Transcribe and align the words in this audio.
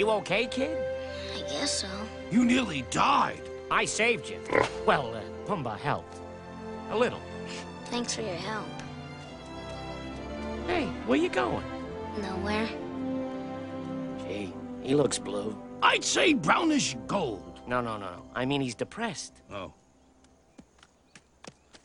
You 0.00 0.08
okay, 0.12 0.46
kid? 0.46 0.78
I 1.36 1.40
guess 1.40 1.82
so. 1.82 1.88
You 2.30 2.46
nearly 2.46 2.86
died. 2.90 3.42
I 3.70 3.84
saved 3.84 4.30
you. 4.30 4.40
Well, 4.86 5.14
uh, 5.14 5.20
Pumbaa 5.44 5.76
helped. 5.76 6.16
A 6.90 6.96
little. 6.96 7.20
Thanks 7.90 8.14
for 8.14 8.22
your 8.22 8.36
help. 8.36 8.64
Hey, 10.66 10.86
where 11.04 11.18
you 11.18 11.28
going? 11.28 11.62
Nowhere. 12.16 12.66
Gee, 14.20 14.54
he 14.80 14.94
looks 14.94 15.18
blue. 15.18 15.54
I'd 15.82 16.02
say 16.02 16.32
brownish 16.32 16.96
gold. 17.06 17.60
No, 17.66 17.82
no, 17.82 17.98
no, 17.98 18.06
no. 18.06 18.22
I 18.34 18.46
mean, 18.46 18.62
he's 18.62 18.74
depressed. 18.74 19.42
Oh. 19.52 19.74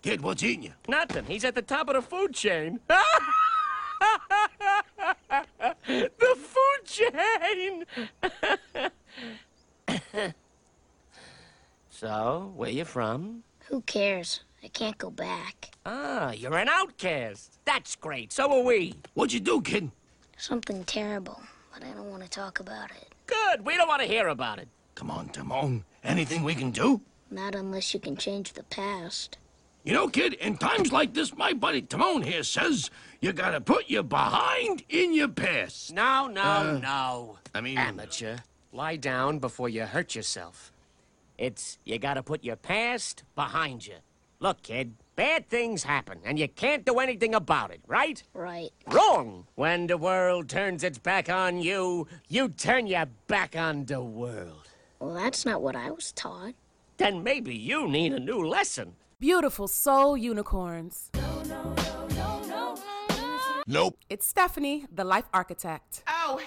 Kid, 0.02 0.21
what's 0.21 0.41
eating 0.41 0.63
you? 0.63 0.73
Nothing. 0.88 1.25
He's 1.25 1.43
at 1.43 1.54
the 1.54 1.61
top 1.61 1.89
of 1.89 1.95
the 1.95 2.02
food 2.02 2.34
chain. 2.34 2.79
the 5.88 6.35
food 6.38 6.85
chain! 6.85 7.85
so, 11.90 12.54
where 12.55 12.70
you 12.85 12.91
from? 12.91 13.44
Who 13.70 13.81
cares? 13.81 14.41
I 14.63 14.67
can't 14.67 14.98
go 14.98 15.09
back. 15.09 15.71
Ah, 15.85 16.31
you're 16.31 16.55
an 16.57 16.67
outcast. 16.70 17.57
That's 17.66 17.95
great. 17.95 18.31
So 18.31 18.52
are 18.52 18.63
we. 18.63 18.93
What'd 19.16 19.34
you 19.34 19.39
do, 19.39 19.62
kid? 19.62 19.91
Something 20.38 20.84
terrible, 20.84 21.41
but 21.73 21.84
I 21.84 21.91
don't 21.93 22.09
want 22.12 22.23
to 22.23 22.29
talk 22.29 22.59
about 22.59 22.91
it. 22.91 23.13
Good. 23.27 23.66
We 23.66 23.76
don't 23.76 23.88
want 23.88 24.02
to 24.02 24.07
hear 24.07 24.27
about 24.27 24.59
it. 24.59 24.67
Come 24.95 25.09
on, 25.12 25.29
Timon. 25.29 25.84
Anything 26.03 26.43
we 26.43 26.53
can 26.55 26.71
do? 26.71 27.02
Not 27.31 27.55
unless 27.55 27.93
you 27.93 27.99
can 27.99 28.16
change 28.17 28.53
the 28.53 28.63
past. 28.63 29.38
You 29.84 29.93
know, 29.93 30.07
kid, 30.07 30.34
in 30.34 30.57
times 30.57 30.91
like 30.91 31.13
this, 31.13 31.35
my 31.35 31.54
buddy 31.54 31.81
Timon 31.81 32.21
here 32.23 32.43
says 32.43 32.90
you 33.21 33.34
gotta 33.34 33.62
put 33.62 33.90
your 33.90 34.04
behind 34.04 34.84
in 34.90 35.13
your 35.13 35.27
past. 35.27 35.91
No, 35.93 36.27
no, 36.27 36.41
Uh, 36.41 36.79
no. 36.82 37.40
I 37.54 37.62
mean- 37.62 37.77
amateur. 37.77 38.38
Lie 38.71 38.98
down 38.98 39.40
before 39.40 39.70
you 39.70 39.84
hurt 39.85 40.15
yourself. 40.15 40.71
It's 41.38 41.78
you 41.84 42.00
gotta 42.00 42.24
put 42.24 42.44
your 42.44 42.55
past 42.55 43.24
behind 43.36 43.86
you. 43.86 43.96
Look, 44.40 44.64
kid, 44.64 44.96
bad 45.16 45.50
things 45.50 45.84
happen, 45.84 46.20
and 46.26 46.38
you 46.38 46.48
can't 46.48 46.86
do 46.86 47.00
anything 47.00 47.34
about 47.34 47.72
it, 47.72 47.82
right? 47.88 48.22
Right. 48.34 48.72
Wrong! 48.88 49.48
When 49.56 49.88
the 49.88 49.98
world 49.98 50.50
turns 50.50 50.84
its 50.84 50.98
back 50.98 51.30
on 51.30 51.62
you, 51.62 52.08
you 52.28 52.50
turn 52.50 52.88
your 52.88 53.06
back 53.28 53.56
on 53.56 53.86
the 53.86 54.02
world. 54.02 54.68
Well, 55.00 55.13
that's 55.13 55.46
not 55.46 55.62
what 55.62 55.76
I 55.76 55.91
was 55.91 56.12
taught. 56.12 56.54
Then 56.98 57.24
maybe 57.24 57.56
you 57.56 57.88
need 57.88 58.13
a 58.13 58.20
new 58.20 58.46
lesson. 58.46 58.96
Beautiful 59.20 59.68
soul 59.68 60.18
unicorns. 60.18 61.12
Nope. 63.68 63.98
It's 64.09 64.28
Stephanie, 64.28 64.86
the 64.94 65.03
life 65.03 65.25
architect. 65.34 66.03
Oh, 66.08 66.40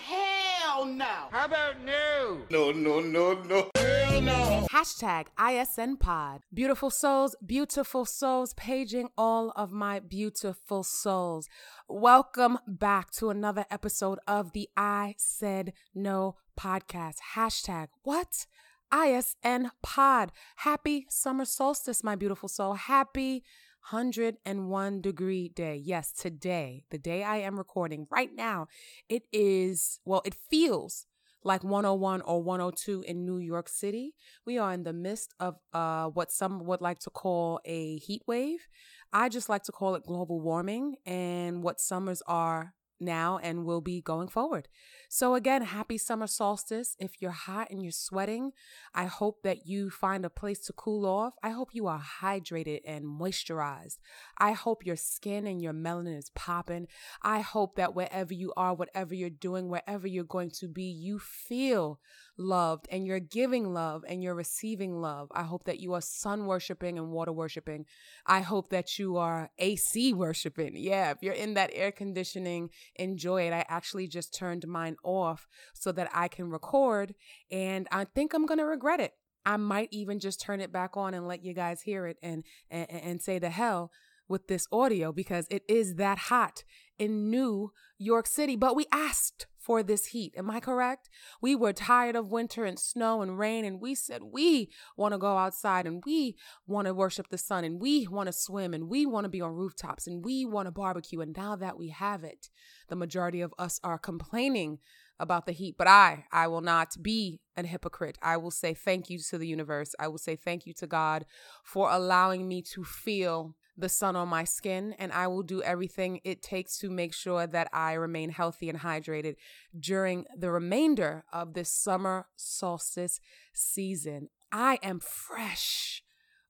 hell 0.78 0.86
no. 0.86 1.28
How 1.32 1.46
about 1.46 1.82
new? 1.84 2.46
No, 2.50 2.70
no, 2.70 3.00
no, 3.00 3.34
no. 3.34 3.70
Hell 3.74 4.20
no. 4.20 4.66
Hashtag 4.72 5.26
ISN 5.38 5.96
Pod. 5.96 6.42
Beautiful 6.54 6.90
souls, 6.90 7.34
beautiful 7.44 8.04
souls, 8.04 8.54
paging 8.54 9.08
all 9.18 9.52
of 9.56 9.72
my 9.72 9.98
beautiful 9.98 10.84
souls. 10.84 11.48
Welcome 11.88 12.58
back 12.66 13.10
to 13.12 13.30
another 13.30 13.64
episode 13.70 14.18
of 14.28 14.52
the 14.52 14.68
I 14.76 15.14
Said 15.18 15.72
No 15.94 16.36
podcast. 16.58 17.16
Hashtag 17.34 17.88
what? 18.04 18.46
ISN 18.92 19.72
Pod. 19.82 20.30
Happy 20.56 21.06
summer 21.10 21.44
solstice, 21.44 22.04
my 22.04 22.14
beautiful 22.14 22.48
soul. 22.48 22.74
Happy 22.74 23.42
101 23.91 25.00
degree 25.00 25.48
day. 25.48 25.75
Yes, 25.75 26.12
today, 26.12 26.84
the 26.91 26.98
day 26.98 27.22
I 27.22 27.39
am 27.39 27.56
recording 27.56 28.06
right 28.11 28.28
now, 28.34 28.69
it 29.08 29.22
is, 29.33 29.98
well, 30.05 30.20
it 30.27 30.34
feels 30.50 31.06
like 31.42 31.65
101 31.65 32.21
or 32.21 32.43
102 32.43 33.03
in 33.06 33.25
New 33.25 33.38
York 33.38 33.66
City. 33.66 34.15
We 34.44 34.59
are 34.59 34.75
in 34.75 34.82
the 34.82 34.93
midst 34.93 35.32
of 35.41 35.56
uh, 35.72 36.09
what 36.09 36.31
some 36.31 36.66
would 36.66 36.82
like 36.82 36.98
to 37.00 37.10
call 37.10 37.60
a 37.65 37.97
heat 37.97 38.22
wave. 38.27 38.69
I 39.10 39.31
just 39.31 39.48
like 39.48 39.62
to 39.62 39.72
call 39.72 39.94
it 39.94 40.04
global 40.04 40.38
warming 40.38 40.97
and 41.06 41.62
what 41.62 41.81
summers 41.81 42.22
are 42.27 42.75
now 43.00 43.38
and 43.43 43.65
will 43.65 43.81
be 43.81 44.03
going 44.03 44.28
forward. 44.28 44.69
So, 45.10 45.34
again, 45.34 45.62
happy 45.62 45.96
summer 45.96 46.26
solstice. 46.26 46.94
If 46.98 47.22
you're 47.22 47.30
hot 47.30 47.70
and 47.70 47.82
you're 47.82 47.92
sweating, 47.92 48.52
I 48.94 49.06
hope 49.06 49.42
that 49.42 49.66
you 49.66 49.88
find 49.88 50.22
a 50.26 50.30
place 50.30 50.58
to 50.66 50.74
cool 50.74 51.06
off. 51.06 51.32
I 51.42 51.48
hope 51.48 51.70
you 51.72 51.86
are 51.86 52.02
hydrated 52.20 52.80
and 52.84 53.06
moisturized. 53.06 53.97
I 54.36 54.52
hope 54.52 54.84
your 54.84 54.97
skin 54.97 55.47
and 55.47 55.62
your 55.62 55.72
melanin 55.72 56.18
is 56.18 56.30
popping. 56.34 56.88
I 57.22 57.41
hope 57.41 57.76
that 57.76 57.94
wherever 57.94 58.34
you 58.34 58.52
are, 58.54 58.74
whatever 58.74 59.14
you're 59.14 59.30
doing, 59.30 59.70
wherever 59.70 60.06
you're 60.06 60.24
going 60.24 60.50
to 60.60 60.68
be, 60.68 60.84
you 60.84 61.18
feel 61.18 62.00
loved 62.36 62.86
and 62.91 63.06
you're 63.06 63.18
giving 63.18 63.72
love 63.72 64.04
and 64.06 64.22
you're 64.22 64.34
receiving 64.34 65.00
love. 65.00 65.28
I 65.34 65.42
hope 65.42 65.64
that 65.64 65.80
you 65.80 65.94
are 65.94 66.02
sun 66.02 66.44
worshiping 66.44 66.98
and 66.98 67.10
water 67.10 67.32
worshiping. 67.32 67.86
I 68.26 68.41
hope 68.41 68.68
that 68.70 68.98
you 68.98 69.16
are 69.16 69.50
AC 69.58 70.12
worshiping. 70.12 70.72
Yeah, 70.76 71.10
if 71.10 71.18
you're 71.22 71.32
in 71.32 71.54
that 71.54 71.70
air 71.72 71.92
conditioning, 71.92 72.70
enjoy 72.97 73.47
it. 73.48 73.52
I 73.52 73.64
actually 73.68 74.06
just 74.06 74.34
turned 74.34 74.66
mine 74.68 74.97
off 75.03 75.47
so 75.75 75.92
that 75.92 76.09
I 76.12 76.28
can 76.28 76.50
record 76.50 77.14
and 77.50 77.86
I 77.91 78.04
think 78.04 78.34
I'm 78.34 78.47
going 78.47 78.59
to 78.59 78.64
regret 78.64 79.00
it. 79.00 79.14
I 79.47 79.56
might 79.56 79.88
even 79.92 80.19
just 80.19 80.41
turn 80.41 80.60
it 80.60 80.72
back 80.72 80.97
on 80.97 81.14
and 81.14 81.26
let 81.26 81.44
you 81.44 81.54
guys 81.54 81.82
hear 81.82 82.06
it 82.06 82.19
and 82.22 82.44
and, 82.70 82.91
and 82.91 83.22
say 83.22 83.38
the 83.38 83.50
hell 83.50 83.91
with 84.28 84.47
this 84.47 84.66
audio 84.70 85.10
because 85.10 85.47
it 85.50 85.62
is 85.69 85.94
that 85.94 86.19
hot 86.19 86.64
in 86.98 87.31
New 87.31 87.72
York 87.98 88.26
City. 88.26 88.56
But 88.56 88.76
we 88.76 88.86
asked 88.92 89.47
for 89.69 89.82
this 89.82 90.06
heat. 90.06 90.32
Am 90.34 90.50
I 90.50 90.60
correct? 90.60 91.10
We 91.42 91.54
were 91.54 91.75
tired 91.75 92.16
of 92.16 92.32
winter 92.32 92.64
and 92.64 92.78
snow 92.78 93.20
and 93.20 93.38
rain, 93.38 93.66
and 93.66 93.82
we 93.82 93.94
said 93.94 94.22
we 94.22 94.70
want 94.97 95.12
to 95.12 95.19
go 95.19 95.36
outside 95.36 95.86
and 95.86 96.03
we 96.06 96.36
want 96.66 96.86
to 96.86 96.94
worship 96.94 97.28
the 97.28 97.36
sun 97.36 97.64
and 97.64 97.78
we 97.78 98.06
want 98.06 98.28
to 98.28 98.32
swim 98.32 98.72
and 98.72 98.88
we 98.88 99.04
want 99.04 99.25
to 99.25 99.28
be 99.28 99.42
on 99.42 99.53
rooftops 99.53 100.06
and 100.06 100.25
we 100.25 100.47
want 100.47 100.69
to 100.69 100.72
barbecue. 100.72 101.20
And 101.20 101.36
now 101.36 101.54
that 101.56 101.78
we 101.78 101.91
have 101.91 102.25
it, 102.25 102.48
the 102.88 102.97
majority 102.97 103.42
of 103.42 103.53
us 103.59 103.78
are 103.84 103.98
complaining 103.98 104.78
about 105.20 105.44
the 105.44 105.53
heat. 105.53 105.75
But 105.76 105.88
I, 105.88 106.25
I 106.32 106.47
will 106.47 106.62
not 106.62 106.94
be 107.03 107.41
an 107.54 107.66
hypocrite. 107.66 108.16
I 108.22 108.38
will 108.38 108.50
say 108.50 108.72
thank 108.72 109.10
you 109.10 109.19
to 109.19 109.36
the 109.36 109.47
universe. 109.47 109.94
I 109.98 110.09
will 110.09 110.19
say 110.19 110.34
thank 110.34 110.65
you 110.65 110.72
to 110.75 110.86
God 110.86 111.26
for 111.62 111.91
allowing 111.91 112.48
me 112.48 112.62
to 112.75 112.84
feel 112.84 113.54
the 113.78 113.89
sun 113.89 114.16
on 114.16 114.28
my 114.28 114.44
skin, 114.44 114.94
and 114.99 115.12
I 115.12 115.28
will 115.28 115.44
do 115.44 115.62
everything 115.62 116.21
it 116.25 116.43
takes 116.43 116.78
to 116.78 116.91
make 116.91 117.15
sure 117.15 117.47
that 117.47 117.69
I 117.72 117.93
remain 117.93 118.31
healthy 118.31 118.69
and 118.69 118.81
hydrated 118.81 119.37
during 119.78 120.27
the 120.37 120.50
remainder 120.50 121.25
of 121.33 121.55
this 121.55 121.71
summer 121.71 122.27
solstice 122.37 123.21
season. 123.55 124.28
I 124.50 124.78
am 124.83 124.99
fresh 124.99 126.03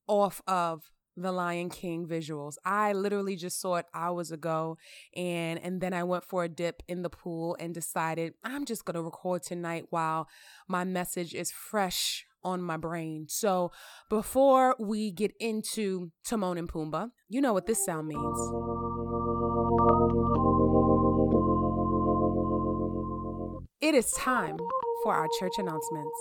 off 0.06 0.40
of 0.46 0.90
the 1.16 1.32
Lion 1.32 1.68
King 1.68 2.06
visuals. 2.06 2.56
I 2.64 2.92
literally 2.92 3.36
just 3.36 3.60
saw 3.60 3.76
it 3.76 3.86
hours 3.92 4.30
ago 4.30 4.78
and 5.16 5.58
and 5.58 5.80
then 5.80 5.92
I 5.92 6.04
went 6.04 6.24
for 6.24 6.44
a 6.44 6.48
dip 6.48 6.82
in 6.86 7.02
the 7.02 7.10
pool 7.10 7.56
and 7.58 7.74
decided 7.74 8.34
I'm 8.44 8.64
just 8.64 8.84
going 8.84 8.94
to 8.94 9.02
record 9.02 9.42
tonight 9.42 9.86
while 9.90 10.28
my 10.68 10.84
message 10.84 11.34
is 11.34 11.50
fresh 11.50 12.24
on 12.48 12.62
my 12.62 12.76
brain. 12.76 13.26
So, 13.28 13.70
before 14.08 14.74
we 14.78 15.10
get 15.10 15.32
into 15.38 16.10
Timon 16.24 16.58
and 16.58 16.68
Pumbaa, 16.68 17.10
you 17.28 17.40
know 17.40 17.52
what 17.52 17.66
this 17.66 17.84
sound 17.84 18.08
means. 18.08 18.40
It 23.80 23.94
is 23.94 24.10
time 24.12 24.56
for 25.02 25.14
our 25.14 25.26
church 25.38 25.52
announcements. 25.58 26.16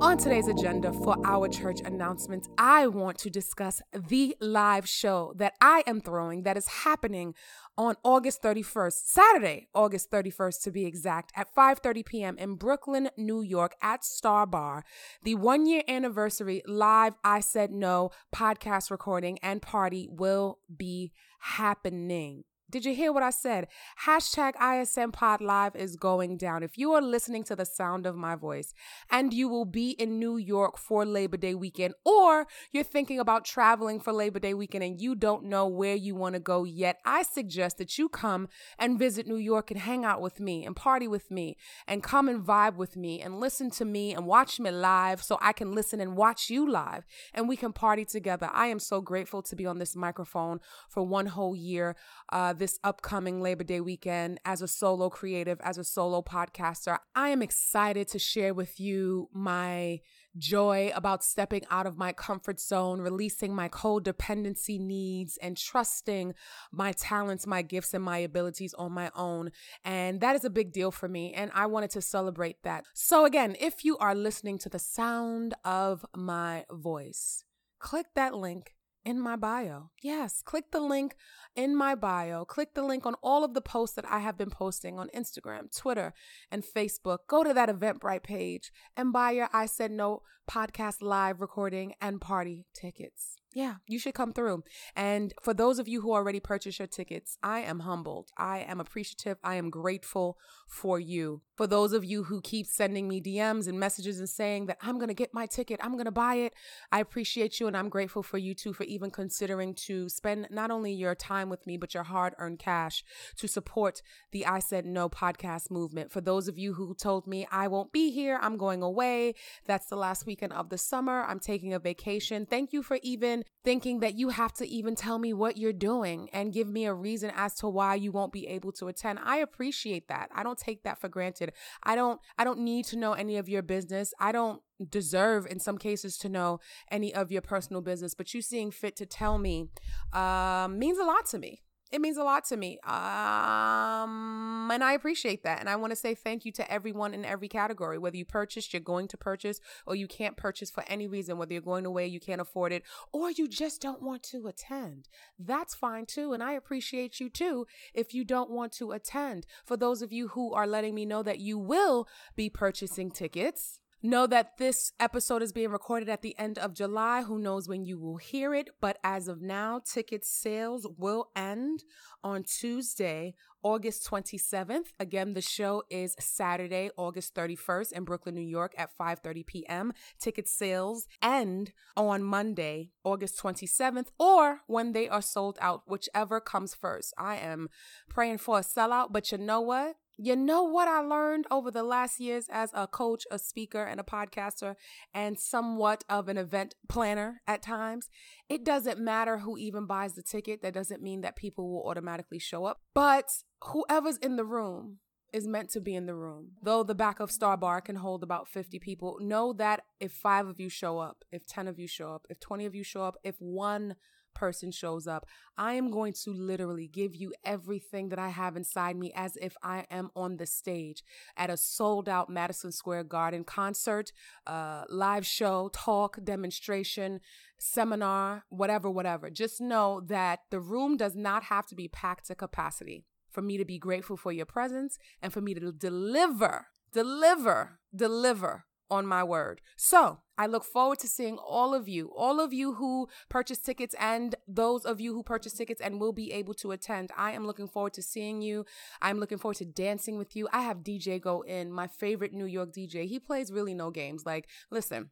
On 0.00 0.16
today's 0.16 0.48
agenda 0.48 0.92
for 0.92 1.16
our 1.24 1.48
church 1.48 1.80
announcements, 1.84 2.48
I 2.56 2.86
want 2.86 3.18
to 3.18 3.30
discuss 3.30 3.82
the 3.92 4.36
live 4.40 4.88
show 4.88 5.32
that 5.36 5.54
I 5.60 5.82
am 5.86 6.00
throwing 6.00 6.42
that 6.44 6.56
is 6.56 6.66
happening 6.66 7.34
on 7.76 7.96
August 8.02 8.42
31st, 8.42 8.92
Saturday, 9.04 9.68
August 9.74 10.10
31st 10.10 10.62
to 10.62 10.70
be 10.70 10.84
exact, 10.84 11.32
at 11.36 11.54
5:30 11.54 12.04
p.m. 12.04 12.38
in 12.38 12.54
Brooklyn, 12.54 13.10
New 13.16 13.42
York 13.42 13.74
at 13.82 14.04
Star 14.04 14.46
Bar. 14.46 14.84
The 15.22 15.36
1-year 15.36 15.82
anniversary 15.88 16.62
live 16.66 17.14
I 17.22 17.40
Said 17.40 17.70
No 17.70 18.10
podcast 18.34 18.90
recording 18.90 19.38
and 19.42 19.62
party 19.62 20.08
will 20.10 20.58
be 20.74 21.12
happening. 21.40 22.44
Did 22.70 22.84
you 22.84 22.94
hear 22.94 23.14
what 23.14 23.22
I 23.22 23.30
said? 23.30 23.66
Hashtag 24.04 24.52
ISN 24.60 25.10
Pod 25.10 25.40
Live 25.40 25.74
is 25.74 25.96
going 25.96 26.36
down. 26.36 26.62
If 26.62 26.76
you 26.76 26.92
are 26.92 27.00
listening 27.00 27.42
to 27.44 27.56
the 27.56 27.64
sound 27.64 28.04
of 28.04 28.14
my 28.14 28.36
voice 28.36 28.74
and 29.10 29.32
you 29.32 29.48
will 29.48 29.64
be 29.64 29.92
in 29.92 30.18
New 30.18 30.36
York 30.36 30.76
for 30.76 31.06
Labor 31.06 31.38
Day 31.38 31.54
weekend, 31.54 31.94
or 32.04 32.46
you're 32.70 32.84
thinking 32.84 33.18
about 33.18 33.46
traveling 33.46 34.00
for 34.00 34.12
Labor 34.12 34.38
Day 34.38 34.52
weekend 34.52 34.84
and 34.84 35.00
you 35.00 35.14
don't 35.14 35.44
know 35.44 35.66
where 35.66 35.94
you 35.94 36.14
want 36.14 36.34
to 36.34 36.40
go 36.40 36.64
yet, 36.64 36.98
I 37.06 37.22
suggest 37.22 37.78
that 37.78 37.96
you 37.96 38.10
come 38.10 38.48
and 38.78 38.98
visit 38.98 39.26
New 39.26 39.36
York 39.36 39.70
and 39.70 39.80
hang 39.80 40.04
out 40.04 40.20
with 40.20 40.38
me 40.38 40.66
and 40.66 40.76
party 40.76 41.08
with 41.08 41.30
me 41.30 41.56
and 41.86 42.02
come 42.02 42.28
and 42.28 42.44
vibe 42.44 42.76
with 42.76 42.98
me 42.98 43.22
and 43.22 43.40
listen 43.40 43.70
to 43.70 43.86
me 43.86 44.12
and 44.12 44.26
watch 44.26 44.60
me 44.60 44.70
live 44.70 45.22
so 45.22 45.38
I 45.40 45.54
can 45.54 45.72
listen 45.72 46.02
and 46.02 46.18
watch 46.18 46.50
you 46.50 46.70
live 46.70 47.06
and 47.32 47.48
we 47.48 47.56
can 47.56 47.72
party 47.72 48.04
together. 48.04 48.50
I 48.52 48.66
am 48.66 48.78
so 48.78 49.00
grateful 49.00 49.40
to 49.40 49.56
be 49.56 49.64
on 49.64 49.78
this 49.78 49.96
microphone 49.96 50.60
for 50.90 51.02
one 51.02 51.28
whole 51.28 51.56
year. 51.56 51.96
Uh, 52.30 52.52
this 52.58 52.78
upcoming 52.84 53.40
Labor 53.40 53.64
Day 53.64 53.80
weekend 53.80 54.40
as 54.44 54.62
a 54.62 54.68
solo 54.68 55.08
creative, 55.08 55.60
as 55.62 55.78
a 55.78 55.84
solo 55.84 56.22
podcaster. 56.22 56.98
I 57.14 57.28
am 57.30 57.42
excited 57.42 58.08
to 58.08 58.18
share 58.18 58.54
with 58.54 58.78
you 58.80 59.28
my 59.32 60.00
joy 60.36 60.92
about 60.94 61.24
stepping 61.24 61.62
out 61.70 61.86
of 61.86 61.96
my 61.96 62.12
comfort 62.12 62.60
zone, 62.60 63.00
releasing 63.00 63.54
my 63.54 63.68
codependency 63.68 64.78
needs, 64.80 65.36
and 65.38 65.56
trusting 65.56 66.34
my 66.72 66.92
talents, 66.92 67.46
my 67.46 67.62
gifts, 67.62 67.94
and 67.94 68.04
my 68.04 68.18
abilities 68.18 68.74
on 68.74 68.92
my 68.92 69.10
own. 69.14 69.50
And 69.84 70.20
that 70.20 70.36
is 70.36 70.44
a 70.44 70.50
big 70.50 70.72
deal 70.72 70.90
for 70.90 71.08
me. 71.08 71.32
And 71.32 71.50
I 71.54 71.66
wanted 71.66 71.90
to 71.90 72.02
celebrate 72.02 72.62
that. 72.62 72.84
So, 72.94 73.24
again, 73.24 73.56
if 73.58 73.84
you 73.84 73.96
are 73.98 74.14
listening 74.14 74.58
to 74.58 74.68
the 74.68 74.78
sound 74.78 75.54
of 75.64 76.04
my 76.14 76.64
voice, 76.70 77.44
click 77.78 78.06
that 78.14 78.34
link 78.34 78.74
in 79.08 79.18
my 79.18 79.36
bio. 79.36 79.88
Yes, 80.02 80.42
click 80.44 80.70
the 80.70 80.80
link 80.80 81.16
in 81.56 81.74
my 81.74 81.94
bio. 81.94 82.44
Click 82.44 82.74
the 82.74 82.82
link 82.82 83.06
on 83.06 83.14
all 83.22 83.42
of 83.42 83.54
the 83.54 83.62
posts 83.62 83.96
that 83.96 84.04
I 84.04 84.18
have 84.18 84.36
been 84.36 84.50
posting 84.50 84.98
on 84.98 85.08
Instagram, 85.16 85.74
Twitter, 85.74 86.12
and 86.50 86.62
Facebook. 86.62 87.20
Go 87.26 87.42
to 87.42 87.54
that 87.54 87.70
Eventbrite 87.70 88.22
page 88.22 88.70
and 88.98 89.10
buy 89.10 89.30
your 89.30 89.48
I 89.50 89.64
Said 89.64 89.92
No 89.92 90.20
podcast 90.48 91.02
live 91.02 91.40
recording 91.40 91.94
and 92.00 92.20
party 92.20 92.64
tickets 92.74 93.38
yeah, 93.54 93.76
you 93.86 93.98
should 93.98 94.14
come 94.14 94.32
through. 94.32 94.62
And 94.94 95.32
for 95.42 95.54
those 95.54 95.78
of 95.78 95.88
you 95.88 96.02
who 96.02 96.12
already 96.12 96.38
purchased 96.38 96.78
your 96.78 96.86
tickets, 96.86 97.38
I 97.42 97.60
am 97.60 97.80
humbled. 97.80 98.30
I 98.36 98.58
am 98.60 98.78
appreciative. 98.78 99.38
I 99.42 99.54
am 99.54 99.70
grateful 99.70 100.38
for 100.68 101.00
you. 101.00 101.42
For 101.56 101.66
those 101.66 101.92
of 101.92 102.04
you 102.04 102.24
who 102.24 102.40
keep 102.40 102.66
sending 102.66 103.08
me 103.08 103.20
DMs 103.20 103.66
and 103.66 103.80
messages 103.80 104.18
and 104.18 104.28
saying 104.28 104.66
that 104.66 104.78
I'm 104.82 104.96
going 104.96 105.08
to 105.08 105.14
get 105.14 105.34
my 105.34 105.46
ticket, 105.46 105.80
I'm 105.82 105.94
going 105.94 106.04
to 106.04 106.12
buy 106.12 106.36
it, 106.36 106.54
I 106.92 107.00
appreciate 107.00 107.58
you. 107.58 107.66
And 107.66 107.76
I'm 107.76 107.88
grateful 107.88 108.22
for 108.22 108.38
you 108.38 108.54
too 108.54 108.72
for 108.72 108.84
even 108.84 109.10
considering 109.10 109.74
to 109.86 110.08
spend 110.08 110.46
not 110.50 110.70
only 110.70 110.92
your 110.92 111.14
time 111.14 111.48
with 111.48 111.66
me, 111.66 111.76
but 111.78 111.94
your 111.94 112.04
hard 112.04 112.34
earned 112.38 112.58
cash 112.58 113.02
to 113.38 113.48
support 113.48 114.02
the 114.30 114.46
I 114.46 114.60
Said 114.60 114.84
No 114.84 115.08
podcast 115.08 115.70
movement. 115.70 116.12
For 116.12 116.20
those 116.20 116.48
of 116.48 116.58
you 116.58 116.74
who 116.74 116.94
told 116.94 117.26
me 117.26 117.48
I 117.50 117.66
won't 117.66 117.92
be 117.92 118.10
here, 118.12 118.38
I'm 118.40 118.56
going 118.56 118.82
away, 118.82 119.34
that's 119.66 119.86
the 119.86 119.96
last 119.96 120.26
weekend 120.38 120.52
of 120.52 120.68
the 120.68 120.78
summer, 120.78 121.24
I'm 121.24 121.40
taking 121.40 121.74
a 121.74 121.80
vacation. 121.80 122.46
Thank 122.46 122.72
you 122.72 122.82
for 122.82 122.98
even 123.02 123.42
thinking 123.64 123.98
that 124.00 124.14
you 124.14 124.28
have 124.28 124.52
to 124.54 124.68
even 124.68 124.94
tell 124.94 125.18
me 125.18 125.32
what 125.32 125.56
you're 125.56 125.72
doing 125.72 126.28
and 126.32 126.52
give 126.52 126.68
me 126.68 126.84
a 126.86 126.94
reason 126.94 127.32
as 127.34 127.54
to 127.56 127.68
why 127.68 127.96
you 127.96 128.12
won't 128.12 128.32
be 128.32 128.46
able 128.46 128.70
to 128.72 128.86
attend. 128.86 129.18
I 129.24 129.38
appreciate 129.38 130.06
that. 130.08 130.30
I 130.32 130.44
don't 130.44 130.56
take 130.58 130.84
that 130.84 131.00
for 131.00 131.08
granted. 131.08 131.52
I 131.82 131.96
don't 131.96 132.20
I 132.38 132.44
don't 132.44 132.60
need 132.60 132.84
to 132.86 132.96
know 132.96 133.14
any 133.14 133.36
of 133.36 133.48
your 133.48 133.62
business. 133.62 134.14
I 134.20 134.30
don't 134.30 134.62
deserve 134.88 135.44
in 135.46 135.58
some 135.58 135.76
cases 135.76 136.16
to 136.18 136.28
know 136.28 136.60
any 136.88 137.12
of 137.12 137.32
your 137.32 137.42
personal 137.42 137.82
business, 137.82 138.14
but 138.14 138.32
you 138.32 138.40
seeing 138.40 138.70
fit 138.70 138.94
to 138.96 139.06
tell 139.06 139.38
me 139.38 139.70
um, 140.12 140.78
means 140.78 140.98
a 140.98 141.04
lot 141.04 141.26
to 141.30 141.38
me 141.38 141.62
it 141.90 142.00
means 142.00 142.16
a 142.16 142.22
lot 142.22 142.44
to 142.46 142.56
me. 142.56 142.78
Um, 142.84 144.70
and 144.70 144.84
I 144.84 144.92
appreciate 144.94 145.42
that. 145.44 145.60
And 145.60 145.68
I 145.68 145.76
want 145.76 145.90
to 145.92 145.96
say 145.96 146.14
thank 146.14 146.44
you 146.44 146.52
to 146.52 146.70
everyone 146.70 147.14
in 147.14 147.24
every 147.24 147.48
category, 147.48 147.98
whether 147.98 148.16
you 148.16 148.24
purchased, 148.24 148.72
you're 148.72 148.80
going 148.80 149.08
to 149.08 149.16
purchase, 149.16 149.60
or 149.86 149.94
you 149.94 150.06
can't 150.06 150.36
purchase 150.36 150.70
for 150.70 150.84
any 150.86 151.06
reason, 151.06 151.38
whether 151.38 151.52
you're 151.52 151.62
going 151.62 151.86
away, 151.86 152.06
you 152.06 152.20
can't 152.20 152.40
afford 152.40 152.72
it, 152.72 152.82
or 153.12 153.30
you 153.30 153.48
just 153.48 153.80
don't 153.80 154.02
want 154.02 154.22
to 154.24 154.46
attend. 154.46 155.08
That's 155.38 155.74
fine 155.74 156.06
too. 156.06 156.32
And 156.32 156.42
I 156.42 156.52
appreciate 156.52 157.20
you 157.20 157.30
too 157.30 157.66
if 157.94 158.12
you 158.12 158.24
don't 158.24 158.50
want 158.50 158.72
to 158.72 158.92
attend. 158.92 159.46
For 159.64 159.76
those 159.76 160.02
of 160.02 160.12
you 160.12 160.28
who 160.28 160.52
are 160.52 160.66
letting 160.66 160.94
me 160.94 161.06
know 161.06 161.22
that 161.22 161.40
you 161.40 161.58
will 161.58 162.06
be 162.36 162.50
purchasing 162.50 163.10
tickets, 163.10 163.78
Know 164.00 164.28
that 164.28 164.58
this 164.58 164.92
episode 165.00 165.42
is 165.42 165.52
being 165.52 165.70
recorded 165.72 166.08
at 166.08 166.22
the 166.22 166.38
end 166.38 166.56
of 166.56 166.72
July. 166.72 167.22
Who 167.22 167.36
knows 167.36 167.68
when 167.68 167.84
you 167.84 167.98
will 167.98 168.18
hear 168.18 168.54
it? 168.54 168.68
But 168.80 168.96
as 169.02 169.26
of 169.26 169.42
now, 169.42 169.80
ticket 169.84 170.24
sales 170.24 170.86
will 170.96 171.30
end 171.34 171.82
on 172.22 172.44
Tuesday, 172.44 173.34
August 173.60 174.08
27th. 174.08 174.92
Again, 175.00 175.34
the 175.34 175.40
show 175.40 175.82
is 175.90 176.14
Saturday, 176.20 176.90
August 176.96 177.34
31st 177.34 177.90
in 177.90 178.04
Brooklyn, 178.04 178.36
New 178.36 178.40
York 178.40 178.72
at 178.78 178.96
5:30 178.96 179.44
p.m. 179.44 179.92
Ticket 180.20 180.46
sales 180.46 181.08
end 181.20 181.72
on 181.96 182.22
Monday, 182.22 182.92
August 183.02 183.42
27th 183.42 184.10
or 184.16 184.60
when 184.68 184.92
they 184.92 185.08
are 185.08 185.22
sold 185.22 185.58
out, 185.60 185.82
whichever 185.88 186.38
comes 186.38 186.72
first. 186.72 187.12
I 187.18 187.34
am 187.38 187.68
praying 188.08 188.38
for 188.38 188.58
a 188.58 188.62
sellout, 188.62 189.08
but 189.10 189.32
you 189.32 189.38
know 189.38 189.60
what? 189.60 189.96
You 190.20 190.34
know 190.34 190.64
what 190.64 190.88
I 190.88 190.98
learned 190.98 191.46
over 191.48 191.70
the 191.70 191.84
last 191.84 192.18
years 192.18 192.46
as 192.50 192.72
a 192.74 192.88
coach, 192.88 193.24
a 193.30 193.38
speaker, 193.38 193.84
and 193.84 194.00
a 194.00 194.02
podcaster, 194.02 194.74
and 195.14 195.38
somewhat 195.38 196.02
of 196.08 196.28
an 196.28 196.36
event 196.36 196.74
planner 196.88 197.40
at 197.46 197.62
times? 197.62 198.10
It 198.48 198.64
doesn't 198.64 198.98
matter 198.98 199.38
who 199.38 199.56
even 199.56 199.86
buys 199.86 200.14
the 200.14 200.22
ticket. 200.22 200.60
That 200.60 200.74
doesn't 200.74 201.02
mean 201.02 201.20
that 201.20 201.36
people 201.36 201.70
will 201.70 201.88
automatically 201.88 202.40
show 202.40 202.64
up. 202.64 202.80
But 202.94 203.30
whoever's 203.62 204.16
in 204.16 204.34
the 204.34 204.44
room 204.44 204.98
is 205.32 205.46
meant 205.46 205.70
to 205.70 205.80
be 205.80 205.94
in 205.94 206.06
the 206.06 206.16
room. 206.16 206.52
Though 206.64 206.82
the 206.82 206.96
back 206.96 207.20
of 207.20 207.30
Star 207.30 207.56
Bar 207.56 207.80
can 207.80 207.96
hold 207.96 208.24
about 208.24 208.48
50 208.48 208.80
people, 208.80 209.18
know 209.20 209.52
that 209.52 209.84
if 210.00 210.10
five 210.10 210.48
of 210.48 210.58
you 210.58 210.68
show 210.68 210.98
up, 210.98 211.24
if 211.30 211.46
10 211.46 211.68
of 211.68 211.78
you 211.78 211.86
show 211.86 212.12
up, 212.12 212.26
if 212.28 212.40
20 212.40 212.66
of 212.66 212.74
you 212.74 212.82
show 212.82 213.02
up, 213.02 213.16
if 213.22 213.36
one 213.38 213.94
person 214.38 214.70
shows 214.70 215.06
up, 215.06 215.26
I 215.56 215.74
am 215.74 215.90
going 215.90 216.12
to 216.24 216.32
literally 216.32 216.86
give 216.86 217.16
you 217.16 217.34
everything 217.44 218.10
that 218.10 218.18
I 218.18 218.28
have 218.28 218.56
inside 218.56 218.96
me 218.96 219.12
as 219.14 219.36
if 219.40 219.56
I 219.62 219.84
am 219.90 220.10
on 220.14 220.36
the 220.36 220.46
stage 220.46 221.02
at 221.36 221.50
a 221.50 221.56
sold 221.56 222.08
out 222.08 222.30
Madison 222.30 222.70
Square 222.70 223.04
Garden 223.04 223.42
concert, 223.42 224.12
uh, 224.46 224.84
live 224.88 225.26
show, 225.26 225.70
talk, 225.72 226.18
demonstration, 226.22 227.20
seminar, 227.58 228.44
whatever, 228.48 228.88
whatever. 228.88 229.28
Just 229.28 229.60
know 229.60 230.00
that 230.06 230.40
the 230.50 230.60
room 230.60 230.96
does 230.96 231.16
not 231.16 231.44
have 231.44 231.66
to 231.66 231.74
be 231.74 231.88
packed 231.88 232.26
to 232.26 232.36
capacity 232.36 233.04
for 233.28 233.42
me 233.42 233.58
to 233.58 233.64
be 233.64 233.78
grateful 233.78 234.16
for 234.16 234.32
your 234.32 234.46
presence 234.46 234.98
and 235.20 235.32
for 235.32 235.40
me 235.40 235.52
to 235.54 235.72
deliver, 235.72 236.68
deliver, 236.92 237.80
deliver 237.94 238.64
on 238.90 239.06
my 239.06 239.22
word. 239.22 239.60
So 239.76 240.18
I 240.36 240.46
look 240.46 240.64
forward 240.64 240.98
to 241.00 241.08
seeing 241.08 241.36
all 241.36 241.74
of 241.74 241.88
you, 241.88 242.12
all 242.16 242.40
of 242.40 242.52
you 242.52 242.74
who 242.74 243.08
purchase 243.28 243.58
tickets 243.58 243.94
and 243.98 244.34
those 244.46 244.84
of 244.84 245.00
you 245.00 245.14
who 245.14 245.22
purchase 245.22 245.52
tickets 245.52 245.80
and 245.80 246.00
will 246.00 246.12
be 246.12 246.32
able 246.32 246.54
to 246.54 246.72
attend. 246.72 247.10
I 247.16 247.32
am 247.32 247.46
looking 247.46 247.68
forward 247.68 247.94
to 247.94 248.02
seeing 248.02 248.40
you. 248.40 248.64
I'm 249.02 249.18
looking 249.18 249.38
forward 249.38 249.56
to 249.56 249.64
dancing 249.64 250.16
with 250.16 250.36
you. 250.36 250.48
I 250.52 250.62
have 250.62 250.78
DJ 250.78 251.20
Go 251.20 251.42
In, 251.42 251.72
my 251.72 251.86
favorite 251.86 252.32
New 252.32 252.46
York 252.46 252.72
DJ. 252.72 253.06
He 253.06 253.18
plays 253.18 253.50
really 253.50 253.74
no 253.74 253.90
games. 253.90 254.24
Like, 254.24 254.48
listen, 254.70 255.10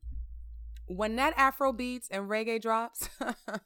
when 0.86 1.16
that 1.16 1.34
Afro 1.36 1.72
beats 1.72 2.08
and 2.10 2.28
reggae 2.30 2.60
drops, 2.60 3.08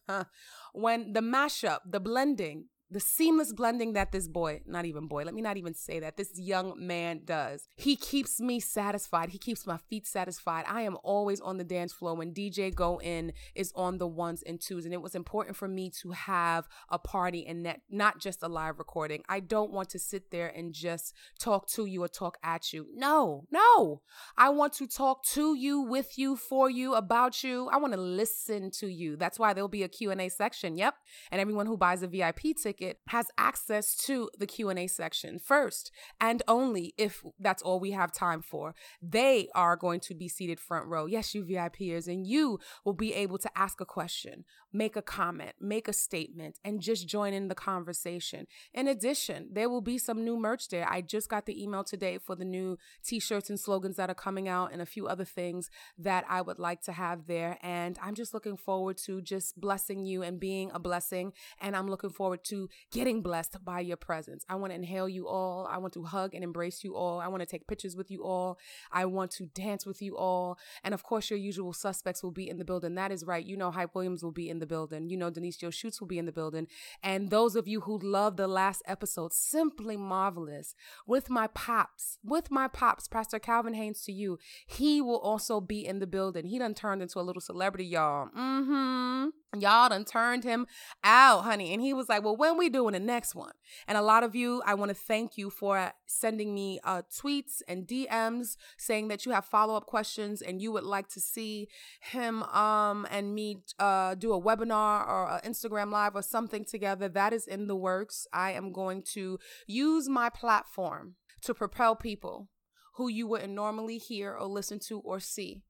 when 0.72 1.12
the 1.12 1.20
mashup, 1.20 1.80
the 1.84 2.00
blending, 2.00 2.66
the 2.90 3.00
seamless 3.00 3.52
blending 3.52 3.92
that 3.92 4.10
this 4.10 4.26
boy, 4.26 4.60
not 4.66 4.84
even 4.84 5.06
boy, 5.06 5.22
let 5.22 5.34
me 5.34 5.42
not 5.42 5.56
even 5.56 5.74
say 5.74 6.00
that, 6.00 6.16
this 6.16 6.38
young 6.38 6.74
man 6.76 7.20
does. 7.24 7.68
He 7.76 7.94
keeps 7.94 8.40
me 8.40 8.58
satisfied. 8.58 9.30
He 9.30 9.38
keeps 9.38 9.66
my 9.66 9.76
feet 9.76 10.06
satisfied. 10.06 10.64
I 10.66 10.82
am 10.82 10.96
always 11.04 11.40
on 11.40 11.58
the 11.58 11.64
dance 11.64 11.92
floor 11.92 12.14
when 12.14 12.34
DJ 12.34 12.74
Go 12.74 13.00
In 13.00 13.32
is 13.54 13.72
on 13.76 13.98
the 13.98 14.08
ones 14.08 14.42
and 14.42 14.60
twos. 14.60 14.84
And 14.84 14.92
it 14.92 15.02
was 15.02 15.14
important 15.14 15.56
for 15.56 15.68
me 15.68 15.90
to 16.02 16.10
have 16.10 16.68
a 16.88 16.98
party 16.98 17.46
and 17.46 17.76
not 17.90 18.18
just 18.18 18.42
a 18.42 18.48
live 18.48 18.78
recording. 18.78 19.22
I 19.28 19.40
don't 19.40 19.70
want 19.70 19.88
to 19.90 19.98
sit 19.98 20.30
there 20.30 20.48
and 20.48 20.72
just 20.72 21.14
talk 21.38 21.68
to 21.68 21.86
you 21.86 22.02
or 22.02 22.08
talk 22.08 22.38
at 22.42 22.72
you. 22.72 22.88
No, 22.94 23.46
no. 23.52 24.02
I 24.36 24.48
want 24.48 24.72
to 24.74 24.86
talk 24.86 25.24
to 25.26 25.54
you, 25.54 25.80
with 25.80 26.18
you, 26.18 26.34
for 26.34 26.68
you, 26.68 26.94
about 26.94 27.44
you. 27.44 27.68
I 27.72 27.76
want 27.76 27.92
to 27.92 28.00
listen 28.00 28.70
to 28.72 28.88
you. 28.88 29.16
That's 29.16 29.38
why 29.38 29.52
there'll 29.52 29.68
be 29.68 29.84
a 29.84 29.88
Q&A 29.88 30.28
section. 30.28 30.76
Yep. 30.76 30.94
And 31.30 31.40
everyone 31.40 31.66
who 31.66 31.76
buys 31.76 32.02
a 32.02 32.08
VIP 32.08 32.56
ticket 32.60 32.79
ticket 32.80 32.98
has 33.08 33.26
access 33.38 33.94
to 33.94 34.30
the 34.38 34.46
Q&A 34.46 34.86
section 34.86 35.38
first 35.38 35.90
and 36.20 36.42
only 36.48 36.94
if 36.96 37.22
that's 37.38 37.62
all 37.62 37.80
we 37.80 37.92
have 37.92 38.12
time 38.12 38.42
for. 38.42 38.74
They 39.02 39.48
are 39.54 39.76
going 39.76 40.00
to 40.00 40.14
be 40.14 40.28
seated 40.28 40.60
front 40.60 40.86
row. 40.86 41.06
Yes, 41.06 41.34
you 41.34 41.44
VIPers 41.44 42.06
and 42.06 42.26
you 42.26 42.58
will 42.84 42.94
be 42.94 43.14
able 43.14 43.38
to 43.38 43.50
ask 43.56 43.80
a 43.80 43.84
question, 43.84 44.44
make 44.72 44.96
a 44.96 45.02
comment, 45.02 45.52
make 45.60 45.88
a 45.88 45.92
statement 45.92 46.58
and 46.64 46.80
just 46.80 47.08
join 47.08 47.32
in 47.32 47.48
the 47.48 47.54
conversation. 47.54 48.46
In 48.72 48.88
addition, 48.88 49.48
there 49.52 49.68
will 49.68 49.80
be 49.80 49.98
some 49.98 50.24
new 50.24 50.38
merch 50.38 50.68
there. 50.68 50.88
I 50.88 51.00
just 51.00 51.28
got 51.28 51.46
the 51.46 51.62
email 51.62 51.84
today 51.84 52.18
for 52.18 52.34
the 52.34 52.44
new 52.44 52.78
t-shirts 53.04 53.50
and 53.50 53.58
slogans 53.58 53.96
that 53.96 54.10
are 54.10 54.14
coming 54.14 54.48
out 54.48 54.72
and 54.72 54.80
a 54.80 54.86
few 54.86 55.06
other 55.06 55.24
things 55.24 55.70
that 55.98 56.24
I 56.28 56.40
would 56.40 56.58
like 56.58 56.82
to 56.82 56.92
have 56.92 57.26
there 57.26 57.58
and 57.62 57.98
I'm 58.02 58.14
just 58.14 58.34
looking 58.34 58.56
forward 58.56 58.96
to 59.04 59.20
just 59.20 59.60
blessing 59.60 60.04
you 60.04 60.22
and 60.22 60.40
being 60.40 60.70
a 60.72 60.78
blessing 60.78 61.32
and 61.60 61.76
I'm 61.76 61.88
looking 61.88 62.10
forward 62.10 62.44
to 62.44 62.69
getting 62.92 63.22
blessed 63.22 63.64
by 63.64 63.80
your 63.80 63.96
presence. 63.96 64.44
I 64.48 64.54
want 64.56 64.72
to 64.72 64.74
inhale 64.76 65.08
you 65.08 65.28
all. 65.28 65.66
I 65.70 65.78
want 65.78 65.94
to 65.94 66.04
hug 66.04 66.34
and 66.34 66.44
embrace 66.44 66.82
you 66.84 66.96
all. 66.96 67.20
I 67.20 67.28
want 67.28 67.40
to 67.40 67.46
take 67.46 67.66
pictures 67.66 67.96
with 67.96 68.10
you 68.10 68.24
all. 68.24 68.58
I 68.92 69.04
want 69.04 69.30
to 69.32 69.46
dance 69.46 69.86
with 69.86 70.02
you 70.02 70.16
all. 70.16 70.58
And 70.84 70.94
of 70.94 71.02
course, 71.02 71.30
your 71.30 71.38
usual 71.38 71.72
suspects 71.72 72.22
will 72.22 72.30
be 72.30 72.48
in 72.48 72.58
the 72.58 72.64
building. 72.64 72.94
That 72.94 73.12
is 73.12 73.24
right. 73.24 73.44
You 73.44 73.56
know, 73.56 73.70
Hype 73.70 73.94
Williams 73.94 74.22
will 74.22 74.32
be 74.32 74.48
in 74.48 74.58
the 74.58 74.66
building. 74.66 75.10
You 75.10 75.16
know, 75.16 75.30
Denise 75.30 75.56
Joe 75.56 75.70
Shoots 75.70 76.00
will 76.00 76.08
be 76.08 76.18
in 76.18 76.26
the 76.26 76.32
building. 76.32 76.66
And 77.02 77.30
those 77.30 77.56
of 77.56 77.66
you 77.66 77.82
who 77.82 77.98
love 77.98 78.36
the 78.36 78.48
last 78.48 78.82
episode, 78.86 79.32
simply 79.32 79.96
marvelous. 79.96 80.74
With 81.06 81.30
my 81.30 81.46
pops, 81.48 82.18
with 82.24 82.50
my 82.50 82.68
pops, 82.68 83.08
Pastor 83.08 83.38
Calvin 83.38 83.74
Haynes 83.74 84.02
to 84.02 84.12
you, 84.12 84.38
he 84.66 85.00
will 85.00 85.18
also 85.18 85.60
be 85.60 85.86
in 85.86 85.98
the 85.98 86.06
building. 86.06 86.46
He 86.46 86.58
done 86.58 86.74
turned 86.74 87.02
into 87.02 87.18
a 87.18 87.22
little 87.22 87.40
celebrity, 87.40 87.86
y'all. 87.86 88.28
Mm-hmm. 88.36 89.28
Y'all 89.58 89.88
done 89.88 90.04
turned 90.04 90.44
him 90.44 90.64
out, 91.02 91.42
honey. 91.42 91.72
And 91.72 91.82
he 91.82 91.92
was 91.92 92.08
like, 92.08 92.22
Well, 92.22 92.36
when 92.36 92.56
we 92.56 92.68
doing 92.68 92.92
the 92.92 93.00
next 93.00 93.34
one? 93.34 93.52
And 93.88 93.98
a 93.98 94.02
lot 94.02 94.22
of 94.22 94.36
you, 94.36 94.62
I 94.64 94.74
want 94.74 94.90
to 94.90 94.94
thank 94.94 95.36
you 95.36 95.50
for 95.50 95.92
sending 96.06 96.54
me 96.54 96.78
uh, 96.84 97.02
tweets 97.12 97.60
and 97.66 97.86
DMs 97.86 98.56
saying 98.78 99.08
that 99.08 99.26
you 99.26 99.32
have 99.32 99.44
follow 99.44 99.74
up 99.74 99.86
questions 99.86 100.40
and 100.40 100.62
you 100.62 100.70
would 100.70 100.84
like 100.84 101.08
to 101.08 101.20
see 101.20 101.68
him 102.00 102.44
um, 102.44 103.08
and 103.10 103.34
me 103.34 103.64
uh, 103.80 104.14
do 104.14 104.32
a 104.32 104.40
webinar 104.40 105.08
or 105.08 105.40
an 105.42 105.52
Instagram 105.52 105.90
live 105.90 106.14
or 106.14 106.22
something 106.22 106.64
together. 106.64 107.08
That 107.08 107.32
is 107.32 107.48
in 107.48 107.66
the 107.66 107.76
works. 107.76 108.28
I 108.32 108.52
am 108.52 108.70
going 108.70 109.02
to 109.14 109.40
use 109.66 110.08
my 110.08 110.30
platform 110.30 111.16
to 111.42 111.54
propel 111.54 111.96
people 111.96 112.48
who 112.94 113.08
you 113.08 113.26
wouldn't 113.26 113.52
normally 113.52 113.98
hear 113.98 114.32
or 114.32 114.46
listen 114.46 114.78
to 114.78 115.00
or 115.00 115.18
see 115.18 115.62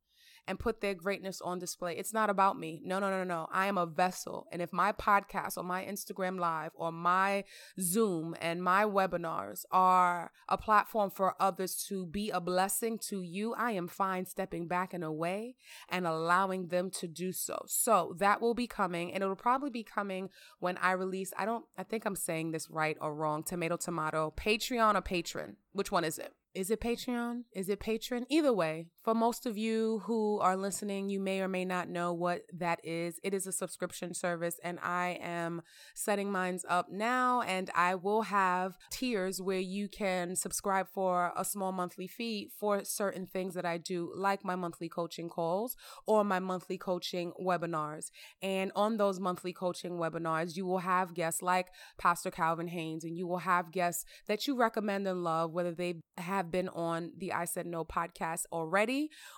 and 0.47 0.59
put 0.59 0.81
their 0.81 0.95
greatness 0.95 1.41
on 1.41 1.59
display. 1.59 1.97
It's 1.97 2.13
not 2.13 2.31
about 2.31 2.59
me. 2.59 2.81
No, 2.85 2.99
no, 2.99 3.11
no, 3.11 3.25
no. 3.25 3.49
I 3.53 3.67
am 3.67 3.79
a 3.79 3.87
vessel. 3.87 4.47
And 4.53 4.61
if 4.61 4.73
my 4.73 4.93
podcast 4.93 5.57
or 5.57 5.65
my 5.65 5.85
Instagram 5.85 6.39
live 6.39 6.73
or 6.75 6.93
my 6.93 7.45
Zoom 7.81 8.35
and 8.41 8.63
my 8.63 8.85
webinars 8.85 9.65
are 9.71 10.33
a 10.49 10.59
platform 10.59 11.11
for 11.11 11.35
others 11.41 11.85
to 11.89 12.07
be 12.07 12.31
a 12.31 12.41
blessing 12.41 12.99
to 13.09 13.23
you, 13.23 13.55
I 13.55 13.73
am 13.73 13.89
fine 13.89 14.27
stepping 14.27 14.67
back 14.67 14.95
and 14.95 15.05
away 15.05 15.57
and 15.89 16.07
allowing 16.07 16.69
them 16.69 16.91
to 16.93 17.07
do 17.07 17.33
so. 17.33 17.65
So 17.67 18.15
that 18.19 18.41
will 18.41 18.55
be 18.55 18.67
coming 18.67 19.13
and 19.13 19.23
it'll 19.23 19.37
probably 19.37 19.71
be 19.71 19.85
coming 19.85 20.31
when 20.59 20.77
I 20.79 20.93
release, 20.93 21.33
I 21.37 21.45
don't, 21.45 21.65
I 21.79 21.83
think 21.85 22.05
I'm 22.05 22.17
saying 22.17 22.53
this 22.53 22.71
right 22.71 22.97
or 23.01 23.15
wrong, 23.15 23.43
tomato, 23.43 23.77
tomato, 23.77 24.33
Patreon 24.37 24.95
or 24.95 25.03
patron. 25.03 25.57
Which 25.73 25.93
one 25.93 26.05
is 26.05 26.19
it? 26.19 26.35
Is 26.53 26.71
it 26.71 26.81
Patreon? 26.81 27.45
Is 27.53 27.69
it 27.69 27.79
Patron? 27.79 28.27
Either 28.29 28.53
way, 28.53 28.89
for 29.03 29.15
most 29.15 29.47
of 29.47 29.57
you 29.57 30.03
who 30.05 30.39
are 30.41 30.57
listening, 30.57 31.09
you 31.09 31.21
may 31.21 31.41
or 31.41 31.49
may 31.49 31.65
not 31.65 31.89
know 31.89 32.13
what 32.13 32.43
that 32.53 32.81
is. 32.85 33.19
It 33.23 33.33
is 33.33 33.47
a 33.47 33.53
subscription 33.53 34.13
service, 34.13 34.61
and 34.63 34.79
I 34.83 35.19
am 35.23 35.63
setting 35.95 36.31
mines 36.31 36.65
up 36.69 36.91
now. 36.91 37.41
And 37.43 37.71
I 37.75 37.95
will 37.95 38.23
have 38.23 38.77
tiers 38.91 39.41
where 39.41 39.59
you 39.59 39.89
can 39.89 40.37
subscribe 40.37 40.89
for 40.93 41.33
a 41.37 41.45
small 41.45 41.73
monthly 41.73 42.07
fee 42.07 42.51
for 42.59 42.85
certain 42.85 43.27
things 43.27 43.55
that 43.55 43.65
I 43.65 43.79
do, 43.79 44.13
like 44.15 44.45
my 44.45 44.57
monthly 44.57 44.89
coaching 44.89 45.29
calls 45.29 45.77
or 46.07 46.23
my 46.23 46.39
monthly 46.39 46.77
coaching 46.77 47.33
webinars. 47.41 48.11
And 48.43 48.71
on 48.77 48.99
those 48.99 49.19
monthly 49.19 49.53
coaching 49.53 49.93
webinars, 49.93 50.57
you 50.57 50.67
will 50.67 50.79
have 50.79 51.15
guests 51.15 51.41
like 51.41 51.69
Pastor 51.99 52.31
Calvin 52.31 52.69
Haynes, 52.69 53.05
and 53.05 53.17
you 53.17 53.27
will 53.27 53.39
have 53.39 53.73
guests 53.73 54.05
that 54.27 54.47
you 54.47 54.57
recommend 54.57 55.07
and 55.07 55.25
love, 55.25 55.53
whether 55.53 55.73
they 55.73 56.03
have 56.19 56.51
been 56.51 56.69
on 56.69 57.13
the 57.17 57.33
I 57.33 57.47
Said 57.47 57.67
No 57.67 57.85
podcast 57.85 58.43
already, 58.53 58.90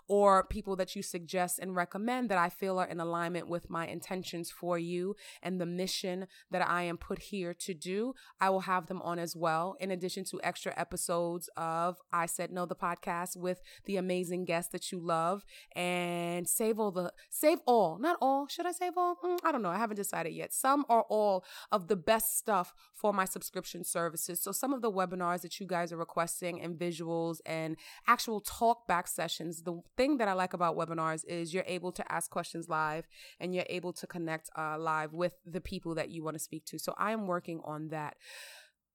or 0.08 0.44
people 0.44 0.76
that 0.76 0.94
you 0.96 1.02
suggest 1.02 1.58
and 1.58 1.76
recommend 1.76 2.28
that 2.30 2.38
I 2.38 2.48
feel 2.48 2.78
are 2.78 2.86
in 2.86 3.00
alignment 3.00 3.48
with 3.48 3.70
my 3.70 3.86
intentions 3.86 4.50
for 4.50 4.78
you 4.78 5.16
and 5.42 5.60
the 5.60 5.66
mission 5.66 6.26
that 6.50 6.66
I 6.66 6.82
am 6.82 6.96
put 6.96 7.18
here 7.18 7.54
to 7.54 7.74
do, 7.74 8.14
I 8.40 8.50
will 8.50 8.60
have 8.60 8.86
them 8.86 9.00
on 9.02 9.18
as 9.18 9.34
well, 9.36 9.76
in 9.80 9.90
addition 9.90 10.24
to 10.24 10.40
extra 10.42 10.72
episodes 10.76 11.48
of 11.56 11.98
I 12.12 12.26
Said 12.26 12.50
No, 12.50 12.66
the 12.66 12.76
podcast 12.76 13.36
with 13.36 13.60
the 13.84 13.96
amazing 13.96 14.44
guests 14.44 14.72
that 14.72 14.90
you 14.92 14.98
love 14.98 15.44
and 15.74 16.48
save 16.48 16.78
all 16.78 16.90
the, 16.90 17.12
save 17.30 17.58
all, 17.66 17.98
not 17.98 18.16
all, 18.20 18.46
should 18.48 18.66
I 18.66 18.72
save 18.72 18.96
all? 18.96 19.16
Mm, 19.24 19.38
I 19.44 19.52
don't 19.52 19.62
know. 19.62 19.70
I 19.70 19.78
haven't 19.78 19.96
decided 19.96 20.32
yet. 20.32 20.52
Some 20.52 20.84
or 20.88 21.02
all 21.08 21.44
of 21.70 21.88
the 21.88 21.96
best 21.96 22.38
stuff 22.38 22.74
for 22.94 23.12
my 23.12 23.24
subscription 23.24 23.84
services. 23.84 24.40
So 24.40 24.52
some 24.52 24.72
of 24.72 24.82
the 24.82 24.90
webinars 24.90 25.42
that 25.42 25.58
you 25.60 25.66
guys 25.66 25.92
are 25.92 25.96
requesting 25.96 26.60
and 26.60 26.78
visuals 26.78 27.38
and 27.46 27.76
actual 28.06 28.40
talk 28.40 28.86
back 28.86 29.06
sessions. 29.06 29.41
The 29.50 29.80
thing 29.96 30.18
that 30.18 30.28
I 30.28 30.32
like 30.32 30.54
about 30.54 30.76
webinars 30.76 31.24
is 31.26 31.52
you're 31.52 31.64
able 31.66 31.92
to 31.92 32.12
ask 32.12 32.30
questions 32.30 32.68
live 32.68 33.06
and 33.40 33.54
you're 33.54 33.66
able 33.68 33.92
to 33.94 34.06
connect 34.06 34.50
uh, 34.56 34.78
live 34.78 35.12
with 35.12 35.34
the 35.44 35.60
people 35.60 35.94
that 35.94 36.10
you 36.10 36.22
want 36.22 36.34
to 36.34 36.42
speak 36.42 36.64
to. 36.66 36.78
So 36.78 36.94
I 36.98 37.12
am 37.12 37.26
working 37.26 37.60
on 37.64 37.88
that. 37.88 38.16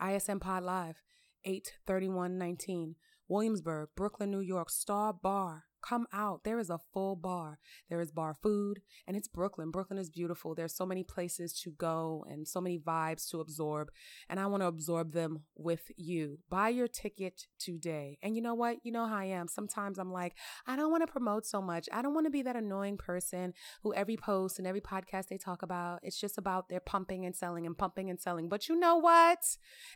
ISN 0.00 0.40
Pod 0.40 0.62
Live, 0.62 0.96
8 1.44 1.72
31 1.86 2.38
19, 2.38 2.96
Williamsburg, 3.28 3.88
Brooklyn, 3.96 4.30
New 4.30 4.40
York, 4.40 4.70
Star 4.70 5.12
Bar. 5.12 5.64
Come 5.82 6.06
out. 6.12 6.42
There 6.42 6.58
is 6.58 6.68
a 6.68 6.80
full 6.92 7.14
bar. 7.14 7.58
There 7.88 8.00
is 8.00 8.10
bar 8.10 8.34
food, 8.34 8.80
and 9.06 9.16
it's 9.16 9.28
Brooklyn. 9.28 9.70
Brooklyn 9.70 10.00
is 10.00 10.10
beautiful. 10.10 10.52
There's 10.52 10.74
so 10.74 10.84
many 10.84 11.04
places 11.04 11.52
to 11.60 11.70
go 11.70 12.24
and 12.28 12.48
so 12.48 12.60
many 12.60 12.76
vibes 12.76 13.28
to 13.30 13.40
absorb, 13.40 13.90
and 14.28 14.40
I 14.40 14.46
want 14.46 14.62
to 14.62 14.66
absorb 14.66 15.12
them 15.12 15.44
with 15.54 15.92
you. 15.96 16.38
Buy 16.50 16.70
your 16.70 16.88
ticket 16.88 17.42
today. 17.60 18.18
And 18.20 18.34
you 18.34 18.42
know 18.42 18.54
what? 18.54 18.78
You 18.82 18.90
know 18.90 19.06
how 19.06 19.18
I 19.18 19.26
am. 19.26 19.46
Sometimes 19.46 19.98
I'm 19.98 20.10
like, 20.10 20.34
I 20.66 20.74
don't 20.74 20.90
want 20.90 21.06
to 21.06 21.12
promote 21.12 21.46
so 21.46 21.62
much. 21.62 21.88
I 21.92 22.02
don't 22.02 22.14
want 22.14 22.26
to 22.26 22.32
be 22.32 22.42
that 22.42 22.56
annoying 22.56 22.96
person 22.96 23.52
who 23.84 23.94
every 23.94 24.16
post 24.16 24.58
and 24.58 24.66
every 24.66 24.80
podcast 24.80 25.28
they 25.28 25.38
talk 25.38 25.62
about, 25.62 26.00
it's 26.02 26.18
just 26.18 26.36
about 26.36 26.68
their 26.68 26.80
pumping 26.80 27.24
and 27.24 27.36
selling 27.36 27.64
and 27.64 27.78
pumping 27.78 28.10
and 28.10 28.20
selling. 28.20 28.48
But 28.48 28.68
you 28.68 28.76
know 28.76 28.96
what? 28.96 29.38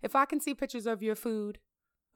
If 0.04 0.14
I 0.14 0.24
can 0.24 0.40
see 0.40 0.54
pictures 0.54 0.86
of 0.86 1.02
your 1.02 1.16
food, 1.16 1.58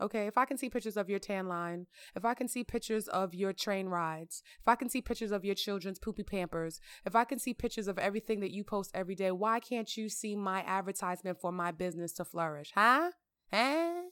Okay, 0.01 0.27
if 0.27 0.37
I 0.37 0.45
can 0.45 0.59
see 0.59 0.69
pictures 0.69 0.97
of 0.97 1.09
your 1.09 1.21
tan 1.21 1.47
line, 1.47 1.87
if 2.17 2.25
I 2.25 2.35
can 2.35 2.49
see 2.49 2.65
pictures 2.65 3.07
of 3.07 3.33
your 3.33 3.53
train 3.53 3.87
rides, 3.87 4.43
if 4.61 4.67
I 4.67 4.75
can 4.75 4.89
see 4.89 5.01
pictures 5.01 5.31
of 5.31 5.45
your 5.45 5.55
children's 5.55 6.01
poopy 6.01 6.25
pampers, 6.25 6.81
if 7.07 7.15
I 7.15 7.25
can 7.25 7.39
see 7.39 7.55
pictures 7.55 7.87
of 7.87 7.99
everything 7.99 8.41
that 8.41 8.51
you 8.51 8.65
post 8.65 8.91
every 8.93 9.15
day, 9.15 9.31
why 9.31 9.61
can't 9.61 9.97
you 9.97 10.09
see 10.09 10.35
my 10.35 10.63
advertisement 10.63 11.41
for 11.41 11.53
my 11.53 11.71
business 11.71 12.13
to 12.15 12.25
flourish? 12.25 12.73
Huh? 12.75 13.13
Huh? 13.53 14.03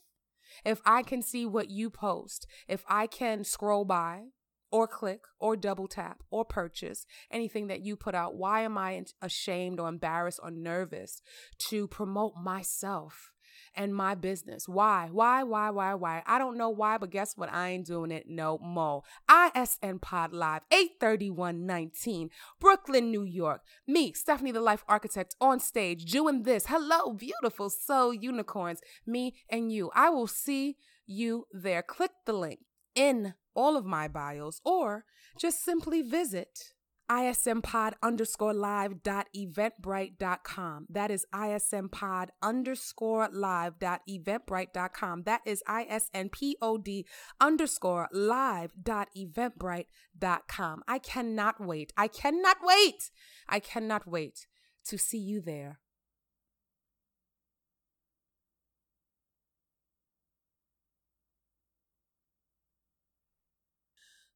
If 0.63 0.79
I 0.85 1.03
can 1.03 1.21
see 1.21 1.45
what 1.45 1.69
you 1.69 1.89
post, 1.89 2.47
if 2.67 2.83
I 2.87 3.07
can 3.07 3.43
scroll 3.43 3.83
by 3.83 4.27
or 4.71 4.87
click 4.87 5.21
or 5.39 5.57
double 5.57 5.87
tap 5.87 6.23
or 6.31 6.45
purchase 6.45 7.05
anything 7.29 7.67
that 7.67 7.81
you 7.81 7.97
put 7.97 8.15
out, 8.15 8.35
why 8.35 8.61
am 8.61 8.77
I 8.77 9.03
ashamed 9.21 9.79
or 9.79 9.89
embarrassed 9.89 10.39
or 10.41 10.49
nervous 10.49 11.21
to 11.69 11.87
promote 11.87 12.35
myself? 12.41 13.32
And 13.75 13.95
my 13.95 14.15
business. 14.15 14.67
Why? 14.67 15.09
Why? 15.11 15.43
Why? 15.43 15.69
Why? 15.69 15.93
Why? 15.93 16.23
I 16.25 16.37
don't 16.37 16.57
know 16.57 16.69
why, 16.69 16.97
but 16.97 17.09
guess 17.11 17.35
what? 17.37 17.51
I 17.51 17.69
ain't 17.69 17.85
doing 17.85 18.11
it 18.11 18.25
no 18.27 18.57
more. 18.59 19.03
ISN 19.29 19.99
Pod 19.99 20.33
Live, 20.33 20.61
83119, 20.71 22.29
Brooklyn, 22.59 23.11
New 23.11 23.23
York. 23.23 23.61
Me, 23.87 24.13
Stephanie 24.13 24.51
the 24.51 24.61
Life 24.61 24.83
Architect, 24.87 25.35
on 25.41 25.59
stage 25.59 26.05
doing 26.05 26.43
this. 26.43 26.67
Hello, 26.67 27.13
beautiful 27.13 27.69
soul 27.69 28.13
unicorns. 28.13 28.81
Me 29.05 29.33
and 29.49 29.71
you. 29.71 29.91
I 29.93 30.09
will 30.09 30.27
see 30.27 30.77
you 31.05 31.45
there. 31.51 31.81
Click 31.81 32.11
the 32.25 32.33
link 32.33 32.59
in 32.95 33.33
all 33.55 33.77
of 33.77 33.85
my 33.85 34.07
bios 34.07 34.61
or 34.63 35.05
just 35.37 35.63
simply 35.63 36.01
visit 36.01 36.73
isnpod 37.11 37.93
underscore 38.01 38.53
live 38.53 39.03
dot 39.03 39.27
eventbrite 39.35 40.17
dot 40.17 40.43
com. 40.43 40.87
That 40.89 41.11
is 41.11 41.25
isnpod 41.33 42.29
underscore 42.41 43.29
live 43.31 43.77
dot 43.79 44.01
eventbrite 44.09 44.73
dot 44.73 44.93
com. 44.93 45.23
That 45.23 45.41
is 45.45 45.61
isnpod 45.67 47.03
underscore 47.41 48.07
live 48.11 48.71
dot 48.81 49.09
eventbrite 49.17 49.87
dot 50.17 50.47
com. 50.47 50.81
I 50.87 50.99
cannot 50.99 51.59
wait. 51.59 51.93
I 51.97 52.07
cannot 52.07 52.57
wait. 52.63 53.11
I 53.47 53.59
cannot 53.59 54.07
wait 54.07 54.47
to 54.85 54.97
see 54.97 55.19
you 55.19 55.41
there. 55.41 55.79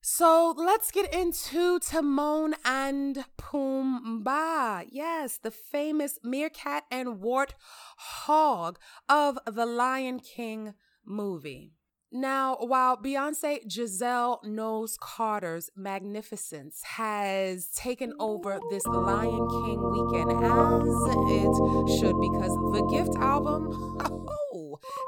So 0.09 0.53
let's 0.55 0.89
get 0.89 1.13
into 1.13 1.79
Timon 1.79 2.55
and 2.63 3.25
Pumbaa. 3.37 4.85
Yes, 4.89 5.37
the 5.37 5.51
famous 5.51 6.17
meerkat 6.23 6.85
and 6.89 7.19
wart 7.19 7.55
hog 7.97 8.79
of 9.09 9.37
the 9.45 9.65
Lion 9.65 10.21
King 10.21 10.75
movie. 11.05 11.73
Now, 12.09 12.55
while 12.61 12.95
Beyonce 12.95 13.69
Giselle 13.69 14.39
Knowles 14.45 14.97
Carter's 14.97 15.69
magnificence 15.75 16.81
has 16.83 17.67
taken 17.75 18.13
over 18.17 18.59
this 18.69 18.85
Lion 18.85 19.45
King 19.65 19.91
weekend, 19.91 20.31
as 20.31 20.87
it 21.35 21.99
should, 21.99 22.15
because 22.21 22.55
the 22.71 22.87
Gift 22.89 23.17
album 23.19 23.67
oh, 24.05 24.46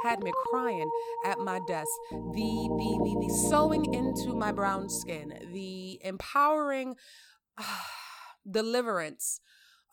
had 0.03 0.21
me 0.23 0.31
crying 0.49 0.89
at 1.25 1.39
my 1.39 1.59
desk. 1.67 1.89
The, 2.11 2.17
the, 2.33 2.99
the, 3.03 3.27
the 3.27 3.33
sewing 3.49 3.93
into 3.93 4.35
my 4.35 4.51
brown 4.51 4.89
skin, 4.89 5.33
the 5.53 5.99
empowering 6.03 6.95
uh, 7.57 7.63
deliverance 8.49 9.41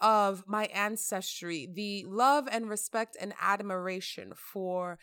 of 0.01 0.45
my 0.47 0.67
ancestry, 0.67 1.69
the 1.73 2.05
love 2.09 2.47
and 2.51 2.69
respect 2.69 3.17
and 3.21 3.33
admiration 3.41 4.33
for 4.37 4.99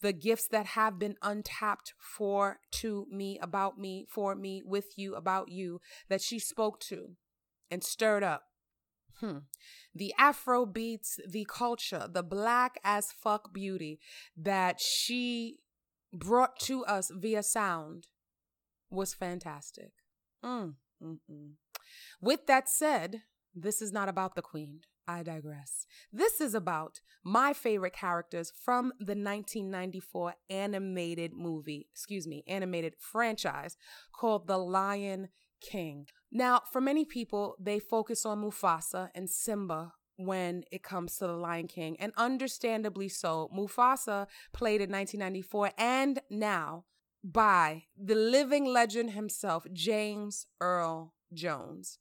the 0.00 0.12
gifts 0.12 0.48
that 0.48 0.66
have 0.66 0.98
been 0.98 1.16
untapped 1.22 1.94
for 1.98 2.58
to 2.70 3.06
me, 3.10 3.38
about 3.40 3.78
me, 3.78 4.06
for 4.10 4.34
me, 4.34 4.62
with 4.64 4.98
you, 4.98 5.14
about 5.14 5.48
you, 5.48 5.80
that 6.08 6.20
she 6.20 6.38
spoke 6.38 6.78
to 6.78 7.16
and 7.70 7.82
stirred 7.82 8.22
up. 8.22 8.42
Hmm. 9.20 9.38
The 9.94 10.12
Afro 10.18 10.66
beats, 10.66 11.20
the 11.26 11.46
culture, 11.48 12.08
the 12.10 12.22
black 12.22 12.78
as 12.82 13.12
fuck 13.12 13.52
beauty 13.52 14.00
that 14.36 14.80
she 14.80 15.58
brought 16.12 16.58
to 16.60 16.84
us 16.84 17.10
via 17.14 17.42
sound 17.42 18.08
was 18.90 19.14
fantastic. 19.14 19.92
Mm, 20.44 20.74
mm, 21.02 21.18
mm. 21.30 21.50
With 22.20 22.46
that 22.46 22.68
said, 22.68 23.22
this 23.54 23.80
is 23.80 23.92
not 23.92 24.08
about 24.08 24.34
the 24.34 24.42
queen. 24.42 24.80
I 25.06 25.22
digress. 25.22 25.86
This 26.12 26.40
is 26.40 26.54
about 26.54 27.00
my 27.22 27.52
favorite 27.52 27.92
characters 27.92 28.50
from 28.64 28.86
the 28.98 29.14
1994 29.14 30.34
animated 30.48 31.34
movie, 31.34 31.88
excuse 31.92 32.26
me, 32.26 32.42
animated 32.46 32.94
franchise 32.98 33.76
called 34.12 34.46
The 34.46 34.58
Lion 34.58 35.28
King. 35.60 36.06
Now, 36.36 36.62
for 36.72 36.80
many 36.80 37.04
people, 37.04 37.54
they 37.60 37.78
focus 37.78 38.26
on 38.26 38.42
Mufasa 38.42 39.08
and 39.14 39.30
Simba 39.30 39.92
when 40.16 40.64
it 40.72 40.82
comes 40.82 41.16
to 41.16 41.28
The 41.28 41.32
Lion 41.32 41.68
King, 41.68 41.96
and 42.00 42.12
understandably 42.16 43.08
so. 43.08 43.48
Mufasa 43.56 44.26
played 44.52 44.80
in 44.80 44.90
1994 44.90 45.70
and 45.78 46.20
now 46.28 46.84
by 47.22 47.84
the 47.96 48.16
living 48.16 48.64
legend 48.64 49.12
himself, 49.12 49.64
James 49.72 50.46
Earl 50.60 51.14
Jones. 51.32 52.00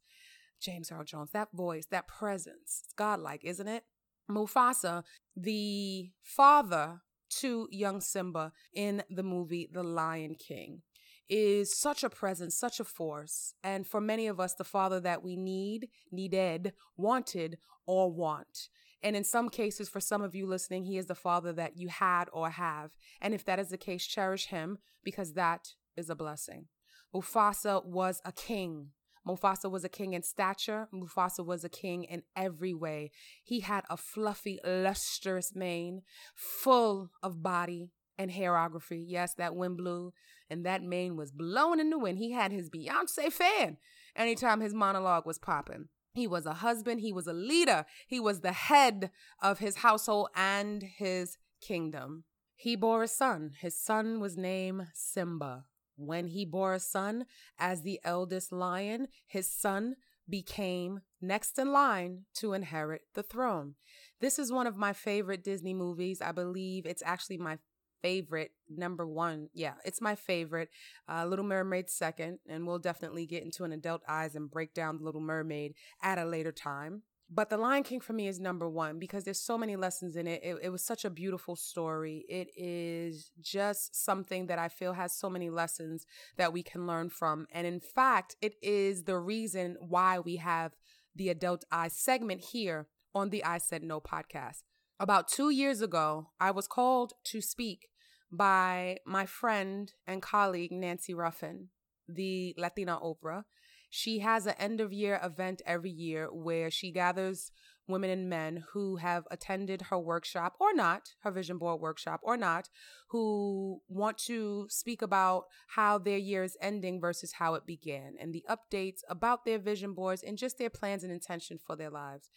James 0.59 0.91
Earl 0.91 1.03
Jones, 1.03 1.29
that 1.31 1.49
voice, 1.53 1.85
that 1.91 2.07
presence, 2.07 2.81
it's 2.83 2.93
godlike, 2.95 3.45
isn't 3.45 3.67
it? 3.67 3.83
Mufasa, 4.29 5.03
the 5.35 6.11
father 6.23 7.01
to 7.29 7.67
young 7.71 8.01
Simba 8.01 8.51
in 8.73 9.03
the 9.09 9.23
movie 9.23 9.69
The 9.71 9.83
Lion 9.83 10.35
King, 10.35 10.81
is 11.29 11.77
such 11.77 12.03
a 12.03 12.09
presence, 12.09 12.57
such 12.57 12.79
a 12.79 12.83
force. 12.83 13.53
And 13.63 13.87
for 13.87 14.01
many 14.01 14.27
of 14.27 14.39
us, 14.39 14.53
the 14.53 14.63
father 14.63 14.99
that 15.01 15.23
we 15.23 15.35
need, 15.35 15.89
needed, 16.11 16.73
wanted, 16.97 17.57
or 17.85 18.11
want. 18.11 18.69
And 19.01 19.15
in 19.15 19.23
some 19.23 19.49
cases, 19.49 19.89
for 19.89 19.99
some 19.99 20.21
of 20.21 20.33
you 20.33 20.45
listening, 20.45 20.85
he 20.85 20.97
is 20.97 21.07
the 21.07 21.15
father 21.15 21.51
that 21.53 21.77
you 21.77 21.89
had 21.89 22.25
or 22.31 22.51
have. 22.51 22.91
And 23.21 23.33
if 23.33 23.43
that 23.45 23.59
is 23.59 23.69
the 23.69 23.77
case, 23.77 24.05
cherish 24.05 24.47
him 24.47 24.77
because 25.03 25.33
that 25.33 25.73
is 25.97 26.09
a 26.09 26.15
blessing. 26.15 26.67
Mufasa 27.13 27.85
was 27.85 28.21
a 28.23 28.31
king. 28.31 28.89
Mufasa 29.27 29.69
was 29.69 29.83
a 29.83 29.89
king 29.89 30.13
in 30.13 30.23
stature. 30.23 30.87
Mufasa 30.93 31.45
was 31.45 31.63
a 31.63 31.69
king 31.69 32.03
in 32.03 32.23
every 32.35 32.73
way. 32.73 33.11
He 33.43 33.61
had 33.61 33.83
a 33.89 33.97
fluffy, 33.97 34.59
lustrous 34.65 35.53
mane, 35.55 36.01
full 36.35 37.09
of 37.21 37.43
body 37.43 37.91
and 38.17 38.31
hairography. 38.31 39.03
Yes, 39.05 39.33
that 39.35 39.55
wind 39.55 39.77
blew, 39.77 40.13
and 40.49 40.65
that 40.65 40.83
mane 40.83 41.15
was 41.15 41.31
blowing 41.31 41.79
in 41.79 41.89
the 41.89 41.97
wind. 41.97 42.17
He 42.17 42.31
had 42.31 42.51
his 42.51 42.69
Beyonce 42.69 43.31
fan 43.31 43.77
anytime 44.15 44.61
his 44.61 44.73
monologue 44.73 45.25
was 45.25 45.39
popping. 45.39 45.89
He 46.13 46.27
was 46.27 46.45
a 46.45 46.53
husband, 46.53 47.01
he 47.01 47.11
was 47.11 47.25
a 47.25 47.33
leader, 47.33 47.85
he 48.07 48.19
was 48.19 48.41
the 48.41 48.51
head 48.51 49.09
of 49.41 49.59
his 49.59 49.77
household 49.77 50.29
and 50.35 50.83
his 50.83 51.37
kingdom. 51.59 52.25
He 52.55 52.75
bore 52.75 53.03
a 53.03 53.07
son. 53.07 53.51
His 53.59 53.77
son 53.77 54.19
was 54.19 54.37
named 54.37 54.87
Simba. 54.93 55.65
When 55.95 56.27
he 56.27 56.45
bore 56.45 56.73
a 56.73 56.79
son 56.79 57.25
as 57.59 57.81
the 57.81 57.99
eldest 58.03 58.51
lion, 58.51 59.07
his 59.25 59.49
son 59.49 59.95
became 60.29 61.01
next 61.21 61.59
in 61.59 61.71
line 61.71 62.25
to 62.35 62.53
inherit 62.53 63.01
the 63.13 63.23
throne. 63.23 63.75
This 64.21 64.39
is 64.39 64.51
one 64.51 64.67
of 64.67 64.77
my 64.77 64.93
favorite 64.93 65.43
Disney 65.43 65.73
movies. 65.73 66.21
I 66.21 66.31
believe 66.31 66.85
it's 66.85 67.03
actually 67.05 67.37
my 67.37 67.57
favorite 68.03 68.51
number 68.69 69.07
one 69.07 69.49
yeah 69.53 69.73
it's 69.85 70.01
my 70.01 70.13
favorite 70.13 70.69
uh, 71.09 71.25
little 71.25 71.45
mermaid 71.45 71.89
second 71.89 72.37
and 72.47 72.67
we'll 72.67 72.77
definitely 72.77 73.25
get 73.25 73.43
into 73.43 73.63
an 73.63 73.71
adult 73.71 74.03
eyes 74.07 74.35
and 74.35 74.51
break 74.51 74.73
down 74.73 74.97
the 74.97 75.03
little 75.03 75.21
mermaid 75.21 75.73
at 76.01 76.17
a 76.17 76.25
later 76.25 76.51
time. 76.51 77.03
But 77.29 77.49
the 77.49 77.57
lion 77.57 77.83
king 77.83 77.99
for 77.99 78.13
me 78.13 78.27
is 78.27 78.39
number 78.39 78.69
one 78.69 78.99
because 78.99 79.23
there's 79.23 79.39
so 79.39 79.57
many 79.57 79.75
lessons 79.75 80.15
in 80.15 80.27
it. 80.27 80.41
it 80.43 80.57
it 80.63 80.69
was 80.69 80.83
such 80.83 81.03
a 81.03 81.09
beautiful 81.09 81.55
story. 81.55 82.25
It 82.29 82.49
is 82.55 83.31
just 83.41 83.95
something 83.95 84.47
that 84.47 84.59
i 84.59 84.67
feel 84.67 84.93
has 84.93 85.13
so 85.13 85.29
many 85.29 85.49
lessons 85.49 86.05
that 86.37 86.53
we 86.53 86.61
can 86.61 86.85
learn 86.85 87.09
from. 87.09 87.47
And 87.51 87.65
in 87.65 87.79
fact 87.79 88.35
it 88.41 88.55
is 88.61 89.03
the 89.03 89.17
reason 89.17 89.77
why 89.79 90.19
we 90.19 90.35
have 90.35 90.73
the 91.15 91.29
adult 91.29 91.63
eyes 91.71 91.93
segment 91.93 92.41
here 92.41 92.87
on 93.15 93.29
the 93.29 93.43
i 93.43 93.57
said 93.57 93.83
no 93.83 93.99
podcast. 93.99 94.63
About 94.99 95.27
two 95.27 95.49
years 95.49 95.81
ago, 95.81 96.29
I 96.39 96.51
was 96.51 96.67
called 96.67 97.13
to 97.25 97.41
speak 97.41 97.89
by 98.33 98.97
my 99.05 99.25
friend 99.25 99.93
and 100.07 100.21
colleague, 100.21 100.71
Nancy 100.71 101.13
Ruffin, 101.13 101.69
the 102.09 102.55
Latina 102.57 102.99
Oprah. 102.99 103.43
She 103.89 104.19
has 104.19 104.47
an 104.47 104.55
end 104.57 104.81
of 104.81 104.91
year 104.91 105.19
event 105.23 105.61
every 105.67 105.91
year 105.91 106.27
where 106.33 106.71
she 106.71 106.91
gathers 106.91 107.51
women 107.87 108.09
and 108.09 108.29
men 108.29 108.63
who 108.71 108.95
have 108.95 109.27
attended 109.29 109.83
her 109.83 109.99
workshop 109.99 110.55
or 110.59 110.73
not, 110.73 111.09
her 111.19 111.29
vision 111.29 111.59
board 111.59 111.79
workshop 111.79 112.21
or 112.23 112.35
not, 112.35 112.69
who 113.09 113.81
want 113.87 114.17
to 114.17 114.65
speak 114.69 115.03
about 115.03 115.43
how 115.67 115.99
their 115.99 116.17
year 116.17 116.43
is 116.43 116.57
ending 116.59 116.99
versus 116.99 117.33
how 117.33 117.53
it 117.53 117.67
began 117.67 118.15
and 118.19 118.33
the 118.33 118.43
updates 118.49 119.01
about 119.09 119.45
their 119.45 119.59
vision 119.59 119.93
boards 119.93 120.23
and 120.23 120.39
just 120.39 120.57
their 120.57 120.71
plans 120.71 121.03
and 121.03 121.11
intention 121.11 121.59
for 121.63 121.75
their 121.75 121.91
lives 121.91 122.29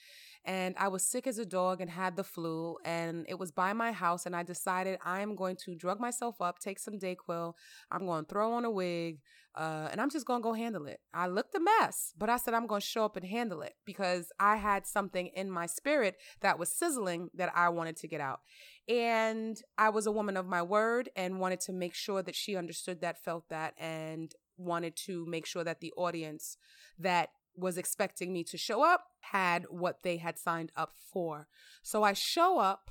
and 0.47 0.77
I 0.79 0.89
was 0.89 1.05
sick 1.05 1.27
as 1.27 1.39
a 1.39 1.45
dog 1.45 1.81
and 1.81 1.91
had 1.91 2.17
the 2.17 2.25
flu 2.25 2.77
and 2.85 3.27
it 3.29 3.39
was 3.39 3.51
by 3.51 3.73
my 3.73 3.91
house 3.91 4.27
and 4.27 4.35
I 4.35 4.45
decided 4.45 4.99
I 5.05 5.21
am 5.21 5.35
going 5.35 5.57
to 5.65 5.75
drug 5.75 6.01
myself 6.01 6.41
up, 6.41 6.61
take 6.61 6.79
some 6.79 6.99
Dayquil, 6.99 7.55
I'm 7.91 8.07
going 8.07 8.25
to 8.25 8.29
throw 8.29 8.53
on 8.53 8.65
a 8.65 8.71
wig, 8.71 9.19
uh, 9.57 9.89
and 9.91 10.01
I'm 10.01 10.11
just 10.11 10.27
going 10.27 10.41
to 10.41 10.45
go 10.45 10.53
handle 10.53 10.87
it. 10.87 11.01
I 11.13 11.27
looked 11.27 11.55
a 11.57 11.61
mess, 11.61 12.13
but 12.17 12.31
I 12.31 12.37
said 12.37 12.55
I'm 12.55 12.67
going 12.67 12.81
to 12.81 12.87
show 12.87 13.05
up 13.05 13.17
and 13.17 13.27
handle 13.27 13.63
it 13.63 13.73
because 13.85 14.31
I 14.39 14.57
had 14.57 14.87
something 14.87 15.31
in 15.35 15.51
my 15.51 15.67
spirit 15.67 16.17
that 16.43 16.59
was 16.59 16.71
sizzling 16.71 17.31
that 17.35 17.51
I 17.55 17.71
wanted 17.71 17.97
to 17.97 18.09
get 18.09 18.21
out. 18.21 18.41
And 18.89 19.61
I 19.77 19.89
was 19.89 20.07
a 20.07 20.13
woman 20.13 20.37
of 20.37 20.47
my 20.47 20.63
word 20.63 21.09
and 21.17 21.41
wanted 21.41 21.61
to 21.61 21.73
make 21.73 21.95
sure 21.95 22.23
that 22.23 22.37
she 22.37 22.55
understood 22.55 23.01
that, 23.01 23.25
felt 23.25 23.49
that, 23.49 23.75
and 23.79 24.33
wanted 24.59 24.95
to 25.07 25.27
make 25.27 25.47
sure 25.47 25.65
that 25.65 25.81
the 25.81 25.93
audience 25.97 26.57
that 26.99 27.31
was 27.57 27.79
expecting 27.79 28.33
me 28.33 28.45
to 28.45 28.59
show 28.59 28.83
up 28.83 29.05
had 29.21 29.67
what 29.71 30.03
they 30.03 30.19
had 30.19 30.39
signed 30.39 30.73
up 30.77 30.93
for. 31.13 31.49
So 31.83 32.03
I 32.03 32.13
show 32.13 32.59
up 32.59 32.91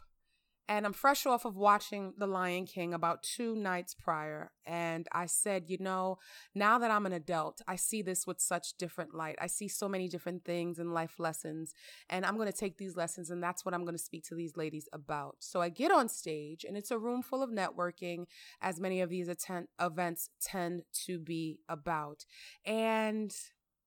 and 0.67 0.86
I'm 0.86 0.93
fresh 0.93 1.25
off 1.25 1.45
of 1.45 1.56
watching 1.56 2.13
The 2.17 2.25
Lion 2.25 2.65
King 2.65 2.93
about 2.93 3.21
two 3.21 3.56
nights 3.56 3.93
prior. 3.93 4.51
And 4.65 5.08
I 5.12 5.28
said, 5.28 5.65
you 5.67 5.78
know, 5.80 6.17
now 6.56 6.80
that 6.80 6.89
I'm 6.89 7.06
an 7.06 7.13
adult, 7.13 7.62
I 7.67 7.75
see 7.75 8.01
this 8.01 8.25
with 8.25 8.41
such 8.41 8.75
different 8.80 9.13
light. 9.13 9.36
I 9.39 9.45
see 9.47 9.67
so 9.67 9.88
many 9.88 10.08
different 10.08 10.43
things 10.43 10.80
and 10.80 10.93
life 10.93 11.19
lessons. 11.19 11.73
And 12.10 12.25
I'm 12.25 12.36
going 12.36 12.51
to 12.51 12.58
take 12.58 12.78
these 12.78 12.95
lessons, 12.95 13.30
and 13.30 13.43
that's 13.43 13.63
what 13.63 13.75
I'm 13.75 13.84
going 13.84 13.97
to 13.97 14.04
speak 14.04 14.23
to 14.25 14.36
these 14.36 14.58
ladies 14.58 14.89
about. 14.91 15.36
So 15.39 15.62
I 15.62 15.69
get 15.69 15.91
on 15.91 16.10
stage, 16.10 16.65
and 16.67 16.75
it's 16.75 16.91
a 16.91 16.97
room 16.97 17.21
full 17.21 17.43
of 17.43 17.51
networking, 17.51 18.25
as 18.60 18.80
many 18.80 19.01
of 19.01 19.10
these 19.10 19.28
attend- 19.28 19.67
events 19.80 20.30
tend 20.41 20.84
to 21.06 21.19
be 21.19 21.60
about. 21.69 22.25
And 22.65 23.32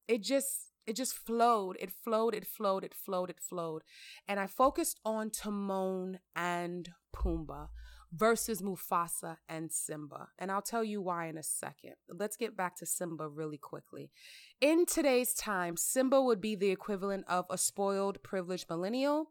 it 0.06 0.22
just 0.22 0.67
it 0.88 0.96
just 0.96 1.14
flowed. 1.14 1.76
It 1.78 1.92
flowed, 1.92 2.34
it 2.34 2.46
flowed, 2.46 2.82
it 2.82 2.94
flowed, 2.94 3.28
it 3.28 3.38
flowed. 3.38 3.82
And 4.26 4.40
I 4.40 4.46
focused 4.46 4.98
on 5.04 5.30
Timon 5.30 6.20
and 6.34 6.90
Pumbaa 7.14 7.68
versus 8.10 8.62
Mufasa 8.62 9.36
and 9.50 9.70
Simba. 9.70 10.28
And 10.38 10.50
I'll 10.50 10.62
tell 10.62 10.82
you 10.82 11.02
why 11.02 11.26
in 11.26 11.36
a 11.36 11.42
second. 11.42 11.96
Let's 12.08 12.36
get 12.36 12.56
back 12.56 12.74
to 12.76 12.86
Simba 12.86 13.28
really 13.28 13.58
quickly. 13.58 14.10
In 14.62 14.86
today's 14.86 15.34
time, 15.34 15.76
Simba 15.76 16.22
would 16.22 16.40
be 16.40 16.54
the 16.54 16.70
equivalent 16.70 17.26
of 17.28 17.44
a 17.50 17.58
spoiled, 17.58 18.22
privileged 18.22 18.70
millennial 18.70 19.28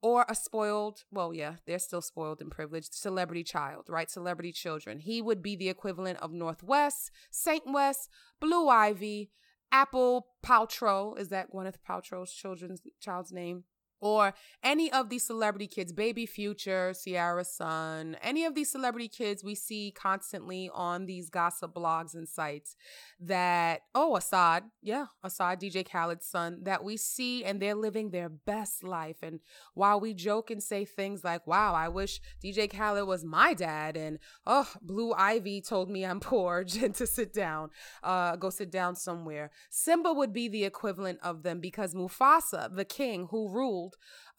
or 0.00 0.24
a 0.28 0.34
spoiled, 0.34 1.04
well, 1.10 1.32
yeah, 1.32 1.56
they're 1.66 1.78
still 1.78 2.02
spoiled 2.02 2.40
and 2.40 2.50
privileged, 2.50 2.94
celebrity 2.94 3.42
child, 3.42 3.84
right? 3.88 4.10
Celebrity 4.10 4.52
children. 4.52 4.98
He 5.00 5.22
would 5.22 5.42
be 5.42 5.54
the 5.56 5.68
equivalent 5.68 6.18
of 6.20 6.32
North 6.32 6.62
West, 6.62 7.10
Saint 7.30 7.64
West, 7.66 8.10
Blue 8.40 8.68
Ivy, 8.68 9.30
Apple 9.74 10.28
Paltrow, 10.46 11.18
is 11.18 11.30
that 11.30 11.50
Gwyneth 11.52 11.78
Paltrow's 11.84 12.32
children's 12.32 12.80
child's 13.00 13.32
name? 13.32 13.64
Or 14.00 14.34
any 14.62 14.92
of 14.92 15.08
these 15.08 15.24
celebrity 15.24 15.66
kids, 15.66 15.92
Baby 15.92 16.26
Future, 16.26 16.92
Ciara's 16.94 17.48
son, 17.48 18.16
any 18.22 18.44
of 18.44 18.54
these 18.54 18.70
celebrity 18.70 19.08
kids 19.08 19.42
we 19.42 19.54
see 19.54 19.92
constantly 19.96 20.70
on 20.74 21.06
these 21.06 21.30
gossip 21.30 21.74
blogs 21.74 22.14
and 22.14 22.28
sites 22.28 22.76
that, 23.20 23.82
oh, 23.94 24.18
Asahd, 24.18 24.62
yeah, 24.82 25.06
Asahd, 25.24 25.60
DJ 25.60 25.88
Khaled's 25.88 26.26
son, 26.26 26.58
that 26.62 26.84
we 26.84 26.96
see 26.96 27.44
and 27.44 27.60
they're 27.60 27.74
living 27.74 28.10
their 28.10 28.28
best 28.28 28.84
life. 28.84 29.16
And 29.22 29.40
while 29.74 30.00
we 30.00 30.12
joke 30.12 30.50
and 30.50 30.62
say 30.62 30.84
things 30.84 31.24
like, 31.24 31.46
wow, 31.46 31.74
I 31.74 31.88
wish 31.88 32.20
DJ 32.42 32.70
Khaled 32.70 33.06
was 33.06 33.24
my 33.24 33.54
dad, 33.54 33.96
and 33.96 34.18
oh, 34.46 34.70
Blue 34.82 35.12
Ivy 35.12 35.60
told 35.60 35.90
me 35.90 36.04
I'm 36.04 36.20
poor 36.34 36.64
and 36.82 36.94
to 36.94 37.06
sit 37.06 37.32
down, 37.32 37.70
uh, 38.02 38.36
go 38.36 38.50
sit 38.50 38.70
down 38.70 38.96
somewhere. 38.96 39.50
Simba 39.70 40.12
would 40.12 40.32
be 40.32 40.48
the 40.48 40.64
equivalent 40.64 41.18
of 41.22 41.42
them 41.42 41.60
because 41.60 41.94
Mufasa, 41.94 42.74
the 42.74 42.84
king 42.84 43.28
who 43.30 43.48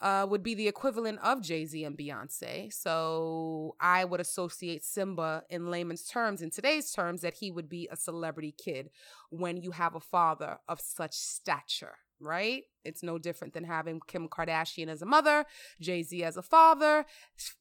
uh, 0.02 0.26
would 0.30 0.44
be 0.44 0.56
the 0.56 0.68
equivalent 0.68 1.20
of 1.20 1.42
Jay 1.42 1.66
Z 1.66 1.84
and 1.84 1.98
Beyonce. 1.98 2.72
So 2.74 3.76
I 3.80 4.06
would 4.06 4.20
associate 4.20 4.84
Simba 4.84 5.44
in 5.50 5.72
layman's 5.72 6.08
terms, 6.08 6.42
in 6.42 6.50
today's 6.52 6.92
terms, 6.92 7.22
that 7.22 7.36
he 7.36 7.52
would 7.52 7.70
be 7.70 7.88
a 7.92 7.96
celebrity 7.96 8.54
kid 8.58 8.90
when 9.30 9.58
you 9.58 9.72
have 9.72 9.96
a 9.96 10.00
father 10.00 10.60
of 10.68 10.80
such 10.80 11.14
stature. 11.14 11.96
Right? 12.22 12.64
It's 12.86 13.04
no 13.04 13.18
different 13.18 13.54
than 13.54 13.66
having 13.66 14.00
Kim 14.08 14.30
Kardashian 14.30 14.88
as 14.88 15.02
a 15.02 15.06
mother, 15.06 15.46
Jay 15.82 16.02
Z 16.02 16.24
as 16.24 16.38
a 16.38 16.42
father. 16.42 17.06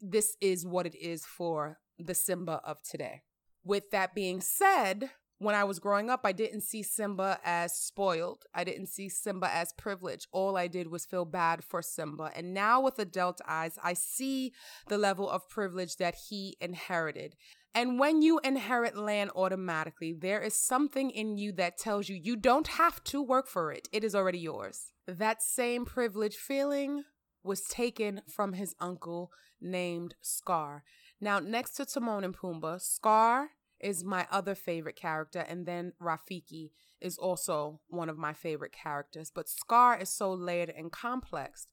This 0.00 0.36
is 0.40 0.64
what 0.64 0.86
it 0.86 0.94
is 0.94 1.24
for 1.26 1.78
the 1.98 2.14
Simba 2.14 2.60
of 2.64 2.80
today. 2.82 3.22
With 3.64 3.90
that 3.90 4.14
being 4.14 4.40
said, 4.40 5.10
when 5.44 5.54
I 5.54 5.64
was 5.64 5.78
growing 5.78 6.10
up, 6.10 6.20
I 6.24 6.32
didn't 6.32 6.62
see 6.62 6.82
Simba 6.82 7.38
as 7.44 7.76
spoiled. 7.76 8.44
I 8.54 8.64
didn't 8.64 8.86
see 8.86 9.08
Simba 9.08 9.54
as 9.54 9.72
privileged. 9.72 10.26
All 10.32 10.56
I 10.56 10.66
did 10.66 10.90
was 10.90 11.06
feel 11.06 11.24
bad 11.24 11.62
for 11.62 11.82
Simba. 11.82 12.30
And 12.34 12.54
now 12.54 12.80
with 12.80 12.98
adult 12.98 13.40
eyes, 13.46 13.78
I 13.82 13.94
see 13.94 14.52
the 14.88 14.98
level 14.98 15.28
of 15.28 15.48
privilege 15.48 15.96
that 15.96 16.16
he 16.28 16.56
inherited. 16.60 17.36
And 17.74 17.98
when 17.98 18.22
you 18.22 18.40
inherit 18.44 18.96
land 18.96 19.30
automatically, 19.34 20.12
there 20.12 20.40
is 20.40 20.54
something 20.54 21.10
in 21.10 21.36
you 21.36 21.52
that 21.52 21.76
tells 21.76 22.08
you 22.08 22.16
you 22.22 22.36
don't 22.36 22.68
have 22.68 23.02
to 23.04 23.20
work 23.20 23.48
for 23.48 23.72
it. 23.72 23.88
It 23.92 24.04
is 24.04 24.14
already 24.14 24.38
yours. 24.38 24.92
That 25.06 25.42
same 25.42 25.84
privilege 25.84 26.36
feeling 26.36 27.02
was 27.42 27.62
taken 27.62 28.22
from 28.28 28.52
his 28.52 28.74
uncle 28.80 29.32
named 29.60 30.14
Scar. 30.22 30.84
Now, 31.20 31.40
next 31.40 31.72
to 31.72 31.84
Timon 31.84 32.22
and 32.24 32.36
Pumbaa, 32.36 32.80
Scar 32.80 33.50
is 33.84 34.02
my 34.02 34.26
other 34.30 34.54
favorite 34.54 34.96
character, 34.96 35.40
and 35.40 35.66
then 35.66 35.92
Rafiki 36.02 36.70
is 37.02 37.18
also 37.18 37.80
one 37.88 38.08
of 38.08 38.16
my 38.16 38.32
favorite 38.32 38.72
characters. 38.72 39.30
But 39.32 39.48
Scar 39.48 39.98
is 39.98 40.08
so 40.08 40.32
layered 40.32 40.72
and 40.74 40.90
complex, 40.90 41.66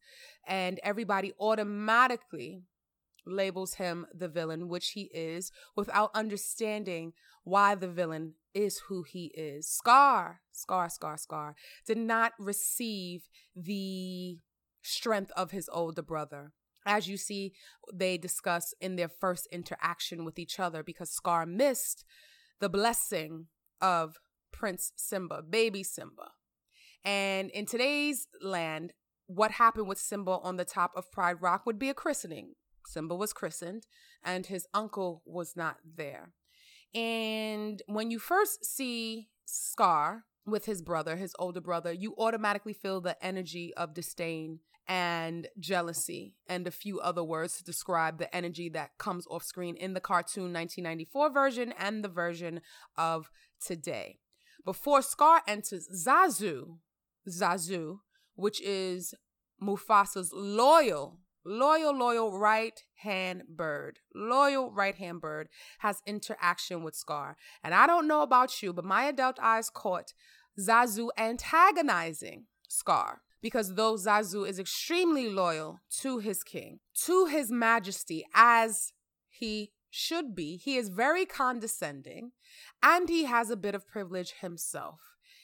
and 0.45 0.79
everybody 0.83 1.31
automatically 1.39 2.63
labels 3.25 3.75
him 3.75 4.05
the 4.13 4.27
villain, 4.27 4.67
which 4.67 4.89
he 4.89 5.03
is, 5.13 5.51
without 5.75 6.11
understanding 6.13 7.13
why 7.43 7.75
the 7.75 7.87
villain 7.87 8.33
is 8.53 8.81
who 8.89 9.03
he 9.03 9.31
is. 9.33 9.69
Scar, 9.69 10.41
Scar, 10.51 10.89
Scar, 10.89 11.17
Scar 11.17 11.55
did 11.87 11.97
not 11.97 12.33
receive 12.37 13.29
the 13.55 14.37
strength 14.81 15.31
of 15.37 15.51
his 15.51 15.69
older 15.71 16.01
brother. 16.01 16.51
As 16.85 17.07
you 17.07 17.17
see, 17.17 17.53
they 17.93 18.17
discuss 18.17 18.73
in 18.81 18.95
their 18.95 19.09
first 19.09 19.47
interaction 19.51 20.25
with 20.25 20.39
each 20.39 20.59
other 20.59 20.83
because 20.83 21.11
Scar 21.11 21.45
missed 21.45 22.03
the 22.59 22.69
blessing 22.69 23.47
of 23.81 24.17
Prince 24.51 24.91
Simba, 24.95 25.41
baby 25.41 25.83
Simba. 25.83 26.31
And 27.03 27.49
in 27.51 27.65
today's 27.65 28.27
land, 28.41 28.93
what 29.27 29.51
happened 29.51 29.87
with 29.87 29.97
Simba 29.97 30.39
on 30.43 30.57
the 30.57 30.65
top 30.65 30.91
of 30.95 31.11
Pride 31.11 31.41
Rock 31.41 31.65
would 31.65 31.79
be 31.79 31.89
a 31.89 31.93
christening. 31.93 32.53
Simba 32.85 33.15
was 33.15 33.33
christened, 33.33 33.85
and 34.23 34.45
his 34.45 34.67
uncle 34.73 35.21
was 35.25 35.55
not 35.55 35.77
there. 35.95 36.33
And 36.93 37.81
when 37.87 38.11
you 38.11 38.19
first 38.19 38.65
see 38.65 39.29
Scar 39.45 40.25
with 40.45 40.65
his 40.65 40.81
brother, 40.81 41.15
his 41.15 41.35
older 41.39 41.61
brother, 41.61 41.91
you 41.91 42.13
automatically 42.17 42.73
feel 42.73 43.01
the 43.01 43.23
energy 43.23 43.73
of 43.75 43.93
disdain 43.93 44.59
and 44.87 45.47
jealousy 45.59 46.35
and 46.47 46.67
a 46.67 46.71
few 46.71 46.99
other 46.99 47.23
words 47.23 47.57
to 47.57 47.63
describe 47.63 48.17
the 48.17 48.33
energy 48.35 48.69
that 48.69 48.97
comes 48.97 49.25
off 49.27 49.43
screen 49.43 49.75
in 49.75 49.93
the 49.93 49.99
cartoon 49.99 50.53
1994 50.53 51.31
version 51.31 51.73
and 51.77 52.03
the 52.03 52.09
version 52.09 52.61
of 52.97 53.29
today. 53.65 54.19
Before 54.65 55.01
Scar 55.01 55.41
enters 55.47 55.87
Zazu, 56.05 56.77
Zazu, 57.27 57.99
which 58.35 58.61
is 58.61 59.13
Mufasa's 59.61 60.31
loyal 60.33 61.19
loyal, 61.43 61.97
loyal 61.97 62.37
right 62.37 62.83
hand 62.97 63.43
bird, 63.49 63.99
loyal 64.13 64.71
right 64.71 64.95
hand 64.95 65.21
bird 65.21 65.49
has 65.79 66.01
interaction 66.05 66.83
with 66.83 66.95
Scar. 66.95 67.35
And 67.63 67.73
I 67.73 67.87
don't 67.87 68.07
know 68.07 68.21
about 68.21 68.61
you, 68.61 68.73
but 68.73 68.85
my 68.85 69.05
adult 69.05 69.39
eyes 69.41 69.69
caught 69.69 70.13
Zazu 70.59 71.09
antagonizing 71.17 72.45
Scar 72.67 73.21
because 73.41 73.75
though 73.75 73.95
Zazu 73.95 74.47
is 74.47 74.59
extremely 74.59 75.29
loyal 75.29 75.79
to 76.01 76.19
his 76.19 76.43
king, 76.43 76.79
to 77.05 77.25
his 77.25 77.51
majesty, 77.51 78.25
as 78.33 78.93
he 79.29 79.71
should 79.89 80.35
be, 80.35 80.57
he 80.57 80.77
is 80.77 80.89
very 80.89 81.25
condescending 81.25 82.31
and 82.81 83.09
he 83.09 83.25
has 83.25 83.49
a 83.49 83.57
bit 83.57 83.75
of 83.75 83.87
privilege 83.87 84.33
himself. 84.41 84.99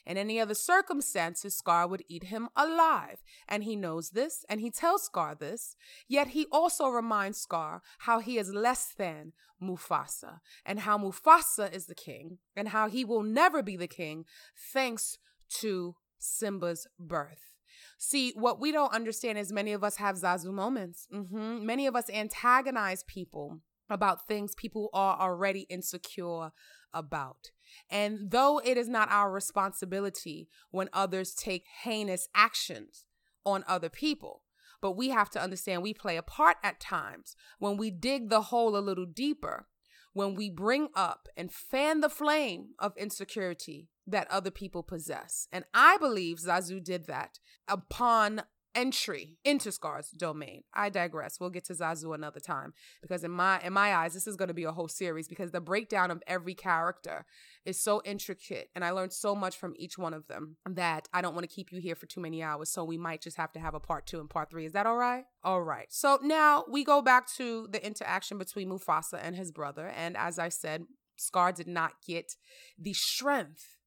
In 0.08 0.16
any 0.16 0.40
other 0.40 0.54
circumstances, 0.54 1.58
Scar 1.58 1.86
would 1.86 2.02
eat 2.08 2.26
him 2.26 2.48
alive. 2.56 3.18
And 3.46 3.66
he 3.66 3.76
knows 3.76 4.12
this, 4.12 4.46
and 4.48 4.62
he 4.62 4.72
tells 4.72 5.04
Scar 5.04 5.36
this. 5.36 5.76
Yet 6.08 6.30
he 6.30 6.48
also 6.50 6.88
reminds 6.88 7.40
Scar 7.40 7.82
how 8.00 8.20
he 8.20 8.38
is 8.38 8.54
less 8.54 8.94
than 8.98 9.34
Mufasa, 9.62 10.40
and 10.66 10.80
how 10.80 10.98
Mufasa 10.98 11.70
is 11.74 11.88
the 11.88 11.96
king, 11.96 12.38
and 12.56 12.70
how 12.70 12.88
he 12.88 13.04
will 13.04 13.22
never 13.22 13.62
be 13.62 13.76
the 13.76 13.88
king 13.88 14.24
thanks 14.72 15.18
to 15.60 15.96
Simba's 16.18 16.88
birth. 16.98 17.57
See, 17.98 18.32
what 18.36 18.60
we 18.60 18.72
don't 18.72 18.94
understand 18.94 19.38
is 19.38 19.52
many 19.52 19.74
of 19.74 19.84
us 19.84 19.98
have 19.98 20.18
Zazu 20.18 20.52
moments. 20.52 21.08
Mm-hmm. 21.14 21.66
Many 21.66 21.88
of 21.88 21.96
us 21.96 22.10
antagonize 22.10 23.04
people 23.04 23.60
about 23.90 24.28
things 24.28 24.54
people 24.56 24.90
are 24.94 25.20
already 25.20 25.62
insecure 25.62 26.52
about. 26.94 27.52
And 27.90 28.32
though 28.32 28.62
it 28.64 28.78
is 28.78 28.88
not 28.88 29.12
our 29.12 29.32
responsibility 29.32 30.48
when 30.72 30.90
others 30.94 31.34
take 31.34 31.66
heinous 31.84 32.28
actions 32.36 33.06
on 33.46 33.64
other 33.68 33.90
people, 33.90 34.44
but 34.82 34.92
we 34.92 35.10
have 35.10 35.30
to 35.32 35.42
understand 35.42 35.82
we 35.82 35.94
play 35.94 36.18
a 36.18 36.22
part 36.22 36.58
at 36.64 36.80
times 36.80 37.36
when 37.60 37.78
we 37.78 37.90
dig 37.90 38.30
the 38.30 38.44
hole 38.44 38.78
a 38.78 38.80
little 38.80 39.06
deeper, 39.06 39.68
when 40.18 40.34
we 40.34 40.50
bring 40.50 40.88
up 40.96 41.30
and 41.38 41.54
fan 41.54 42.02
the 42.02 42.10
flame 42.10 42.70
of 42.80 42.98
insecurity 42.98 43.88
that 44.08 44.26
other 44.32 44.50
people 44.50 44.82
possess. 44.82 45.48
And 45.52 45.64
I 45.76 45.98
believe 45.98 46.40
Zazu 46.40 46.84
did 46.84 47.06
that 47.06 47.38
upon 47.68 48.42
entry 48.78 49.40
into 49.44 49.72
Scar's 49.72 50.12
domain. 50.12 50.62
I 50.72 50.90
digress. 50.90 51.40
We'll 51.40 51.50
get 51.50 51.66
to 51.66 51.74
Zazu 51.74 52.14
another 52.14 52.40
time 52.40 52.74
because 53.02 53.24
in 53.24 53.32
my 53.32 53.60
in 53.62 53.74
my 53.74 53.96
eyes 53.96 54.14
this 54.14 54.28
is 54.28 54.36
going 54.36 54.50
to 54.50 54.54
be 54.54 54.66
a 54.66 54.72
whole 54.72 54.88
series 54.88 55.28
because 55.28 55.50
the 55.50 55.60
breakdown 55.60 56.12
of 56.12 56.22
every 56.28 56.54
character 56.54 57.26
is 57.66 57.82
so 57.82 58.04
intricate 58.06 58.70
and 58.76 58.86
I 58.86 58.92
learned 58.92 59.14
so 59.14 59.34
much 59.34 59.58
from 59.58 59.74
each 59.78 59.98
one 59.98 60.14
of 60.14 60.28
them 60.28 60.58
that 60.70 61.10
I 61.12 61.22
don't 61.22 61.34
want 61.34 61.50
to 61.50 61.54
keep 61.54 61.72
you 61.72 61.82
here 61.82 61.96
for 61.96 62.06
too 62.06 62.22
many 62.22 62.44
hours 62.44 62.70
so 62.70 62.84
we 62.84 63.00
might 63.00 63.20
just 63.20 63.38
have 63.38 63.52
to 63.54 63.60
have 63.60 63.74
a 63.74 63.80
part 63.80 64.06
2 64.06 64.20
and 64.20 64.30
part 64.30 64.52
3. 64.52 64.68
Is 64.68 64.74
that 64.74 64.86
all 64.86 64.98
right? 64.98 65.26
All 65.44 65.64
right. 65.64 65.88
So 65.90 66.20
now 66.22 66.64
we 66.70 66.84
go 66.84 67.02
back 67.02 67.28
to 67.38 67.68
the 67.72 67.84
interaction 67.84 68.38
between 68.38 68.70
Mufasa 68.70 69.20
and 69.20 69.36
his 69.36 69.52
brother 69.52 69.88
and 69.88 70.16
as 70.16 70.38
I 70.38 70.50
said 70.50 70.86
Scar 71.16 71.52
did 71.52 71.68
not 71.68 71.94
get 72.06 72.36
the 72.78 72.94
strength 72.94 73.78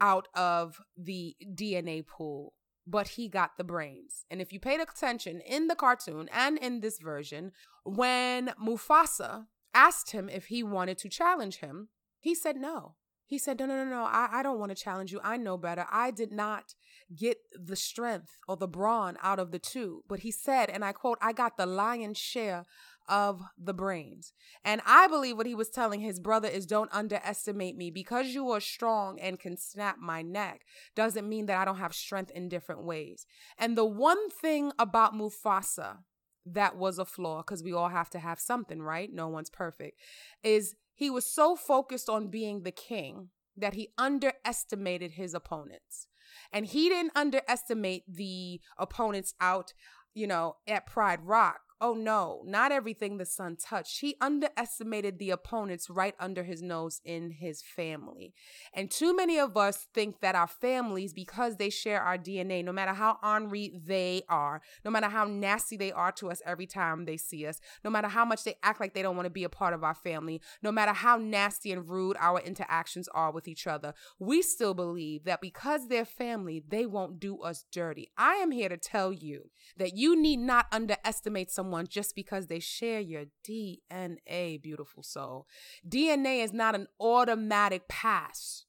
out 0.00 0.28
of 0.36 0.80
the 0.96 1.34
DNA 1.44 2.06
pool 2.06 2.52
but 2.86 3.08
he 3.08 3.28
got 3.28 3.56
the 3.56 3.64
brains. 3.64 4.24
And 4.30 4.40
if 4.40 4.52
you 4.52 4.60
paid 4.60 4.80
attention 4.80 5.40
in 5.40 5.68
the 5.68 5.74
cartoon 5.74 6.28
and 6.32 6.58
in 6.58 6.80
this 6.80 6.98
version, 6.98 7.52
when 7.84 8.52
Mufasa 8.62 9.46
asked 9.72 10.10
him 10.10 10.28
if 10.28 10.46
he 10.46 10.62
wanted 10.62 10.98
to 10.98 11.08
challenge 11.08 11.56
him, 11.56 11.88
he 12.20 12.34
said 12.34 12.56
no. 12.56 12.96
He 13.26 13.38
said, 13.38 13.58
No, 13.58 13.66
no, 13.66 13.84
no, 13.84 13.90
no, 13.90 14.04
I, 14.04 14.28
I 14.32 14.42
don't 14.42 14.58
want 14.58 14.70
to 14.70 14.82
challenge 14.82 15.10
you. 15.10 15.20
I 15.24 15.36
know 15.38 15.56
better. 15.56 15.86
I 15.90 16.10
did 16.10 16.30
not 16.30 16.74
get 17.16 17.38
the 17.52 17.76
strength 17.76 18.36
or 18.46 18.56
the 18.56 18.68
brawn 18.68 19.16
out 19.22 19.38
of 19.38 19.50
the 19.50 19.58
two. 19.58 20.02
But 20.08 20.20
he 20.20 20.30
said, 20.30 20.68
and 20.68 20.84
I 20.84 20.92
quote, 20.92 21.18
I 21.22 21.32
got 21.32 21.56
the 21.56 21.66
lion's 21.66 22.18
share 22.18 22.64
of 23.08 23.42
the 23.58 23.74
brains. 23.74 24.32
And 24.64 24.80
I 24.86 25.06
believe 25.06 25.36
what 25.36 25.46
he 25.46 25.54
was 25.54 25.70
telling 25.70 26.00
his 26.00 26.20
brother 26.20 26.48
is 26.48 26.66
don't 26.66 26.92
underestimate 26.92 27.76
me. 27.76 27.90
Because 27.90 28.28
you 28.28 28.50
are 28.50 28.60
strong 28.60 29.18
and 29.20 29.38
can 29.38 29.56
snap 29.56 29.96
my 30.00 30.22
neck 30.22 30.62
doesn't 30.94 31.28
mean 31.28 31.46
that 31.46 31.60
I 31.60 31.64
don't 31.64 31.78
have 31.78 31.94
strength 31.94 32.30
in 32.30 32.48
different 32.48 32.84
ways. 32.84 33.26
And 33.58 33.76
the 33.76 33.84
one 33.84 34.30
thing 34.30 34.72
about 34.78 35.14
Mufasa 35.14 35.98
that 36.46 36.76
was 36.76 36.98
a 36.98 37.04
flaw, 37.04 37.38
because 37.38 37.62
we 37.62 37.72
all 37.72 37.88
have 37.88 38.10
to 38.10 38.18
have 38.18 38.38
something, 38.38 38.82
right? 38.82 39.10
No 39.12 39.28
one's 39.28 39.50
perfect, 39.50 39.98
is 40.42 40.76
he 40.94 41.10
was 41.10 41.26
so 41.26 41.56
focused 41.56 42.08
on 42.08 42.28
being 42.28 42.62
the 42.62 42.70
king 42.70 43.30
that 43.56 43.74
he 43.74 43.88
underestimated 43.96 45.12
his 45.12 45.34
opponents. 45.34 46.06
And 46.52 46.66
he 46.66 46.88
didn't 46.88 47.12
underestimate 47.16 48.02
the 48.08 48.60
opponents 48.78 49.34
out, 49.40 49.72
you 50.12 50.26
know, 50.26 50.56
at 50.66 50.86
Pride 50.86 51.20
Rock 51.22 51.60
Oh 51.80 51.92
no, 51.92 52.42
not 52.46 52.70
everything 52.70 53.18
the 53.18 53.26
sun 53.26 53.56
touched. 53.56 54.00
He 54.00 54.16
underestimated 54.20 55.18
the 55.18 55.30
opponents 55.30 55.90
right 55.90 56.14
under 56.20 56.44
his 56.44 56.62
nose 56.62 57.00
in 57.04 57.32
his 57.32 57.62
family. 57.62 58.32
And 58.72 58.90
too 58.90 59.14
many 59.14 59.38
of 59.40 59.56
us 59.56 59.88
think 59.92 60.20
that 60.20 60.36
our 60.36 60.46
families, 60.46 61.12
because 61.12 61.56
they 61.56 61.70
share 61.70 62.00
our 62.00 62.16
DNA, 62.16 62.64
no 62.64 62.72
matter 62.72 62.94
how 62.94 63.18
ornery 63.24 63.72
they 63.84 64.22
are, 64.28 64.62
no 64.84 64.90
matter 64.90 65.08
how 65.08 65.24
nasty 65.24 65.76
they 65.76 65.90
are 65.90 66.12
to 66.12 66.30
us 66.30 66.40
every 66.46 66.66
time 66.66 67.06
they 67.06 67.16
see 67.16 67.44
us, 67.44 67.60
no 67.84 67.90
matter 67.90 68.08
how 68.08 68.24
much 68.24 68.44
they 68.44 68.54
act 68.62 68.78
like 68.80 68.94
they 68.94 69.02
don't 69.02 69.16
want 69.16 69.26
to 69.26 69.30
be 69.30 69.44
a 69.44 69.48
part 69.48 69.74
of 69.74 69.82
our 69.82 69.94
family, 69.94 70.40
no 70.62 70.70
matter 70.70 70.92
how 70.92 71.16
nasty 71.16 71.72
and 71.72 71.88
rude 71.88 72.16
our 72.20 72.40
interactions 72.40 73.08
are 73.08 73.32
with 73.32 73.48
each 73.48 73.66
other, 73.66 73.94
we 74.20 74.42
still 74.42 74.74
believe 74.74 75.24
that 75.24 75.40
because 75.40 75.88
they're 75.88 76.04
family, 76.04 76.62
they 76.66 76.86
won't 76.86 77.18
do 77.18 77.42
us 77.42 77.64
dirty. 77.72 78.10
I 78.16 78.34
am 78.34 78.52
here 78.52 78.68
to 78.68 78.76
tell 78.76 79.12
you 79.12 79.50
that 79.76 79.96
you 79.96 80.14
need 80.14 80.38
not 80.38 80.66
underestimate 80.70 81.50
someone 81.50 81.63
someone 81.64 81.86
just 81.88 82.14
because 82.14 82.46
they 82.46 82.60
share 82.60 83.00
your 83.00 83.24
DNA, 83.46 84.60
beautiful 84.60 85.02
soul. 85.02 85.46
DNA 85.88 86.44
is 86.44 86.52
not 86.52 86.74
an 86.74 86.86
automatic 87.00 87.88
pass 87.88 88.66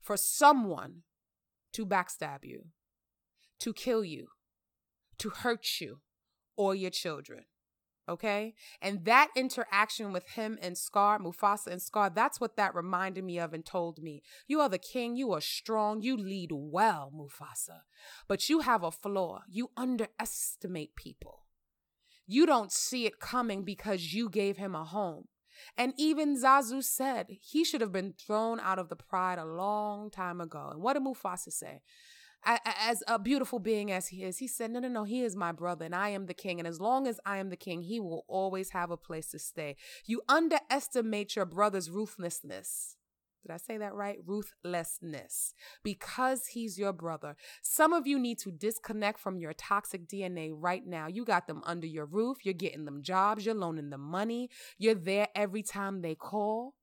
for 0.00 0.16
someone 0.16 1.02
to 1.72 1.84
backstab 1.84 2.44
you, 2.44 2.66
to 3.58 3.72
kill 3.72 4.04
you, 4.04 4.28
to 5.18 5.30
hurt 5.30 5.80
you, 5.80 6.00
or 6.56 6.74
your 6.74 6.90
children. 6.90 7.44
Okay. 8.08 8.54
And 8.80 9.04
that 9.04 9.30
interaction 9.36 10.12
with 10.12 10.28
him 10.28 10.56
and 10.62 10.78
Scar, 10.78 11.18
Mufasa 11.18 11.66
and 11.66 11.82
Scar, 11.82 12.08
that's 12.08 12.40
what 12.40 12.56
that 12.56 12.72
reminded 12.72 13.24
me 13.24 13.40
of 13.40 13.52
and 13.52 13.66
told 13.66 14.00
me. 14.00 14.22
You 14.46 14.60
are 14.60 14.68
the 14.68 14.78
king. 14.78 15.16
You 15.16 15.32
are 15.32 15.40
strong. 15.40 16.02
You 16.02 16.16
lead 16.16 16.50
well, 16.52 17.12
Mufasa. 17.12 17.80
But 18.28 18.48
you 18.48 18.60
have 18.60 18.84
a 18.84 18.92
flaw. 18.92 19.40
You 19.48 19.70
underestimate 19.76 20.94
people. 20.94 21.45
You 22.26 22.46
don't 22.46 22.72
see 22.72 23.06
it 23.06 23.20
coming 23.20 23.64
because 23.64 24.12
you 24.12 24.28
gave 24.28 24.56
him 24.56 24.74
a 24.74 24.84
home. 24.84 25.28
And 25.76 25.94
even 25.96 26.36
Zazu 26.36 26.82
said 26.82 27.26
he 27.40 27.64
should 27.64 27.80
have 27.80 27.92
been 27.92 28.12
thrown 28.12 28.60
out 28.60 28.78
of 28.78 28.88
the 28.88 28.96
pride 28.96 29.38
a 29.38 29.44
long 29.44 30.10
time 30.10 30.40
ago. 30.40 30.68
And 30.70 30.82
what 30.82 30.94
did 30.94 31.02
Mufasa 31.02 31.52
say? 31.52 31.80
as 32.44 33.02
a 33.08 33.18
beautiful 33.18 33.58
being 33.58 33.90
as 33.90 34.08
he 34.08 34.22
is, 34.22 34.38
he 34.38 34.46
said, 34.46 34.70
No, 34.70 34.78
no, 34.78 34.88
no, 34.88 35.04
he 35.04 35.22
is 35.22 35.34
my 35.34 35.50
brother 35.52 35.84
and 35.84 35.94
I 35.94 36.10
am 36.10 36.26
the 36.26 36.34
king. 36.34 36.60
And 36.60 36.68
as 36.68 36.80
long 36.80 37.06
as 37.06 37.18
I 37.26 37.38
am 37.38 37.50
the 37.50 37.56
king, 37.56 37.82
he 37.82 37.98
will 37.98 38.24
always 38.28 38.70
have 38.70 38.90
a 38.90 38.96
place 38.96 39.30
to 39.30 39.38
stay. 39.38 39.76
You 40.04 40.22
underestimate 40.28 41.34
your 41.34 41.46
brother's 41.46 41.90
ruthlessness. 41.90 42.96
Did 43.46 43.54
I 43.54 43.58
say 43.58 43.78
that 43.78 43.94
right? 43.94 44.18
Ruthlessness. 44.26 45.54
Because 45.84 46.48
he's 46.48 46.78
your 46.78 46.92
brother. 46.92 47.36
Some 47.62 47.92
of 47.92 48.06
you 48.06 48.18
need 48.18 48.38
to 48.40 48.50
disconnect 48.50 49.20
from 49.20 49.38
your 49.38 49.52
toxic 49.52 50.08
DNA 50.08 50.50
right 50.52 50.84
now. 50.84 51.06
You 51.06 51.24
got 51.24 51.46
them 51.46 51.62
under 51.64 51.86
your 51.86 52.06
roof. 52.06 52.38
You're 52.44 52.54
getting 52.54 52.84
them 52.86 53.02
jobs. 53.02 53.46
You're 53.46 53.54
loaning 53.54 53.90
them 53.90 54.00
money. 54.00 54.50
You're 54.78 54.94
there 54.94 55.28
every 55.36 55.62
time 55.62 56.02
they 56.02 56.16
call. 56.16 56.74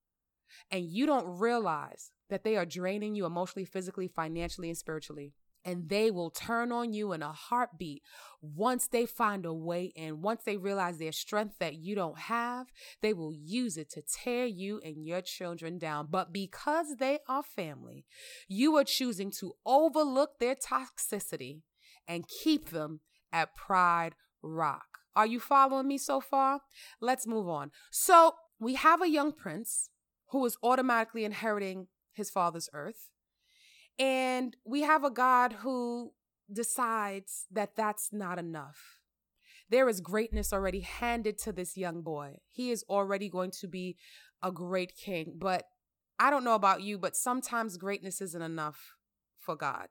And 0.71 0.86
you 0.86 1.06
don't 1.06 1.39
realize 1.39 2.12
that 2.30 2.45
they 2.45 2.56
are 2.56 2.65
draining 2.65 3.15
you 3.15 3.26
emotionally, 3.26 3.65
physically, 3.65 4.08
financially, 4.08 4.69
and 4.69 4.78
spiritually 4.78 5.34
and 5.65 5.89
they 5.89 6.12
will 6.12 6.30
turn 6.30 6.71
on 6.71 6.93
you 6.93 7.13
in 7.13 7.21
a 7.21 7.32
heartbeat 7.32 8.04
once 8.41 8.88
they 8.88 9.06
find 9.06 9.45
a 9.45 9.54
way 9.54 9.93
in. 9.95 10.21
Once 10.21 10.43
they 10.43 10.58
realize 10.58 10.97
their 10.97 11.12
strength 11.12 11.56
that 11.60 11.76
you 11.76 11.95
don't 11.95 12.19
have, 12.19 12.67
they 13.02 13.13
will 13.13 13.34
use 13.34 13.78
it 13.78 13.89
to 13.91 14.02
tear 14.02 14.45
you 14.45 14.82
and 14.84 15.06
your 15.08 15.21
children 15.21 15.78
down. 15.78 16.08
But 16.10 16.34
because 16.34 16.97
they 16.97 17.19
are 17.28 17.43
family, 17.43 18.06
you 18.47 18.76
are 18.78 18.84
choosing 18.84 19.32
to 19.39 19.54
overlook 19.65 20.39
their 20.39 20.56
toxicity 20.56 21.62
and 22.08 22.28
keep 22.28 22.69
them 22.69 22.99
at 23.32 23.56
Pride 23.56 24.15
Rock. 24.41 24.99
Are 25.15 25.28
you 25.28 25.39
following 25.39 25.88
me 25.88 25.97
so 25.97 26.19
far? 26.19 26.62
Let's 26.99 27.28
move 27.28 27.47
on. 27.47 27.71
So, 27.91 28.36
we 28.60 28.76
have 28.76 29.02
a 29.02 29.10
young 29.10 29.32
prince 29.32 29.89
who 30.30 30.45
is 30.45 30.58
automatically 30.63 31.26
inheriting 31.26 31.88
his 32.12 32.30
father's 32.30 32.69
earth. 32.73 33.10
And 33.99 34.56
we 34.65 34.82
have 34.82 35.03
a 35.03 35.12
God 35.12 35.53
who 35.62 36.13
decides 36.51 37.45
that 37.51 37.75
that's 37.75 38.12
not 38.12 38.39
enough. 38.39 38.99
There 39.69 39.89
is 39.89 40.01
greatness 40.01 40.53
already 40.53 40.82
handed 40.82 41.38
to 41.39 41.51
this 41.51 41.77
young 41.77 42.01
boy. 42.01 42.38
He 42.49 42.71
is 42.71 42.84
already 42.89 43.29
going 43.29 43.51
to 43.60 43.67
be 43.67 43.97
a 44.41 44.51
great 44.51 44.95
king. 44.95 45.34
But 45.38 45.63
I 46.19 46.29
don't 46.29 46.43
know 46.43 46.56
about 46.56 46.82
you, 46.82 46.97
but 46.97 47.15
sometimes 47.15 47.77
greatness 47.77 48.21
isn't 48.21 48.41
enough 48.41 48.95
for 49.39 49.56
God. 49.56 49.88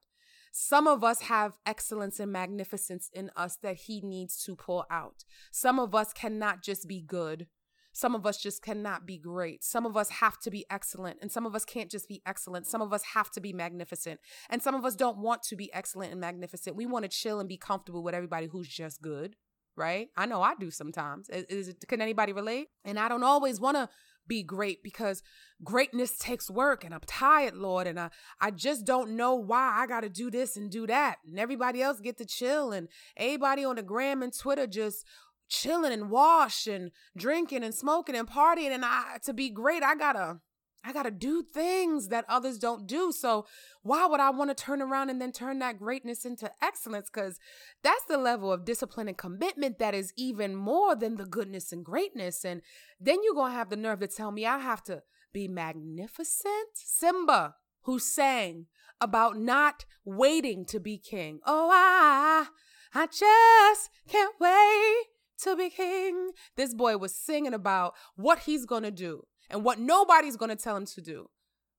Some 0.53 0.87
of 0.87 1.03
us 1.03 1.23
have 1.23 1.57
excellence 1.65 2.21
and 2.21 2.31
magnificence 2.31 3.09
in 3.12 3.31
us 3.35 3.57
that 3.62 3.77
He 3.77 4.03
needs 4.03 4.43
to 4.45 4.55
pull 4.55 4.85
out. 4.91 5.25
Some 5.51 5.79
of 5.79 5.95
us 5.95 6.12
cannot 6.12 6.62
just 6.62 6.87
be 6.87 7.01
good. 7.01 7.47
Some 7.93 8.15
of 8.15 8.27
us 8.27 8.39
just 8.39 8.63
cannot 8.63 9.07
be 9.07 9.19
great. 9.19 9.63
Some 9.63 9.87
of 9.87 9.97
us 9.97 10.09
have 10.11 10.39
to 10.41 10.51
be 10.51 10.65
excellent, 10.71 11.19
and 11.21 11.31
some 11.31 11.47
of 11.47 11.55
us 11.55 11.65
can't 11.65 11.91
just 11.91 12.09
be 12.09 12.23
excellent. 12.27 12.67
Some 12.67 12.83
of 12.83 12.93
us 12.93 13.03
have 13.15 13.31
to 13.33 13.41
be 13.41 13.53
magnificent, 13.53 14.21
and 14.51 14.63
some 14.63 14.75
of 14.75 14.85
us 14.85 14.97
don't 14.97 15.19
want 15.19 15.43
to 15.45 15.57
be 15.57 15.73
excellent 15.73 16.13
and 16.13 16.21
magnificent. 16.21 16.77
We 16.77 16.87
want 16.87 17.05
to 17.05 17.09
chill 17.09 17.41
and 17.41 17.49
be 17.49 17.57
comfortable 17.57 18.03
with 18.03 18.15
everybody 18.15 18.47
who's 18.47 18.69
just 18.69 19.03
good, 19.03 19.37
right? 19.77 20.09
I 20.17 20.27
know 20.27 20.43
I 20.43 20.55
do 20.55 20.71
sometimes. 20.71 21.29
Is, 21.29 21.69
is 21.69 21.75
can 21.87 22.01
anybody 22.01 22.33
relate? 22.33 22.69
And 22.85 22.99
I 22.99 23.09
don't 23.09 23.25
always 23.25 23.61
want 23.61 23.77
to 23.77 23.89
be 24.27 24.43
great 24.43 24.83
because 24.83 25.23
greatness 25.65 26.17
takes 26.19 26.51
work 26.51 26.85
and 26.85 26.95
I'm 26.95 27.01
tired, 27.07 27.55
Lord, 27.55 27.87
and 27.87 27.99
I, 27.99 28.11
I 28.41 28.51
just 28.51 28.85
don't 28.85 29.11
know 29.17 29.35
why 29.35 29.81
I 29.81 29.87
gotta 29.87 30.09
do 30.09 30.31
this 30.31 30.57
and 30.57 30.71
do 30.71 30.87
that. 30.87 31.17
And 31.27 31.39
everybody 31.39 31.83
else 31.83 32.01
get 32.01 32.19
to 32.19 32.25
chill 32.25 32.73
and 32.73 32.89
everybody 33.17 33.65
on 33.65 33.77
the 33.77 33.83
gram 33.83 34.23
and 34.23 34.37
Twitter 34.37 34.67
just 34.67 35.05
chilling 35.53 35.93
and 35.93 36.11
wash 36.11 36.67
and 36.67 36.91
drinking 37.17 37.62
and 37.62 37.75
smoking 37.75 38.17
and 38.17 38.29
partying 38.29 38.71
and 38.71 38.85
I 38.85 39.19
to 39.25 39.35
be 39.35 39.51
great 39.51 39.83
I 39.83 39.95
got 39.95 40.15
to 40.15 40.41
I 40.85 40.93
got 40.93 41.05
to 41.05 41.12
do 41.12 41.45
things 41.45 42.09
that 42.09 42.25
others 42.29 42.59
don't 42.59 42.88
do. 42.88 43.12
So 43.12 43.47
why 43.83 44.05
would 44.07 44.19
I 44.19 44.31
want 44.31 44.51
to 44.51 44.55
turn 44.65 44.83
around 44.83 45.11
and 45.11 45.21
then 45.21 45.31
turn 45.31 45.61
that 45.61 45.79
greatness 45.79 46.25
into 46.25 46.51
excellence 46.61 47.09
cuz 47.09 47.38
that's 47.83 48.05
the 48.07 48.17
level 48.17 48.51
of 48.51 48.65
discipline 48.65 49.09
and 49.09 49.17
commitment 49.17 49.79
that 49.79 49.95
is 49.95 50.12
even 50.17 50.57
more 50.57 50.97
than 50.97 51.17
the 51.17 51.27
goodness 51.27 51.71
and 51.71 51.85
greatness 51.85 52.45
and 52.45 52.62
then 52.99 53.19
you're 53.23 53.35
to 53.35 53.51
have 53.51 53.69
the 53.69 53.77
nerve 53.77 54.01
to 54.01 54.09
tell 54.09 54.33
me 54.33 54.47
I 54.47 54.59
have 54.59 54.83
to 54.85 55.03
be 55.33 55.47
magnificent. 55.49 56.71
Simba 56.75 57.57
who 57.83 57.99
sang 57.99 58.67
about 59.01 59.37
not 59.37 59.85
waiting 60.05 60.65
to 60.65 60.81
be 60.81 60.97
king. 60.97 61.41
Oh, 61.45 61.69
I 61.71 62.47
I 62.95 63.07
just 63.07 63.91
can't 64.09 64.35
wait 64.41 65.12
to 65.38 65.57
be 65.57 65.71
king. 65.71 66.31
This 66.57 66.75
boy 66.75 66.97
was 66.97 67.14
singing 67.14 67.55
about 67.55 67.95
what 68.16 68.40
he's 68.40 68.66
going 68.66 68.83
to 68.83 68.90
do 68.90 69.27
and 69.51 69.64
what 69.64 69.79
nobody's 69.79 70.37
going 70.37 70.51
to 70.51 70.62
tell 70.62 70.77
him 70.77 70.87
to 70.87 71.01
do. 71.01 71.29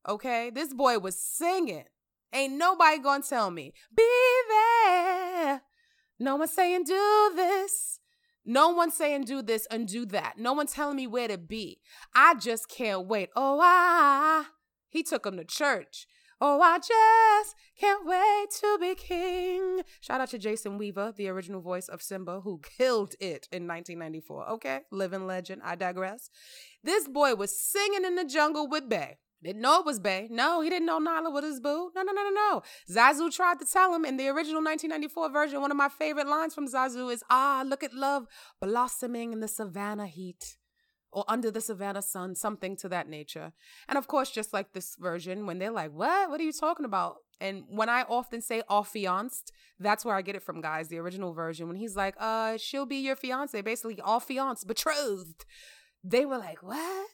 Okay? 0.07 0.49
This 0.49 0.73
boy 0.73 0.99
was 0.99 1.17
singing. 1.17 1.85
Ain't 2.33 2.53
nobody 2.53 2.97
going 2.97 3.21
to 3.21 3.29
tell 3.29 3.51
me, 3.51 3.73
be 3.95 4.09
there. 4.49 5.61
No 6.19 6.35
one's 6.35 6.51
saying 6.51 6.83
do 6.85 7.31
this. 7.35 7.99
No 8.45 8.69
one's 8.69 8.95
saying 8.95 9.25
do 9.25 9.41
this 9.41 9.67
and 9.67 9.87
do 9.87 10.05
that. 10.07 10.37
No 10.37 10.53
one's 10.53 10.73
telling 10.73 10.97
me 10.97 11.07
where 11.07 11.27
to 11.27 11.37
be. 11.37 11.79
I 12.13 12.35
just 12.35 12.67
can't 12.67 13.07
wait. 13.07 13.29
Oh, 13.35 13.59
I. 13.61 14.45
He 14.89 15.03
took 15.03 15.25
him 15.25 15.37
to 15.37 15.45
church. 15.45 16.07
Oh, 16.45 16.59
I 16.59 16.77
just 16.77 17.55
can't 17.79 18.05
wait 18.05 18.47
to 18.59 18.77
be 18.77 18.95
king. 18.95 19.79
Shout 20.01 20.19
out 20.19 20.29
to 20.31 20.37
Jason 20.37 20.77
Weaver, 20.77 21.13
the 21.15 21.29
original 21.29 21.61
voice 21.61 21.87
of 21.87 22.01
Simba, 22.01 22.41
who 22.41 22.59
killed 22.77 23.13
it 23.21 23.47
in 23.49 23.65
1994. 23.65 24.49
Okay, 24.49 24.81
living 24.91 25.25
legend. 25.25 25.61
I 25.63 25.75
digress. 25.75 26.29
This 26.83 27.07
boy 27.07 27.35
was 27.35 27.57
singing 27.57 28.03
in 28.03 28.15
the 28.15 28.25
jungle 28.25 28.67
with 28.67 28.89
bae. 28.89 29.19
Didn't 29.41 29.61
know 29.61 29.79
it 29.79 29.85
was 29.85 30.01
bae. 30.01 30.27
No, 30.29 30.59
he 30.59 30.69
didn't 30.69 30.85
know 30.85 30.99
Nala 30.99 31.29
was 31.29 31.45
his 31.45 31.61
boo. 31.61 31.91
No, 31.95 32.01
no, 32.01 32.11
no, 32.11 32.23
no, 32.23 32.31
no. 32.31 32.61
Zazu 32.91 33.33
tried 33.33 33.59
to 33.59 33.65
tell 33.65 33.95
him 33.95 34.03
in 34.03 34.17
the 34.17 34.27
original 34.27 34.61
1994 34.61 35.29
version. 35.29 35.61
One 35.61 35.71
of 35.71 35.77
my 35.77 35.87
favorite 35.87 36.27
lines 36.27 36.53
from 36.53 36.67
Zazu 36.67 37.09
is, 37.09 37.23
Ah, 37.29 37.63
look 37.65 37.83
at 37.83 37.93
love 37.93 38.27
blossoming 38.59 39.31
in 39.31 39.39
the 39.39 39.47
savannah 39.47 40.07
heat 40.07 40.57
or 41.13 41.23
under 41.27 41.51
the 41.51 41.61
savannah 41.61 42.01
sun, 42.01 42.35
something 42.35 42.75
to 42.77 42.89
that 42.89 43.07
nature. 43.07 43.53
And 43.87 43.97
of 43.97 44.07
course, 44.07 44.31
just 44.31 44.51
like 44.51 44.73
this 44.73 44.95
version, 44.99 45.45
when 45.45 45.59
they're 45.59 45.71
like, 45.71 45.91
What? 45.91 46.29
What 46.29 46.39
are 46.41 46.43
you 46.43 46.51
talking 46.51 46.85
about? 46.85 47.17
And 47.39 47.63
when 47.67 47.89
I 47.89 48.03
often 48.03 48.41
say 48.41 48.63
affianced, 48.69 49.51
that's 49.79 50.05
where 50.05 50.15
I 50.15 50.21
get 50.21 50.35
it 50.35 50.43
from, 50.43 50.61
guys. 50.61 50.87
The 50.87 50.99
original 50.99 51.33
version, 51.33 51.67
when 51.67 51.77
he's 51.77 51.95
like, 51.95 52.15
uh, 52.19 52.57
she'll 52.57 52.85
be 52.85 52.97
your 52.97 53.15
fiance, 53.15 53.59
basically 53.61 53.99
affianced, 54.05 54.67
betrothed. 54.67 55.45
They 56.03 56.25
were 56.25 56.37
like, 56.37 56.63
What? 56.63 57.07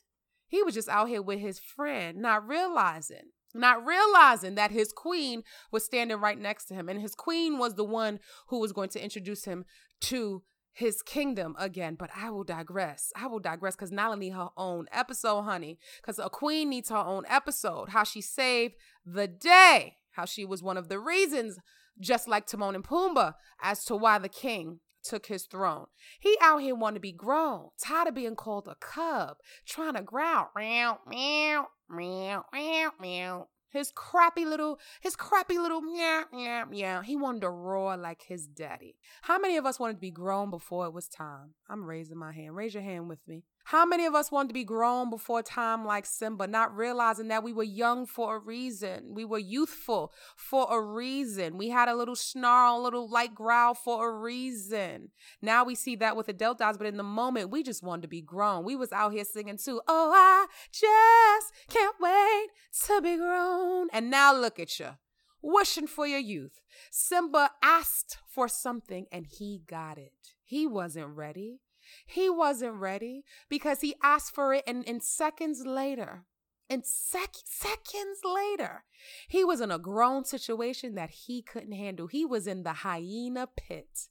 He 0.47 0.63
was 0.63 0.73
just 0.73 0.89
out 0.89 1.09
here 1.09 1.21
with 1.21 1.39
his 1.39 1.59
friend, 1.59 2.17
not 2.17 2.47
realizing 2.47 3.31
not 3.55 3.83
realizing 3.83 4.53
that 4.53 4.69
his 4.69 4.91
queen 4.91 5.43
was 5.71 5.83
standing 5.83 6.17
right 6.17 6.39
next 6.39 6.65
to 6.65 6.75
him 6.75 6.87
and 6.87 7.01
his 7.01 7.15
queen 7.15 7.57
was 7.57 7.73
the 7.73 7.83
one 7.83 8.19
who 8.49 8.59
was 8.59 8.71
going 8.71 8.89
to 8.89 9.03
introduce 9.03 9.45
him 9.45 9.65
to 9.99 10.43
his 10.79 11.01
kingdom 11.01 11.55
again. 11.59 11.95
But 11.95 12.09
I 12.15 12.29
will 12.29 12.45
digress. 12.45 13.11
I 13.15 13.27
will 13.27 13.39
digress 13.39 13.75
because 13.75 13.91
Nala 13.91 14.15
need 14.15 14.29
her 14.29 14.49
own 14.57 14.87
episode, 14.91 15.41
honey. 15.41 15.77
Because 16.01 16.19
a 16.19 16.29
queen 16.29 16.69
needs 16.69 16.89
her 16.89 16.95
own 16.95 17.25
episode. 17.27 17.89
How 17.89 18.03
she 18.03 18.21
saved 18.21 18.75
the 19.05 19.27
day. 19.27 19.97
How 20.11 20.25
she 20.25 20.45
was 20.45 20.63
one 20.63 20.77
of 20.77 20.87
the 20.87 20.97
reasons, 20.97 21.59
just 21.99 22.27
like 22.27 22.47
Timon 22.47 22.75
and 22.75 22.83
Pumbaa, 22.83 23.35
as 23.61 23.83
to 23.85 23.95
why 23.95 24.17
the 24.19 24.29
king 24.29 24.79
took 25.03 25.25
his 25.27 25.43
throne. 25.43 25.85
He 26.19 26.37
out 26.41 26.61
here 26.61 26.75
wanting 26.75 26.95
to 26.95 27.01
be 27.01 27.11
grown, 27.11 27.69
tired 27.81 28.07
of 28.07 28.15
being 28.15 28.35
called 28.35 28.67
a 28.67 28.75
cub, 28.75 29.37
trying 29.65 29.95
to 29.95 30.01
growl, 30.01 30.49
meow, 30.55 30.99
meow, 31.07 31.67
meow, 31.89 32.45
meow, 32.53 32.91
meow. 32.99 33.47
His 33.71 33.91
crappy 33.93 34.45
little, 34.45 34.79
his 35.01 35.15
crappy 35.15 35.57
little 35.57 35.81
yeah, 35.95 36.23
yeah, 36.33 36.65
yeah. 36.71 37.03
He 37.03 37.15
wanted 37.15 37.41
to 37.41 37.49
roar 37.49 37.97
like 37.97 38.23
his 38.23 38.47
daddy. 38.47 38.95
How 39.21 39.37
many 39.39 39.57
of 39.57 39.65
us 39.65 39.79
wanted 39.79 39.93
to 39.93 39.99
be 39.99 40.11
grown 40.11 40.49
before 40.49 40.85
it 40.85 40.93
was 40.93 41.07
time? 41.07 41.53
I'm 41.69 41.85
raising 41.85 42.17
my 42.17 42.31
hand. 42.31 42.55
Raise 42.55 42.73
your 42.73 42.83
hand 42.83 43.07
with 43.09 43.19
me. 43.27 43.43
How 43.65 43.85
many 43.85 44.05
of 44.05 44.15
us 44.15 44.31
wanted 44.31 44.47
to 44.47 44.53
be 44.53 44.63
grown 44.63 45.09
before 45.09 45.43
time 45.43 45.85
like 45.85 46.05
Simba, 46.05 46.47
not 46.47 46.75
realizing 46.75 47.27
that 47.27 47.43
we 47.43 47.53
were 47.53 47.63
young 47.63 48.05
for 48.05 48.35
a 48.35 48.39
reason? 48.39 49.13
We 49.13 49.25
were 49.25 49.37
youthful 49.37 50.11
for 50.35 50.67
a 50.71 50.81
reason. 50.81 51.57
We 51.57 51.69
had 51.69 51.87
a 51.87 51.95
little 51.95 52.15
snarl, 52.15 52.79
a 52.79 52.81
little 52.81 53.07
light 53.07 53.35
growl 53.35 53.75
for 53.75 54.09
a 54.09 54.13
reason. 54.13 55.09
Now 55.41 55.63
we 55.63 55.75
see 55.75 55.95
that 55.97 56.17
with 56.17 56.25
the 56.25 56.33
Deltas, 56.33 56.77
but 56.77 56.87
in 56.87 56.97
the 56.97 57.03
moment, 57.03 57.51
we 57.51 57.61
just 57.61 57.83
wanted 57.83 58.03
to 58.03 58.07
be 58.07 58.21
grown. 58.21 58.65
We 58.65 58.75
was 58.75 58.91
out 58.91 59.13
here 59.13 59.25
singing 59.25 59.57
too. 59.57 59.81
Oh, 59.87 60.11
I 60.15 60.47
just 60.71 61.53
can't 61.69 61.95
wait 61.99 62.47
to 62.87 63.01
be 63.01 63.17
grown. 63.17 63.87
And 63.93 64.09
now 64.09 64.33
look 64.33 64.59
at 64.59 64.79
you 64.79 64.95
wishing 65.41 65.87
for 65.87 66.07
your 66.07 66.19
youth. 66.19 66.59
Simba 66.91 67.51
asked 67.63 68.17
for 68.27 68.47
something 68.47 69.05
and 69.11 69.25
he 69.25 69.61
got 69.67 69.97
it. 69.97 70.13
He 70.43 70.67
wasn't 70.67 71.15
ready. 71.15 71.59
He 72.05 72.29
wasn't 72.29 72.75
ready 72.75 73.23
because 73.49 73.81
he 73.81 73.95
asked 74.01 74.33
for 74.33 74.53
it, 74.53 74.63
and 74.67 74.83
in 74.85 75.01
seconds 75.01 75.65
later, 75.65 76.25
in 76.69 76.83
sec- 76.83 77.35
seconds 77.45 78.19
later, 78.23 78.85
he 79.27 79.43
was 79.43 79.59
in 79.59 79.71
a 79.71 79.79
grown 79.79 80.23
situation 80.23 80.95
that 80.95 81.09
he 81.09 81.41
couldn't 81.41 81.71
handle. 81.71 82.07
He 82.07 82.25
was 82.25 82.47
in 82.47 82.63
the 82.63 82.73
hyena 82.73 83.47
pit 83.55 84.09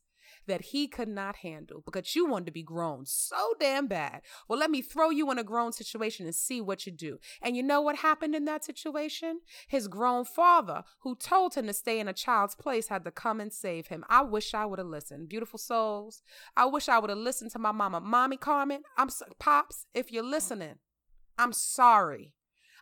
that 0.49 0.67
he 0.67 0.89
could 0.89 1.09
not 1.09 1.37
handle 1.37 1.83
because 1.85 2.15
you 2.17 2.27
wanted 2.27 2.47
to 2.47 2.53
be 2.53 2.63
grown 2.63 3.07
so 3.07 3.55
damn 3.61 3.87
bad. 3.87 4.23
Well, 4.49 4.59
let 4.59 4.71
me 4.71 4.83
throw 4.83 5.11
you 5.11 5.31
in 5.31 5.39
a 5.39 5.45
grown 5.45 5.73
situation 5.73 6.27
and 6.27 6.35
see 6.35 6.61
what 6.61 6.85
you 6.87 6.93
do. 6.93 7.19
And 7.41 7.57
you 7.57 7.63
know 7.63 7.81
what 7.81 7.97
happened 7.97 8.35
in 8.35 8.45
that 8.47 8.65
situation? 8.65 9.41
His 9.69 9.89
grown 9.89 10.25
father, 10.25 10.83
who 11.01 11.15
told 11.15 11.55
him 11.55 11.67
to 11.67 11.73
stay 11.73 12.01
in 12.01 12.09
a 12.09 12.13
child's 12.13 12.55
place, 12.55 12.89
had 12.89 13.05
to 13.05 13.11
come 13.11 13.41
and 13.41 13.53
save 13.53 13.87
him. 13.87 14.05
I 14.09 14.23
wish 14.23 14.55
I 14.55 14.67
would 14.67 14.79
have 14.79 14.89
listened. 14.89 15.29
Beautiful 15.29 15.59
souls. 15.59 16.23
I 16.57 16.67
wish 16.67 16.89
I 16.89 16.99
would 16.99 17.11
have 17.11 17.19
listened 17.19 17.53
to 17.53 17.59
my 17.59 17.73
mama. 17.73 18.01
Mommy 18.01 18.37
Carmen, 18.37 18.83
I'm 18.97 19.11
so- 19.11 19.27
Pops, 19.39 19.87
if 19.95 20.11
you're 20.11 20.23
listening, 20.23 20.77
I'm 21.37 21.53
sorry. 21.53 22.35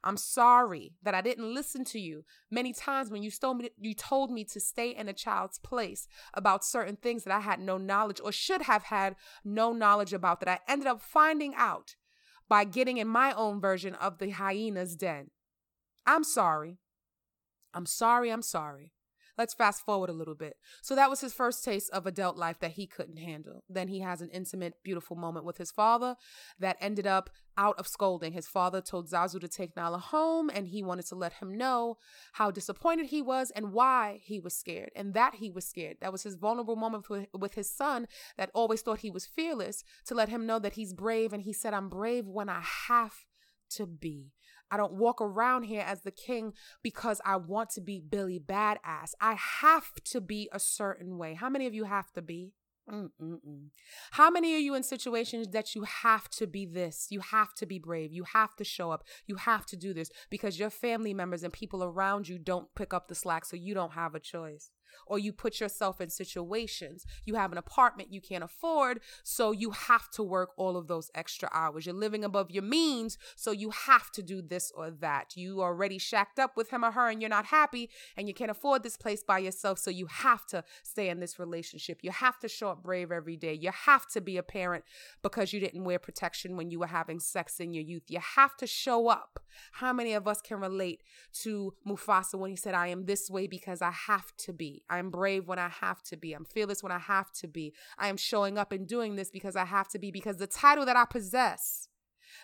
I'm 0.04 0.16
sorry 0.16 0.94
that 1.02 1.14
I 1.14 1.20
didn't 1.20 1.52
listen 1.52 1.84
to 1.86 2.00
you 2.00 2.24
many 2.50 2.72
times 2.72 3.10
when 3.10 3.22
you 3.22 3.30
told 3.30 3.58
me 3.58 3.70
you 3.78 3.94
told 3.94 4.30
me 4.30 4.44
to 4.44 4.60
stay 4.60 4.90
in 4.90 5.08
a 5.08 5.12
child's 5.12 5.58
place 5.58 6.06
about 6.34 6.64
certain 6.64 6.96
things 6.96 7.24
that 7.24 7.34
I 7.34 7.40
had 7.40 7.60
no 7.60 7.78
knowledge 7.78 8.20
or 8.22 8.32
should 8.32 8.62
have 8.62 8.84
had 8.84 9.16
no 9.44 9.72
knowledge 9.72 10.12
about 10.12 10.40
that 10.40 10.48
I 10.48 10.58
ended 10.70 10.86
up 10.86 11.00
finding 11.00 11.54
out 11.56 11.96
by 12.48 12.64
getting 12.64 12.98
in 12.98 13.08
my 13.08 13.32
own 13.32 13.60
version 13.60 13.94
of 13.94 14.18
the 14.18 14.30
hyena's 14.30 14.96
den. 14.96 15.30
I'm 16.06 16.24
sorry. 16.24 16.78
I'm 17.74 17.86
sorry, 17.86 18.30
I'm 18.30 18.42
sorry. 18.42 18.92
Let's 19.38 19.54
fast 19.54 19.84
forward 19.84 20.10
a 20.10 20.14
little 20.14 20.34
bit. 20.34 20.56
So 20.82 20.94
that 20.94 21.10
was 21.10 21.20
his 21.20 21.34
first 21.34 21.64
taste 21.64 21.90
of 21.90 22.06
adult 22.06 22.36
life 22.36 22.58
that 22.60 22.72
he 22.72 22.86
couldn't 22.86 23.18
handle. 23.18 23.64
Then 23.68 23.88
he 23.88 24.00
has 24.00 24.20
an 24.20 24.30
intimate, 24.30 24.74
beautiful 24.82 25.16
moment 25.16 25.44
with 25.44 25.58
his 25.58 25.70
father 25.70 26.16
that 26.58 26.76
ended 26.80 27.06
up 27.06 27.30
out 27.58 27.78
of 27.78 27.86
scolding. 27.86 28.32
His 28.32 28.46
father 28.46 28.80
told 28.80 29.08
Zazu 29.08 29.40
to 29.40 29.48
take 29.48 29.76
Nala 29.76 29.98
home, 29.98 30.50
and 30.52 30.68
he 30.68 30.82
wanted 30.82 31.06
to 31.06 31.14
let 31.14 31.34
him 31.34 31.56
know 31.56 31.98
how 32.34 32.50
disappointed 32.50 33.06
he 33.06 33.22
was 33.22 33.50
and 33.50 33.72
why 33.72 34.20
he 34.22 34.40
was 34.40 34.54
scared, 34.54 34.90
and 34.94 35.14
that 35.14 35.36
he 35.36 35.50
was 35.50 35.66
scared. 35.66 35.96
That 36.00 36.12
was 36.12 36.22
his 36.22 36.34
vulnerable 36.36 36.76
moment 36.76 37.08
with, 37.08 37.26
with 37.32 37.54
his 37.54 37.70
son 37.70 38.08
that 38.36 38.50
always 38.54 38.82
thought 38.82 39.00
he 39.00 39.10
was 39.10 39.26
fearless 39.26 39.84
to 40.06 40.14
let 40.14 40.28
him 40.28 40.46
know 40.46 40.58
that 40.58 40.74
he's 40.74 40.92
brave. 40.92 41.32
And 41.32 41.42
he 41.42 41.52
said, 41.52 41.74
I'm 41.74 41.88
brave 41.88 42.26
when 42.26 42.48
I 42.48 42.62
have 42.88 43.24
to 43.70 43.86
be. 43.86 44.32
I 44.70 44.76
don't 44.76 44.94
walk 44.94 45.20
around 45.20 45.64
here 45.64 45.84
as 45.86 46.02
the 46.02 46.10
king 46.10 46.52
because 46.82 47.20
I 47.24 47.36
want 47.36 47.70
to 47.70 47.80
be 47.80 48.00
Billy 48.00 48.40
Badass. 48.40 49.12
I 49.20 49.34
have 49.34 49.94
to 50.06 50.20
be 50.20 50.48
a 50.52 50.58
certain 50.58 51.18
way. 51.18 51.34
How 51.34 51.48
many 51.48 51.66
of 51.66 51.74
you 51.74 51.84
have 51.84 52.12
to 52.12 52.22
be? 52.22 52.52
Mm-mm-mm. 52.90 53.70
How 54.12 54.30
many 54.30 54.54
are 54.54 54.58
you 54.58 54.74
in 54.74 54.84
situations 54.84 55.48
that 55.48 55.74
you 55.74 55.82
have 55.82 56.28
to 56.30 56.46
be 56.46 56.64
this? 56.64 57.08
You 57.10 57.20
have 57.20 57.52
to 57.54 57.66
be 57.66 57.80
brave. 57.80 58.12
You 58.12 58.24
have 58.32 58.54
to 58.56 58.64
show 58.64 58.92
up. 58.92 59.02
You 59.26 59.36
have 59.36 59.66
to 59.66 59.76
do 59.76 59.92
this 59.92 60.10
because 60.30 60.58
your 60.58 60.70
family 60.70 61.12
members 61.12 61.42
and 61.42 61.52
people 61.52 61.82
around 61.82 62.28
you 62.28 62.38
don't 62.38 62.72
pick 62.76 62.94
up 62.94 63.08
the 63.08 63.14
slack, 63.14 63.44
so 63.44 63.56
you 63.56 63.74
don't 63.74 63.92
have 63.92 64.14
a 64.14 64.20
choice 64.20 64.70
or 65.06 65.18
you 65.18 65.32
put 65.32 65.60
yourself 65.60 66.00
in 66.00 66.10
situations. 66.10 67.04
You 67.24 67.34
have 67.34 67.52
an 67.52 67.58
apartment 67.58 68.12
you 68.12 68.20
can't 68.20 68.44
afford, 68.44 69.00
so 69.22 69.52
you 69.52 69.70
have 69.70 70.10
to 70.10 70.22
work 70.22 70.50
all 70.56 70.76
of 70.76 70.86
those 70.86 71.10
extra 71.14 71.48
hours. 71.52 71.86
You're 71.86 71.94
living 71.94 72.24
above 72.24 72.50
your 72.50 72.62
means, 72.62 73.18
so 73.36 73.50
you 73.50 73.70
have 73.70 74.10
to 74.12 74.22
do 74.22 74.42
this 74.42 74.72
or 74.74 74.90
that. 74.90 75.36
You 75.36 75.62
already 75.62 75.98
shacked 75.98 76.38
up 76.38 76.56
with 76.56 76.70
him 76.70 76.84
or 76.84 76.90
her 76.92 77.08
and 77.08 77.20
you're 77.20 77.28
not 77.28 77.46
happy 77.46 77.90
and 78.16 78.28
you 78.28 78.34
can't 78.34 78.50
afford 78.50 78.82
this 78.82 78.96
place 78.96 79.22
by 79.22 79.38
yourself, 79.38 79.78
so 79.78 79.90
you 79.90 80.06
have 80.06 80.46
to 80.46 80.64
stay 80.82 81.08
in 81.08 81.20
this 81.20 81.38
relationship. 81.38 82.00
You 82.02 82.10
have 82.10 82.38
to 82.40 82.48
show 82.48 82.68
up 82.68 82.82
brave 82.82 83.12
every 83.12 83.36
day. 83.36 83.54
You 83.54 83.70
have 83.72 84.06
to 84.08 84.20
be 84.20 84.36
a 84.36 84.42
parent 84.42 84.84
because 85.22 85.52
you 85.52 85.60
didn't 85.60 85.84
wear 85.84 85.98
protection 85.98 86.56
when 86.56 86.70
you 86.70 86.78
were 86.78 86.86
having 86.86 87.20
sex 87.20 87.60
in 87.60 87.72
your 87.72 87.84
youth. 87.84 88.04
You 88.08 88.20
have 88.20 88.56
to 88.58 88.66
show 88.66 89.08
up. 89.08 89.40
How 89.72 89.92
many 89.92 90.12
of 90.12 90.28
us 90.28 90.40
can 90.40 90.60
relate 90.60 91.02
to 91.42 91.74
Mufasa 91.86 92.38
when 92.38 92.50
he 92.50 92.56
said, 92.56 92.74
I 92.74 92.88
am 92.88 93.06
this 93.06 93.30
way 93.30 93.46
because 93.46 93.82
I 93.82 93.90
have 93.90 94.36
to 94.38 94.52
I'm 94.88 95.10
brave 95.10 95.46
when 95.46 95.58
I 95.58 95.68
have 95.68 96.02
to 96.04 96.16
be. 96.16 96.32
I'm 96.32 96.44
fearless 96.44 96.82
when 96.82 96.92
I 96.92 96.98
have 96.98 97.32
to 97.32 97.48
be. 97.48 97.74
I 97.98 98.08
am 98.08 98.16
showing 98.16 98.58
up 98.58 98.72
and 98.72 98.86
doing 98.86 99.16
this 99.16 99.30
because 99.30 99.56
I 99.56 99.64
have 99.64 99.88
to 99.88 99.98
be, 99.98 100.10
because 100.10 100.36
the 100.36 100.46
title 100.46 100.86
that 100.86 100.96
I 100.96 101.04
possess, 101.04 101.88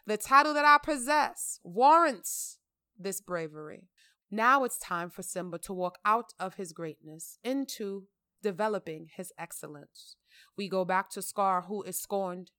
the 0.07 0.17
title 0.17 0.55
that 0.55 0.65
I 0.65 0.79
possess 0.83 1.61
warrants 1.63 2.59
this 2.99 3.21
bravery. 3.21 3.89
Now 4.31 4.65
it's 4.65 4.79
time 4.79 5.11
for 5.11 5.23
Simba 5.23 5.59
to 5.59 5.73
walk 5.73 5.99
out 6.05 6.33
of 6.41 6.55
his 6.55 6.73
greatness 6.73 7.39
into 7.45 8.05
developing 8.43 9.09
his 9.15 9.33
excellence. 9.39 10.17
We 10.57 10.69
go 10.69 10.85
back 10.85 11.11
to 11.11 11.23
Scar, 11.23 11.63
who 11.63 11.83
is 11.83 11.99
scorned 11.99 12.51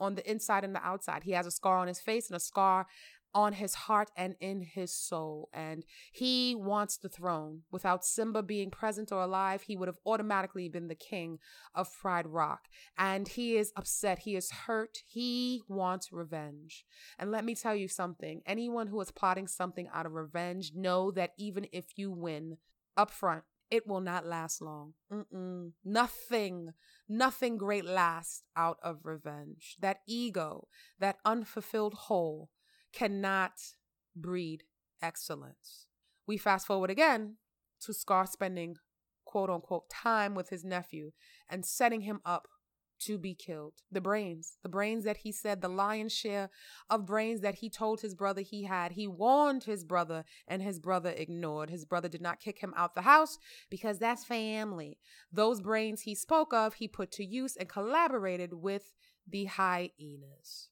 on 0.00 0.14
the 0.14 0.30
inside 0.30 0.64
and 0.64 0.74
the 0.74 0.84
outside. 0.84 1.24
He 1.24 1.32
has 1.32 1.46
a 1.46 1.50
scar 1.50 1.78
on 1.78 1.88
his 1.88 2.00
face 2.00 2.28
and 2.28 2.36
a 2.36 2.40
scar 2.40 2.86
on 3.34 3.52
his 3.52 3.74
heart 3.74 4.10
and 4.16 4.34
in 4.40 4.62
his 4.62 4.92
soul. 4.92 5.48
And 5.52 5.84
he 6.12 6.54
wants 6.54 6.96
the 6.96 7.08
throne. 7.08 7.62
Without 7.70 8.04
Simba 8.04 8.42
being 8.42 8.70
present 8.70 9.12
or 9.12 9.22
alive, 9.22 9.62
he 9.62 9.76
would 9.76 9.88
have 9.88 9.98
automatically 10.06 10.68
been 10.68 10.88
the 10.88 10.94
king 10.94 11.38
of 11.74 11.92
Pride 12.00 12.26
Rock. 12.26 12.68
And 12.96 13.28
he 13.28 13.56
is 13.56 13.72
upset. 13.76 14.20
He 14.20 14.36
is 14.36 14.50
hurt. 14.50 14.98
He 15.06 15.62
wants 15.68 16.12
revenge. 16.12 16.84
And 17.18 17.30
let 17.30 17.44
me 17.44 17.54
tell 17.54 17.74
you 17.74 17.88
something 17.88 18.42
anyone 18.46 18.88
who 18.88 19.00
is 19.00 19.10
plotting 19.10 19.46
something 19.46 19.88
out 19.92 20.06
of 20.06 20.12
revenge, 20.12 20.72
know 20.74 21.10
that 21.12 21.32
even 21.38 21.66
if 21.72 21.86
you 21.96 22.10
win 22.10 22.58
up 22.96 23.10
front, 23.10 23.44
it 23.70 23.86
will 23.86 24.00
not 24.00 24.26
last 24.26 24.62
long. 24.62 24.94
Mm-mm. 25.12 25.72
Nothing, 25.84 26.70
nothing 27.08 27.58
great 27.58 27.84
lasts 27.84 28.42
out 28.56 28.78
of 28.82 29.04
revenge. 29.04 29.76
That 29.80 29.98
ego, 30.06 30.68
that 30.98 31.18
unfulfilled 31.24 31.94
hole, 31.94 32.50
cannot 32.92 33.52
breed 34.14 34.64
excellence. 35.02 35.86
We 36.26 36.36
fast 36.36 36.66
forward 36.66 36.90
again 36.90 37.36
to 37.80 37.92
Scar 37.92 38.26
spending 38.26 38.76
quote 39.24 39.50
unquote 39.50 39.88
time 39.90 40.34
with 40.34 40.48
his 40.48 40.64
nephew 40.64 41.12
and 41.48 41.64
setting 41.64 42.02
him 42.02 42.20
up 42.24 42.48
to 43.00 43.16
be 43.16 43.34
killed. 43.34 43.74
The 43.92 44.00
brains, 44.00 44.56
the 44.62 44.68
brains 44.68 45.04
that 45.04 45.18
he 45.18 45.30
said, 45.30 45.60
the 45.60 45.68
lion's 45.68 46.12
share 46.12 46.50
of 46.90 47.06
brains 47.06 47.40
that 47.42 47.56
he 47.56 47.70
told 47.70 48.00
his 48.00 48.14
brother 48.14 48.40
he 48.40 48.64
had. 48.64 48.92
He 48.92 49.06
warned 49.06 49.64
his 49.64 49.84
brother, 49.84 50.24
and 50.48 50.62
his 50.62 50.80
brother 50.80 51.10
ignored. 51.10 51.70
His 51.70 51.84
brother 51.84 52.08
did 52.08 52.20
not 52.20 52.40
kick 52.40 52.58
him 52.58 52.74
out 52.76 52.94
the 52.94 53.02
house 53.02 53.38
because 53.70 53.98
that's 53.98 54.24
family. 54.24 54.98
Those 55.32 55.60
brains 55.60 56.02
he 56.02 56.14
spoke 56.14 56.52
of, 56.52 56.74
he 56.74 56.88
put 56.88 57.12
to 57.12 57.24
use 57.24 57.56
and 57.56 57.68
collaborated 57.68 58.54
with 58.54 58.94
the 59.28 59.44
hyenas 59.44 60.70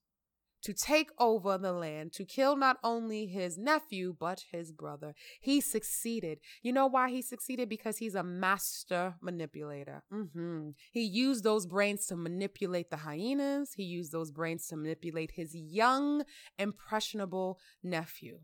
to 0.66 0.74
take 0.74 1.11
over 1.20 1.57
the 1.57 1.72
land, 1.72 2.12
to 2.12 2.24
kill 2.24 2.57
not 2.57 2.76
only 2.83 3.26
his 3.26 3.57
nephew, 3.57 4.16
but 4.18 4.46
his 4.50 4.72
brother. 4.72 5.14
He 5.40 5.61
succeeded. 5.61 6.40
You 6.61 6.72
know 6.72 6.88
why 6.88 7.11
he 7.11 7.22
succeeded? 7.22 7.68
Because 7.68 7.98
he's 7.98 8.16
a 8.16 8.24
master 8.24 9.14
manipulator. 9.22 10.02
Mm-hmm. 10.12 10.70
He 10.90 11.02
used 11.02 11.44
those 11.44 11.66
brains 11.66 12.07
to 12.07 12.16
manipulate 12.16 12.90
the 12.90 12.96
hyenas, 12.96 13.74
he 13.74 13.85
used 13.85 14.11
those 14.11 14.33
brains 14.33 14.66
to 14.66 14.76
manipulate 14.76 15.31
his 15.37 15.55
young, 15.55 16.24
impressionable 16.59 17.61
nephew. 17.85 18.40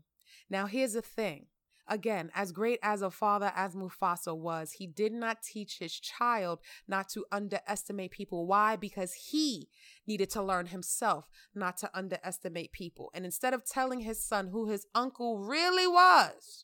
Now, 0.49 0.67
here's 0.67 0.93
the 0.93 1.01
thing 1.01 1.47
Again, 1.87 2.31
as 2.33 2.53
great 2.53 2.79
as 2.81 3.01
a 3.01 3.11
father 3.11 3.51
as 3.55 3.75
Mufasa 3.75 4.35
was, 4.35 4.73
he 4.73 4.87
did 4.87 5.11
not 5.11 5.43
teach 5.43 5.79
his 5.79 5.99
child 5.99 6.59
not 6.87 7.09
to 7.09 7.25
underestimate 7.31 8.11
people. 8.11 8.47
Why? 8.47 8.77
Because 8.77 9.13
he 9.13 9.67
needed 10.07 10.29
to 10.31 10.41
learn 10.41 10.67
himself 10.67 11.29
not 11.53 11.77
to 11.77 11.91
underestimate 11.93 12.71
people. 12.71 13.11
And 13.13 13.25
instead 13.25 13.53
of 13.53 13.65
telling 13.65 13.99
his 13.99 14.23
son 14.23 14.47
who 14.47 14.69
his 14.69 14.85
uncle 14.95 15.39
really 15.39 15.87
was, 15.87 16.63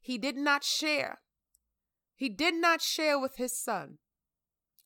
he 0.00 0.16
did 0.16 0.36
not 0.36 0.64
share. 0.64 1.18
He 2.14 2.30
did 2.30 2.54
not 2.54 2.80
share 2.80 3.18
with 3.18 3.36
his 3.36 3.58
son 3.58 3.98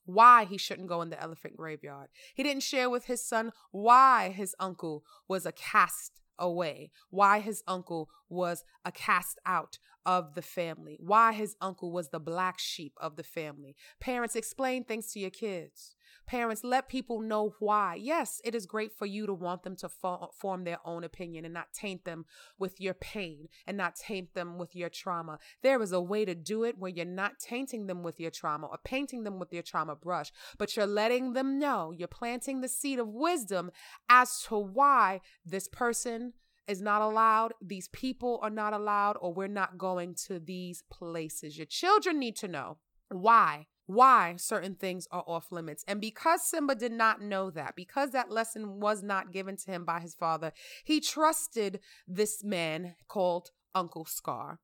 why 0.04 0.44
he 0.44 0.58
shouldn't 0.58 0.88
go 0.88 1.02
in 1.02 1.10
the 1.10 1.22
elephant 1.22 1.56
graveyard. 1.56 2.08
He 2.34 2.42
didn't 2.42 2.64
share 2.64 2.90
with 2.90 3.04
his 3.04 3.24
son 3.24 3.52
why 3.70 4.30
his 4.30 4.56
uncle 4.58 5.04
was 5.28 5.46
a 5.46 5.52
cast 5.52 6.19
away, 6.40 6.90
why 7.10 7.38
his 7.38 7.62
uncle 7.68 8.08
was 8.28 8.64
a 8.84 8.90
cast 8.90 9.38
out 9.46 9.78
of 10.04 10.34
the 10.34 10.42
family, 10.42 10.96
why 10.98 11.32
his 11.32 11.54
uncle 11.60 11.92
was 11.92 12.08
the 12.08 12.18
black 12.18 12.58
sheep 12.58 12.94
of 13.00 13.16
the 13.16 13.22
family. 13.22 13.76
Parents, 14.00 14.34
explain 14.34 14.82
things 14.82 15.12
to 15.12 15.20
your 15.20 15.30
kids. 15.30 15.94
Parents, 16.26 16.64
let 16.64 16.88
people 16.88 17.20
know 17.20 17.54
why. 17.58 17.94
Yes, 17.94 18.40
it 18.44 18.54
is 18.54 18.66
great 18.66 18.92
for 18.92 19.06
you 19.06 19.26
to 19.26 19.34
want 19.34 19.62
them 19.62 19.76
to 19.76 19.88
fo- 19.88 20.30
form 20.38 20.64
their 20.64 20.78
own 20.84 21.04
opinion 21.04 21.44
and 21.44 21.54
not 21.54 21.72
taint 21.72 22.04
them 22.04 22.24
with 22.58 22.80
your 22.80 22.94
pain 22.94 23.48
and 23.66 23.76
not 23.76 23.96
taint 23.96 24.34
them 24.34 24.58
with 24.58 24.74
your 24.74 24.88
trauma. 24.88 25.38
There 25.62 25.82
is 25.82 25.92
a 25.92 26.00
way 26.00 26.24
to 26.24 26.34
do 26.34 26.64
it 26.64 26.78
where 26.78 26.90
you're 26.90 27.04
not 27.04 27.38
tainting 27.38 27.86
them 27.86 28.02
with 28.02 28.20
your 28.20 28.30
trauma 28.30 28.66
or 28.66 28.78
painting 28.84 29.24
them 29.24 29.38
with 29.38 29.52
your 29.52 29.62
trauma 29.62 29.96
brush, 29.96 30.32
but 30.58 30.76
you're 30.76 30.86
letting 30.86 31.32
them 31.32 31.58
know, 31.58 31.92
you're 31.92 32.08
planting 32.08 32.60
the 32.60 32.68
seed 32.68 32.98
of 32.98 33.08
wisdom 33.08 33.70
as 34.08 34.42
to 34.48 34.56
why 34.58 35.20
this 35.44 35.68
person 35.68 36.34
is 36.70 36.80
not 36.80 37.02
allowed, 37.02 37.52
these 37.60 37.88
people 37.88 38.38
are 38.42 38.50
not 38.50 38.72
allowed, 38.72 39.16
or 39.20 39.34
we're 39.34 39.48
not 39.48 39.76
going 39.76 40.14
to 40.14 40.38
these 40.38 40.84
places. 40.90 41.58
Your 41.58 41.66
children 41.66 42.18
need 42.18 42.36
to 42.36 42.48
know 42.48 42.78
why 43.08 43.66
why 43.90 44.36
certain 44.36 44.76
things 44.76 45.08
are 45.10 45.24
off 45.26 45.50
limits. 45.50 45.84
And 45.88 46.00
because 46.00 46.44
Simba 46.44 46.76
did 46.76 46.92
not 46.92 47.20
know 47.20 47.50
that, 47.50 47.74
because 47.74 48.10
that 48.10 48.30
lesson 48.30 48.78
was 48.78 49.02
not 49.02 49.32
given 49.32 49.56
to 49.56 49.70
him 49.70 49.84
by 49.84 49.98
his 49.98 50.14
father, 50.14 50.52
he 50.84 51.00
trusted 51.00 51.80
this 52.06 52.44
man 52.44 52.94
called 53.08 53.50
Uncle 53.74 54.04
Scar. 54.04 54.60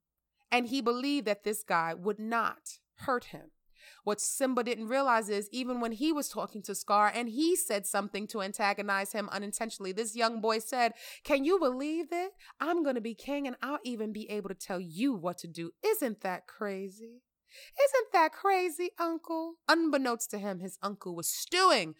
And 0.53 0.69
he 0.69 0.81
believed 0.81 1.27
that 1.27 1.43
this 1.43 1.65
guy 1.65 1.93
would 1.93 2.21
not 2.21 2.79
hurt 2.99 3.27
him. 3.27 3.51
What 4.05 4.21
Simba 4.21 4.63
didn't 4.63 4.89
realize 4.89 5.29
is 5.29 5.49
even 5.51 5.81
when 5.81 5.93
he 5.93 6.13
was 6.13 6.29
talking 6.29 6.63
to 6.63 6.75
Scar 6.75 7.11
and 7.13 7.29
he 7.29 7.57
said 7.57 7.87
something 7.87 8.29
to 8.29 8.43
antagonize 8.43 9.13
him 9.13 9.29
unintentionally, 9.33 9.91
this 9.91 10.15
young 10.15 10.41
boy 10.41 10.61
said, 10.61 10.93
Can 11.25 11.45
you 11.45 11.59
believe 11.59 12.07
it? 12.13 12.33
I'm 12.61 12.85
going 12.85 12.95
to 12.95 13.01
be 13.01 13.15
king 13.15 13.47
and 13.49 13.57
I'll 13.61 13.81
even 13.85 14.13
be 14.13 14.31
able 14.31 14.49
to 14.49 14.55
tell 14.55 14.81
you 14.81 15.15
what 15.15 15.39
to 15.39 15.49
do. 15.49 15.73
Isn't 15.85 16.21
that 16.21 16.47
crazy? 16.47 17.23
Isn't 17.83 18.13
that 18.13 18.33
crazy, 18.33 18.91
uncle? 18.99 19.55
Unbeknownst 19.69 20.31
to 20.31 20.39
him, 20.39 20.61
his 20.61 20.79
uncle 20.83 21.15
was 21.15 21.29
stewing 21.29 21.95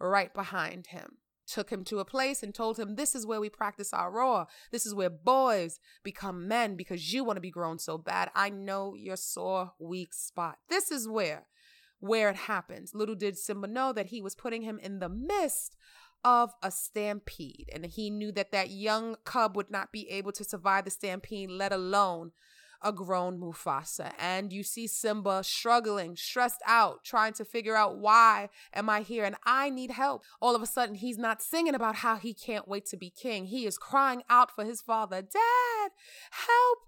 right 0.00 0.32
behind 0.32 0.88
him. 0.88 1.18
Took 1.46 1.70
him 1.70 1.84
to 1.84 1.98
a 1.98 2.04
place 2.04 2.42
and 2.42 2.54
told 2.54 2.78
him, 2.78 2.94
This 2.94 3.14
is 3.14 3.26
where 3.26 3.40
we 3.40 3.50
practice 3.50 3.92
our 3.92 4.10
roar. 4.10 4.46
This 4.70 4.86
is 4.86 4.94
where 4.94 5.10
boys 5.10 5.80
become 6.02 6.48
men 6.48 6.76
because 6.76 7.12
you 7.12 7.24
want 7.24 7.36
to 7.36 7.42
be 7.42 7.50
grown 7.50 7.78
so 7.78 7.98
bad. 7.98 8.30
I 8.34 8.48
know 8.48 8.94
your 8.94 9.16
sore, 9.16 9.72
weak 9.78 10.14
spot. 10.14 10.58
This 10.68 10.90
is 10.90 11.08
where, 11.08 11.46
where 12.00 12.30
it 12.30 12.36
happens. 12.36 12.94
Little 12.94 13.16
did 13.16 13.36
Simba 13.36 13.66
know 13.66 13.92
that 13.92 14.06
he 14.06 14.22
was 14.22 14.34
putting 14.34 14.62
him 14.62 14.78
in 14.78 15.00
the 15.00 15.08
midst 15.08 15.76
of 16.24 16.52
a 16.62 16.70
stampede. 16.70 17.68
And 17.72 17.86
he 17.86 18.10
knew 18.10 18.32
that 18.32 18.52
that 18.52 18.70
young 18.70 19.16
cub 19.24 19.56
would 19.56 19.70
not 19.70 19.92
be 19.92 20.08
able 20.08 20.32
to 20.32 20.44
survive 20.44 20.84
the 20.84 20.90
stampede, 20.90 21.50
let 21.50 21.72
alone 21.72 22.32
a 22.82 22.92
grown 22.92 23.38
Mufasa. 23.38 24.12
And 24.18 24.52
you 24.52 24.62
see 24.62 24.86
Simba 24.86 25.42
struggling, 25.44 26.16
stressed 26.16 26.62
out, 26.66 27.04
trying 27.04 27.32
to 27.34 27.44
figure 27.44 27.76
out 27.76 27.98
why 27.98 28.48
am 28.74 28.88
I 28.88 29.02
here 29.02 29.24
and 29.24 29.36
I 29.44 29.70
need 29.70 29.92
help. 29.92 30.22
All 30.40 30.54
of 30.54 30.62
a 30.62 30.66
sudden, 30.66 30.96
he's 30.96 31.18
not 31.18 31.42
singing 31.42 31.74
about 31.74 31.96
how 31.96 32.16
he 32.16 32.34
can't 32.34 32.68
wait 32.68 32.86
to 32.86 32.96
be 32.96 33.10
king. 33.10 33.46
He 33.46 33.66
is 33.66 33.78
crying 33.78 34.22
out 34.28 34.50
for 34.54 34.64
his 34.64 34.80
father, 34.80 35.22
Dad, 35.22 35.90
help 36.30 36.78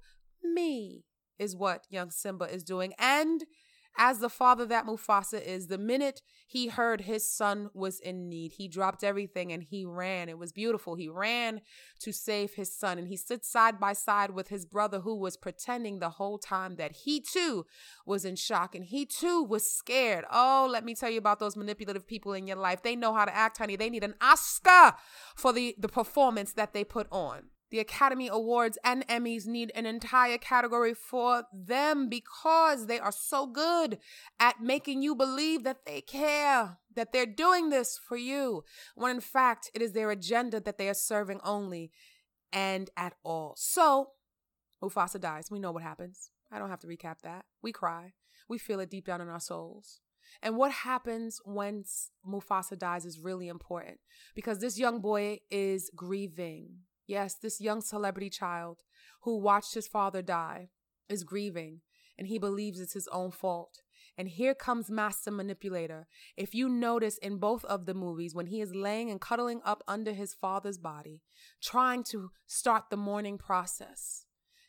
me, 0.43 1.05
is 1.39 1.57
what 1.57 1.87
young 1.91 2.11
Simba 2.11 2.45
is 2.45 2.63
doing. 2.63 2.93
And 2.99 3.45
as 3.97 4.19
the 4.19 4.29
father 4.29 4.67
that 4.67 4.87
Mufasa 4.87 5.41
is, 5.41 5.69
the 5.69 5.79
minute 5.79 6.21
he 6.47 6.69
heard 6.69 7.03
his 7.03 7.31
son 7.31 7.71
was 7.75 8.01
in 8.01 8.29
need, 8.29 8.53
he 8.53 8.69
dropped 8.69 9.05
everything 9.05 9.53
and 9.53 9.63
he 9.63 9.85
ran. 9.85 10.29
It 10.29 10.39
was 10.39 10.53
beautiful. 10.53 10.95
He 10.95 11.09
ran 11.09 11.61
to 12.01 12.13
save 12.13 12.55
his 12.55 12.77
son 12.77 12.99
and 12.99 13.09
he 13.09 13.17
stood 13.17 13.45
side 13.45 13.79
by 13.79 13.93
side 13.93 14.31
with 14.31 14.49
his 14.49 14.67
brother 14.67 15.01
who 15.01 15.17
was 15.17 15.37
pretending 15.37 15.99
the 15.99 16.11
whole 16.11 16.39
time 16.39 16.77
that 16.77 16.93
he 16.93 17.21
too 17.21 17.67
was 18.05 18.25
in 18.25 18.37
shock 18.37 18.75
and 18.75 18.85
he 18.85 19.07
too 19.07 19.43
was 19.43 19.71
scared. 19.71 20.25
Oh, 20.31 20.69
let 20.71 20.85
me 20.85 20.95
tell 20.95 21.11
you 21.11 21.19
about 21.19 21.39
those 21.39 21.57
manipulative 21.57 22.07
people 22.07 22.33
in 22.33 22.47
your 22.47 22.57
life. 22.57 22.83
They 22.83 22.97
know 22.97 23.15
how 23.15 23.25
to 23.25 23.35
act, 23.35 23.59
honey. 23.59 23.77
They 23.77 23.91
need 23.91 24.05
an 24.05 24.15
Oscar 24.21 24.97
for 25.37 25.53
the, 25.53 25.75
the 25.79 25.89
performance 25.89 26.53
that 26.53 26.73
they 26.73 26.85
put 26.85 27.07
on. 27.11 27.51
The 27.71 27.81
Academy 27.81 28.29
Awards 28.29 28.79
and 28.85 29.07
Emmys 29.09 29.47
need 29.47 29.73
an 29.75 29.87
entire 29.87 30.39
category 30.39 30.95
for 30.95 31.45
them 31.53 32.09
because 32.09 32.87
they 32.87 33.01
are 33.01 33.13
so 33.13 33.47
good 33.47 33.99
at 34.39 34.61
making 34.61 35.03
you 35.03 35.15
believe 35.15 35.65
that 35.65 35.85
they 35.85 36.01
care, 36.01 36.79
that 36.95 37.13
they're 37.13 37.27
doing 37.27 37.71
this 37.71 37.99
for 37.99 38.17
you, 38.17 38.65
when 38.95 39.11
in 39.11 39.21
fact 39.21 39.71
it 39.75 39.83
is 39.83 39.93
their 39.93 40.11
agenda 40.11 40.61
that 40.61 40.79
they 40.79 40.89
are 40.89 40.95
serving 40.95 41.41
only 41.43 41.91
and 42.53 42.91
at 42.97 43.15
all. 43.25 43.55
So, 43.57 44.11
Mufasa 44.83 45.21
dies. 45.21 45.51
We 45.51 45.59
know 45.59 45.73
what 45.73 45.83
happens. 45.83 46.31
I 46.53 46.59
don't 46.59 46.71
have 46.71 46.81
to 46.81 46.87
recap 46.87 47.23
that. 47.23 47.47
We 47.63 47.73
cry. 47.73 48.13
We 48.49 48.59
feel 48.59 48.81
it 48.81 48.91
deep 48.91 49.07
down 49.07 49.21
in 49.21 49.29
our 49.29 49.41
souls. 49.41 50.01
And 50.43 50.57
what 50.57 50.73
happens 50.73 51.41
when 51.45 51.85
Mufasa 52.27 52.79
dies 52.79 53.05
is 53.05 53.19
really 53.19 53.49
important 53.49 53.99
because 54.35 54.59
this 54.59 54.79
young 54.79 55.01
boy 55.01 55.39
is 55.51 55.91
grieving. 55.95 56.81
Yes, 57.07 57.35
this 57.35 57.61
young 57.61 57.81
celebrity 57.81 58.31
child 58.31 58.79
who 59.23 59.39
watched 59.39 59.75
his 59.75 59.89
father 59.89 60.23
die 60.23 60.71
is 61.09 61.25
grieving 61.25 61.81
and 62.17 62.29
he 62.29 62.39
believes 62.39 62.81
it's 62.81 62.95
his 62.95 63.09
own 63.09 63.31
fault. 63.31 63.83
And 64.17 64.29
here 64.29 64.55
comes 64.55 64.91
Master 64.91 65.33
Manipulator. 65.33 66.07
If 66.37 66.55
you 66.55 66.69
notice 66.69 67.19
in 67.19 67.39
both 67.39 67.65
of 67.65 67.85
the 67.85 67.95
movies, 67.95 68.35
when 68.35 68.47
he 68.47 68.61
is 68.61 68.75
laying 68.75 69.11
and 69.11 69.21
cuddling 69.21 69.61
up 69.65 69.83
under 69.89 70.13
his 70.13 70.35
father's 70.35 70.79
body, 70.79 71.23
trying 71.61 72.05
to 72.05 72.31
start 72.47 72.85
the 72.91 72.97
mourning 72.97 73.39
process, 73.39 74.27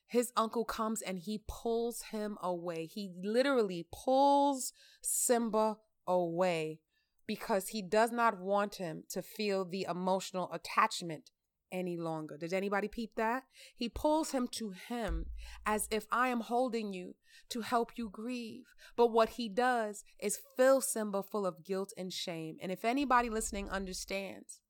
his 0.08 0.32
uncle 0.36 0.66
comes 0.66 1.02
and 1.02 1.20
he 1.20 1.44
pulls 1.48 2.04
him 2.12 2.38
away. 2.42 2.88
He 2.88 3.12
literally 3.22 3.88
pulls 3.92 4.74
Simba 5.02 5.78
away 6.08 6.80
because 7.28 7.70
he 7.70 7.82
does 7.82 8.12
not 8.12 8.40
want 8.40 8.76
him 8.76 9.04
to 9.10 9.22
feel 9.22 9.66
the 9.66 9.86
emotional 9.88 10.52
attachment 10.52 11.30
any 11.76 11.98
longer. 11.98 12.38
Did 12.38 12.54
anybody 12.54 12.88
peep 12.88 13.12
that? 13.16 13.44
He 13.76 13.90
pulls 13.90 14.32
him 14.32 14.48
to 14.54 14.72
him 14.72 15.28
as 15.66 15.88
if 15.92 16.08
I 16.12 16.30
am 16.30 16.42
holding 16.42 16.94
you 16.94 17.16
to 17.50 17.62
help 17.62 17.92
you 17.98 18.10
grieve. 18.10 18.66
But 18.96 19.12
what 19.12 19.30
he 19.30 19.50
does 19.50 20.04
is 20.20 20.40
fill 20.56 20.82
Simba 20.82 21.22
full 21.22 21.46
of 21.46 21.64
guilt 21.64 21.92
and 21.98 22.12
shame. 22.12 22.58
And 22.62 22.72
if 22.72 22.86
anybody 22.86 23.30
listening 23.30 23.70
understands, 23.70 24.62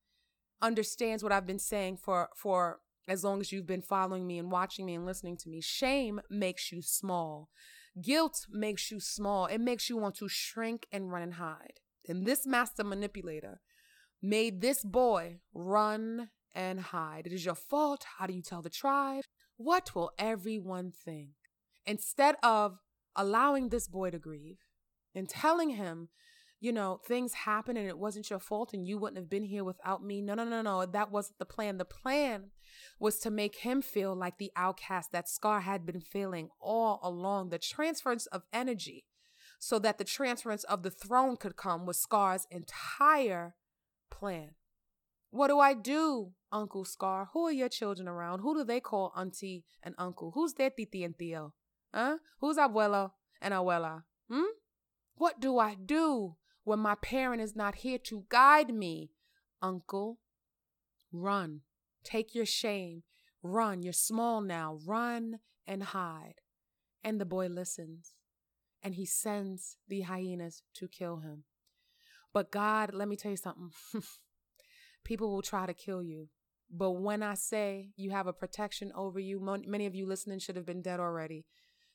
understands 0.60 1.22
what 1.22 1.32
I've 1.32 1.46
been 1.46 1.58
saying 1.58 1.98
for 1.98 2.30
for 2.34 2.80
as 3.08 3.22
long 3.22 3.40
as 3.40 3.52
you've 3.52 3.66
been 3.66 3.82
following 3.82 4.26
me 4.26 4.38
and 4.38 4.50
watching 4.50 4.84
me 4.84 4.94
and 4.94 5.06
listening 5.06 5.36
to 5.38 5.48
me, 5.48 5.60
shame 5.60 6.20
makes 6.28 6.72
you 6.72 6.82
small. 6.82 7.50
Guilt 8.02 8.46
makes 8.50 8.90
you 8.90 9.00
small. 9.00 9.46
It 9.46 9.60
makes 9.60 9.88
you 9.88 9.96
want 9.96 10.16
to 10.16 10.28
shrink 10.28 10.86
and 10.90 11.10
run 11.12 11.22
and 11.22 11.34
hide. 11.34 11.80
And 12.08 12.26
this 12.26 12.46
master 12.46 12.84
manipulator 12.84 13.60
made 14.22 14.60
this 14.60 14.84
boy 14.84 15.38
run 15.54 16.30
and 16.56 16.80
hide. 16.80 17.26
It 17.26 17.32
is 17.32 17.44
your 17.44 17.54
fault. 17.54 18.04
How 18.18 18.26
do 18.26 18.32
you 18.32 18.42
tell 18.42 18.62
the 18.62 18.70
tribe? 18.70 19.22
What 19.58 19.94
will 19.94 20.10
everyone 20.18 20.90
think? 20.90 21.30
Instead 21.86 22.36
of 22.42 22.78
allowing 23.14 23.68
this 23.68 23.86
boy 23.86 24.10
to 24.10 24.18
grieve 24.18 24.58
and 25.14 25.28
telling 25.28 25.70
him, 25.70 26.08
you 26.58 26.72
know, 26.72 27.00
things 27.06 27.34
happen 27.34 27.76
and 27.76 27.86
it 27.86 27.98
wasn't 27.98 28.30
your 28.30 28.38
fault 28.38 28.72
and 28.72 28.88
you 28.88 28.96
wouldn't 28.98 29.18
have 29.18 29.28
been 29.28 29.44
here 29.44 29.62
without 29.62 30.02
me. 30.02 30.22
No, 30.22 30.34
no, 30.34 30.44
no, 30.44 30.62
no. 30.62 30.86
That 30.86 31.12
wasn't 31.12 31.38
the 31.38 31.44
plan. 31.44 31.76
The 31.76 31.84
plan 31.84 32.50
was 32.98 33.18
to 33.20 33.30
make 33.30 33.56
him 33.56 33.82
feel 33.82 34.16
like 34.16 34.38
the 34.38 34.50
outcast 34.56 35.12
that 35.12 35.28
Scar 35.28 35.60
had 35.60 35.84
been 35.84 36.00
feeling 36.00 36.48
all 36.58 36.98
along. 37.02 37.50
The 37.50 37.58
transference 37.58 38.26
of 38.26 38.42
energy 38.52 39.04
so 39.58 39.78
that 39.78 39.98
the 39.98 40.04
transference 40.04 40.64
of 40.64 40.82
the 40.82 40.90
throne 40.90 41.36
could 41.36 41.56
come 41.56 41.86
was 41.86 41.98
Scar's 41.98 42.46
entire 42.50 43.54
plan. 44.10 44.50
What 45.30 45.48
do 45.48 45.58
I 45.58 45.74
do, 45.74 46.32
Uncle 46.56 46.84
Scar? 46.84 47.28
Who 47.32 47.46
are 47.46 47.52
your 47.52 47.68
children 47.68 48.08
around? 48.08 48.40
Who 48.40 48.54
do 48.54 48.64
they 48.64 48.80
call 48.80 49.12
auntie 49.16 49.64
and 49.82 49.94
uncle? 49.98 50.32
Who's 50.34 50.54
their 50.54 50.70
titi 50.70 51.04
and 51.04 51.16
tío? 51.16 51.52
Huh? 51.94 52.18
Who's 52.40 52.56
abuelo 52.56 53.12
and 53.40 53.52
abuela? 53.54 54.04
Hmm? 54.30 54.52
What 55.16 55.40
do 55.40 55.58
I 55.58 55.74
do 55.74 56.36
when 56.64 56.78
my 56.78 56.94
parent 56.94 57.42
is 57.42 57.54
not 57.54 57.76
here 57.76 57.98
to 57.98 58.24
guide 58.28 58.74
me? 58.74 59.10
Uncle, 59.62 60.18
run. 61.12 61.60
Take 62.04 62.34
your 62.34 62.46
shame. 62.46 63.02
Run. 63.42 63.82
You're 63.82 63.92
small 63.92 64.40
now. 64.40 64.78
Run 64.84 65.40
and 65.66 65.82
hide. 65.82 66.40
And 67.04 67.20
the 67.20 67.24
boy 67.24 67.46
listens 67.46 68.14
and 68.82 68.94
he 68.94 69.04
sends 69.04 69.78
the 69.88 70.02
hyenas 70.02 70.62
to 70.74 70.88
kill 70.88 71.18
him. 71.18 71.44
But 72.32 72.52
God, 72.52 72.94
let 72.94 73.08
me 73.08 73.16
tell 73.16 73.32
you 73.32 73.36
something. 73.36 73.70
people 75.04 75.30
will 75.32 75.42
try 75.42 75.66
to 75.66 75.74
kill 75.74 76.02
you. 76.02 76.28
But 76.70 76.92
when 76.92 77.22
I 77.22 77.34
say 77.34 77.90
you 77.96 78.10
have 78.10 78.26
a 78.26 78.32
protection 78.32 78.92
over 78.94 79.20
you, 79.20 79.40
many 79.66 79.86
of 79.86 79.94
you 79.94 80.06
listening 80.06 80.38
should 80.38 80.56
have 80.56 80.66
been 80.66 80.82
dead 80.82 81.00
already. 81.00 81.44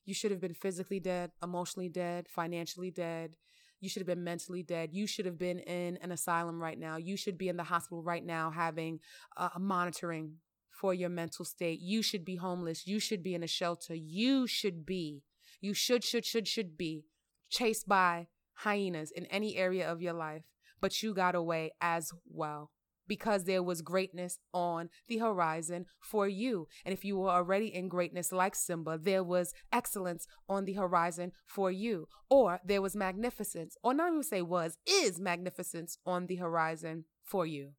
You 0.06 0.14
should 0.14 0.32
have 0.32 0.42
been 0.42 0.54
physically 0.54 1.00
dead, 1.00 1.32
emotionally 1.44 1.90
dead, 1.90 2.28
financially 2.30 2.92
dead. 2.92 3.36
You 3.80 3.90
should 3.90 4.02
have 4.02 4.08
been 4.08 4.24
mentally 4.24 4.64
dead. 4.64 4.90
You 4.94 5.08
should 5.08 5.26
have 5.26 5.38
been 5.38 5.60
in 5.60 5.98
an 5.98 6.12
asylum 6.12 6.62
right 6.62 6.80
now. 6.80 6.98
You 6.98 7.18
should 7.18 7.38
be 7.38 7.50
in 7.50 7.58
the 7.58 7.64
hospital 7.64 8.04
right 8.04 8.26
now 8.26 8.52
having 8.52 9.00
uh, 9.38 9.50
monitoring 9.60 10.36
for 10.70 10.94
your 10.94 11.10
mental 11.10 11.46
state. 11.46 11.80
You 11.82 12.02
should 12.02 12.24
be 12.24 12.36
homeless. 12.36 12.88
You 12.88 13.00
should 13.00 13.24
be 13.24 13.36
in 13.36 13.44
a 13.44 13.48
shelter. 13.48 13.94
You 13.96 14.48
should 14.48 14.86
be, 14.86 15.24
you 15.60 15.74
should, 15.74 16.04
should, 16.04 16.26
should, 16.26 16.48
should 16.48 16.78
be 16.78 17.06
chased 17.50 17.88
by 17.88 18.28
hyenas 18.54 19.12
in 19.12 19.26
any 19.26 19.58
area 19.58 19.92
of 19.92 20.02
your 20.02 20.14
life. 20.14 20.44
But 20.80 21.04
you 21.04 21.14
got 21.14 21.36
away 21.36 21.72
as 21.82 22.12
well 22.26 22.72
because 23.08 23.44
there 23.44 23.64
was 23.64 23.82
greatness 23.82 24.38
on 24.54 24.90
the 25.08 25.18
horizon 25.18 25.86
for 26.00 26.28
you. 26.28 26.68
And 26.86 26.94
if 26.94 27.04
you 27.04 27.18
were 27.18 27.30
already 27.30 27.68
in 27.68 27.90
greatness 27.90 28.32
like 28.32 28.56
Simba, 28.56 28.98
there 29.02 29.24
was 29.24 29.54
excellence 29.72 30.28
on 30.48 30.66
the 30.66 30.74
horizon 30.74 31.32
for 31.46 31.72
you. 31.72 32.08
Or 32.30 32.60
there 32.66 32.82
was 32.82 32.96
magnificence, 32.96 33.76
or 33.84 33.94
not 33.94 34.10
even 34.10 34.24
say 34.24 34.42
was, 34.42 34.78
is 34.88 35.20
magnificence 35.20 35.98
on 36.06 36.28
the 36.28 36.38
horizon 36.38 37.06
for 37.24 37.46
you. 37.46 37.72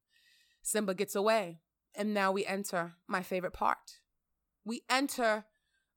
Simba 0.61 0.93
gets 0.93 1.15
away. 1.15 1.59
And 1.95 2.13
now 2.13 2.31
we 2.31 2.45
enter 2.45 2.95
my 3.07 3.21
favorite 3.21 3.53
part. 3.53 3.99
We 4.65 4.81
enter 4.89 5.45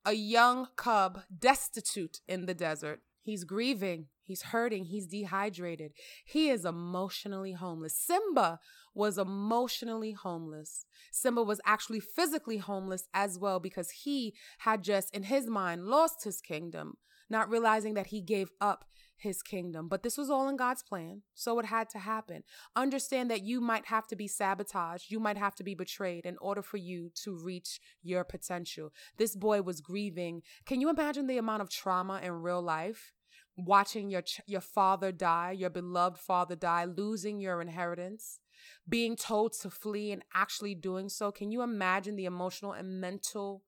a 0.04 0.12
young 0.12 0.68
cub 0.76 1.20
destitute 1.36 2.20
in 2.28 2.46
the 2.46 2.54
desert. 2.54 3.00
He's 3.22 3.44
grieving, 3.44 4.06
he's 4.22 4.42
hurting, 4.42 4.84
he's 4.84 5.06
dehydrated. 5.06 5.92
He 6.24 6.48
is 6.48 6.64
emotionally 6.64 7.52
homeless. 7.52 7.96
Simba 7.96 8.60
was 8.96 9.18
emotionally 9.18 10.12
homeless. 10.12 10.86
Simba 11.12 11.42
was 11.42 11.60
actually 11.66 12.00
physically 12.00 12.56
homeless 12.56 13.06
as 13.12 13.38
well 13.38 13.60
because 13.60 13.90
he 13.90 14.34
had 14.60 14.82
just, 14.82 15.14
in 15.14 15.24
his 15.24 15.46
mind, 15.46 15.84
lost 15.84 16.24
his 16.24 16.40
kingdom, 16.40 16.96
not 17.28 17.50
realizing 17.50 17.92
that 17.94 18.06
he 18.06 18.22
gave 18.22 18.50
up 18.60 18.86
his 19.18 19.42
kingdom. 19.42 19.88
But 19.88 20.02
this 20.02 20.16
was 20.16 20.30
all 20.30 20.48
in 20.48 20.56
God's 20.56 20.82
plan, 20.82 21.22
so 21.34 21.58
it 21.58 21.66
had 21.66 21.90
to 21.90 21.98
happen. 21.98 22.42
Understand 22.74 23.30
that 23.30 23.42
you 23.42 23.60
might 23.60 23.86
have 23.86 24.06
to 24.08 24.16
be 24.16 24.28
sabotaged, 24.28 25.10
you 25.10 25.20
might 25.20 25.38
have 25.38 25.54
to 25.56 25.64
be 25.64 25.74
betrayed 25.74 26.24
in 26.24 26.36
order 26.40 26.62
for 26.62 26.78
you 26.78 27.10
to 27.22 27.36
reach 27.36 27.80
your 28.02 28.24
potential. 28.24 28.92
This 29.18 29.36
boy 29.36 29.60
was 29.60 29.82
grieving. 29.82 30.42
Can 30.64 30.80
you 30.80 30.88
imagine 30.88 31.26
the 31.26 31.38
amount 31.38 31.62
of 31.62 31.70
trauma 31.70 32.20
in 32.22 32.32
real 32.32 32.62
life? 32.62 33.12
Watching 33.58 34.10
your 34.10 34.22
ch- 34.22 34.42
your 34.46 34.60
father 34.60 35.12
die, 35.12 35.52
your 35.52 35.70
beloved 35.70 36.18
father 36.18 36.56
die, 36.56 36.84
losing 36.84 37.40
your 37.40 37.62
inheritance, 37.62 38.40
being 38.88 39.16
told 39.16 39.52
to 39.60 39.70
flee 39.70 40.12
and 40.12 40.22
actually 40.34 40.74
doing 40.74 41.08
so. 41.08 41.30
Can 41.30 41.50
you 41.50 41.62
imagine 41.62 42.16
the 42.16 42.24
emotional 42.24 42.72
and 42.72 43.00
mental 43.00 43.62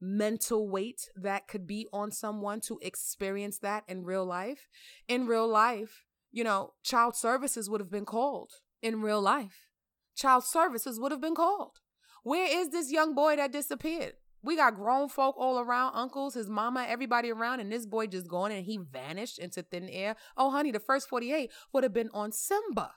mental 0.00 0.68
weight 0.68 1.08
that 1.16 1.48
could 1.48 1.66
be 1.66 1.86
on 1.92 2.10
someone 2.10 2.60
to 2.60 2.78
experience 2.82 3.58
that 3.58 3.84
in 3.88 4.04
real 4.04 4.24
life. 4.24 4.68
In 5.08 5.26
real 5.26 5.48
life, 5.48 6.04
you 6.30 6.44
know, 6.44 6.74
child 6.82 7.16
services 7.16 7.68
would 7.68 7.80
have 7.80 7.90
been 7.90 8.04
called. 8.04 8.52
In 8.80 9.02
real 9.02 9.20
life, 9.20 9.68
child 10.14 10.44
services 10.44 11.00
would 11.00 11.10
have 11.10 11.20
been 11.20 11.34
called. 11.34 11.80
Where 12.22 12.46
is 12.48 12.70
this 12.70 12.92
young 12.92 13.14
boy 13.14 13.36
that 13.36 13.52
disappeared? 13.52 14.14
We 14.42 14.54
got 14.54 14.76
grown 14.76 15.08
folk 15.08 15.34
all 15.36 15.58
around, 15.58 15.94
uncles, 15.94 16.34
his 16.34 16.48
mama, 16.48 16.86
everybody 16.88 17.32
around, 17.32 17.58
and 17.58 17.72
this 17.72 17.86
boy 17.86 18.06
just 18.06 18.28
gone 18.28 18.52
and 18.52 18.64
he 18.64 18.76
vanished 18.76 19.38
into 19.38 19.62
thin 19.62 19.88
air. 19.88 20.14
Oh, 20.36 20.50
honey, 20.50 20.70
the 20.70 20.78
first 20.78 21.08
48 21.08 21.50
would 21.72 21.82
have 21.82 21.92
been 21.92 22.10
on 22.14 22.30
Simba, 22.30 22.92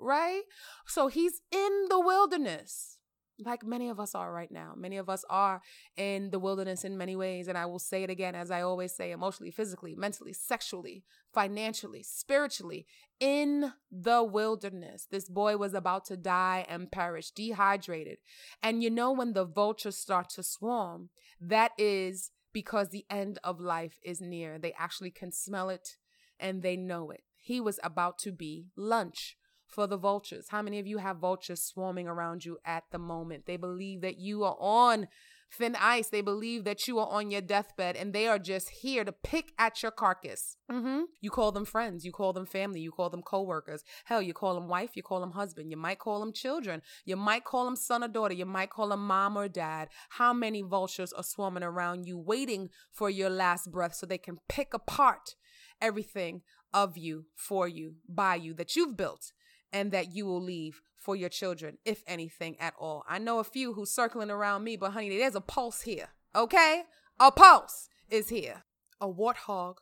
right? 0.00 0.42
So 0.86 1.08
he's 1.08 1.40
in 1.52 1.86
the 1.88 2.00
wilderness 2.00 2.98
like 3.44 3.64
many 3.64 3.88
of 3.88 3.98
us 3.98 4.14
are 4.14 4.32
right 4.32 4.50
now. 4.50 4.74
Many 4.76 4.96
of 4.96 5.08
us 5.08 5.24
are 5.30 5.62
in 5.96 6.30
the 6.30 6.38
wilderness 6.38 6.84
in 6.84 6.98
many 6.98 7.16
ways. 7.16 7.48
And 7.48 7.56
I 7.56 7.66
will 7.66 7.78
say 7.78 8.02
it 8.02 8.10
again, 8.10 8.34
as 8.34 8.50
I 8.50 8.62
always 8.62 8.94
say 8.94 9.10
emotionally, 9.10 9.50
physically, 9.50 9.94
mentally, 9.94 10.32
sexually, 10.32 11.04
financially, 11.32 12.02
spiritually, 12.02 12.86
in 13.18 13.72
the 13.90 14.22
wilderness. 14.22 15.06
This 15.10 15.28
boy 15.28 15.56
was 15.56 15.74
about 15.74 16.04
to 16.06 16.16
die 16.16 16.66
and 16.68 16.90
perish, 16.90 17.30
dehydrated. 17.30 18.18
And 18.62 18.82
you 18.82 18.90
know, 18.90 19.12
when 19.12 19.32
the 19.32 19.44
vultures 19.44 19.96
start 19.96 20.30
to 20.30 20.42
swarm, 20.42 21.10
that 21.40 21.72
is 21.78 22.30
because 22.52 22.88
the 22.88 23.06
end 23.08 23.38
of 23.44 23.60
life 23.60 23.98
is 24.02 24.20
near. 24.20 24.58
They 24.58 24.74
actually 24.78 25.10
can 25.10 25.32
smell 25.32 25.68
it 25.70 25.96
and 26.38 26.62
they 26.62 26.76
know 26.76 27.10
it. 27.10 27.22
He 27.36 27.60
was 27.60 27.78
about 27.82 28.18
to 28.18 28.32
be 28.32 28.66
lunch 28.76 29.36
for 29.70 29.86
the 29.86 29.96
vultures. 29.96 30.48
How 30.48 30.62
many 30.62 30.78
of 30.78 30.86
you 30.86 30.98
have 30.98 31.18
vultures 31.18 31.62
swarming 31.62 32.08
around 32.08 32.44
you 32.44 32.58
at 32.64 32.84
the 32.90 32.98
moment? 32.98 33.46
They 33.46 33.56
believe 33.56 34.00
that 34.02 34.18
you 34.18 34.44
are 34.44 34.56
on 34.58 35.06
thin 35.52 35.76
ice. 35.80 36.08
They 36.08 36.20
believe 36.20 36.64
that 36.64 36.86
you 36.86 36.98
are 36.98 37.08
on 37.08 37.30
your 37.30 37.40
deathbed 37.40 37.96
and 37.96 38.12
they 38.12 38.26
are 38.26 38.38
just 38.38 38.68
here 38.82 39.04
to 39.04 39.12
pick 39.12 39.52
at 39.58 39.82
your 39.82 39.92
carcass. 39.92 40.56
Mm-hmm. 40.70 41.02
You 41.20 41.30
call 41.30 41.52
them 41.52 41.64
friends, 41.64 42.04
you 42.04 42.12
call 42.12 42.32
them 42.32 42.46
family, 42.46 42.80
you 42.80 42.92
call 42.92 43.10
them 43.10 43.22
coworkers. 43.22 43.82
Hell, 44.04 44.22
you 44.22 44.32
call 44.32 44.54
them 44.54 44.68
wife, 44.68 44.90
you 44.94 45.02
call 45.02 45.20
them 45.20 45.32
husband, 45.32 45.70
you 45.70 45.76
might 45.76 45.98
call 45.98 46.20
them 46.20 46.32
children, 46.32 46.82
you 47.04 47.16
might 47.16 47.44
call 47.44 47.64
them 47.64 47.76
son 47.76 48.04
or 48.04 48.08
daughter, 48.08 48.34
you 48.34 48.46
might 48.46 48.70
call 48.70 48.88
them 48.88 49.06
mom 49.06 49.36
or 49.36 49.48
dad. 49.48 49.88
How 50.10 50.32
many 50.32 50.62
vultures 50.62 51.12
are 51.12 51.24
swarming 51.24 51.62
around 51.62 52.06
you, 52.06 52.18
waiting 52.18 52.70
for 52.92 53.10
your 53.10 53.30
last 53.30 53.70
breath 53.70 53.94
so 53.94 54.06
they 54.06 54.18
can 54.18 54.38
pick 54.48 54.72
apart 54.74 55.34
everything 55.80 56.42
of 56.72 56.96
you, 56.96 57.26
for 57.34 57.66
you, 57.66 57.94
by 58.08 58.36
you 58.36 58.54
that 58.54 58.76
you've 58.76 58.96
built? 58.96 59.32
And 59.72 59.92
that 59.92 60.14
you 60.14 60.26
will 60.26 60.40
leave 60.40 60.82
for 60.96 61.16
your 61.16 61.28
children, 61.28 61.78
if 61.84 62.02
anything 62.06 62.56
at 62.60 62.74
all. 62.78 63.04
I 63.08 63.18
know 63.18 63.38
a 63.38 63.44
few 63.44 63.72
who's 63.72 63.90
circling 63.90 64.30
around 64.30 64.64
me, 64.64 64.76
but 64.76 64.92
honey, 64.92 65.16
there's 65.16 65.34
a 65.34 65.40
pulse 65.40 65.82
here, 65.82 66.08
okay? 66.34 66.82
A 67.18 67.30
pulse 67.30 67.88
is 68.08 68.28
here. 68.28 68.64
A 69.00 69.08
warthog 69.08 69.76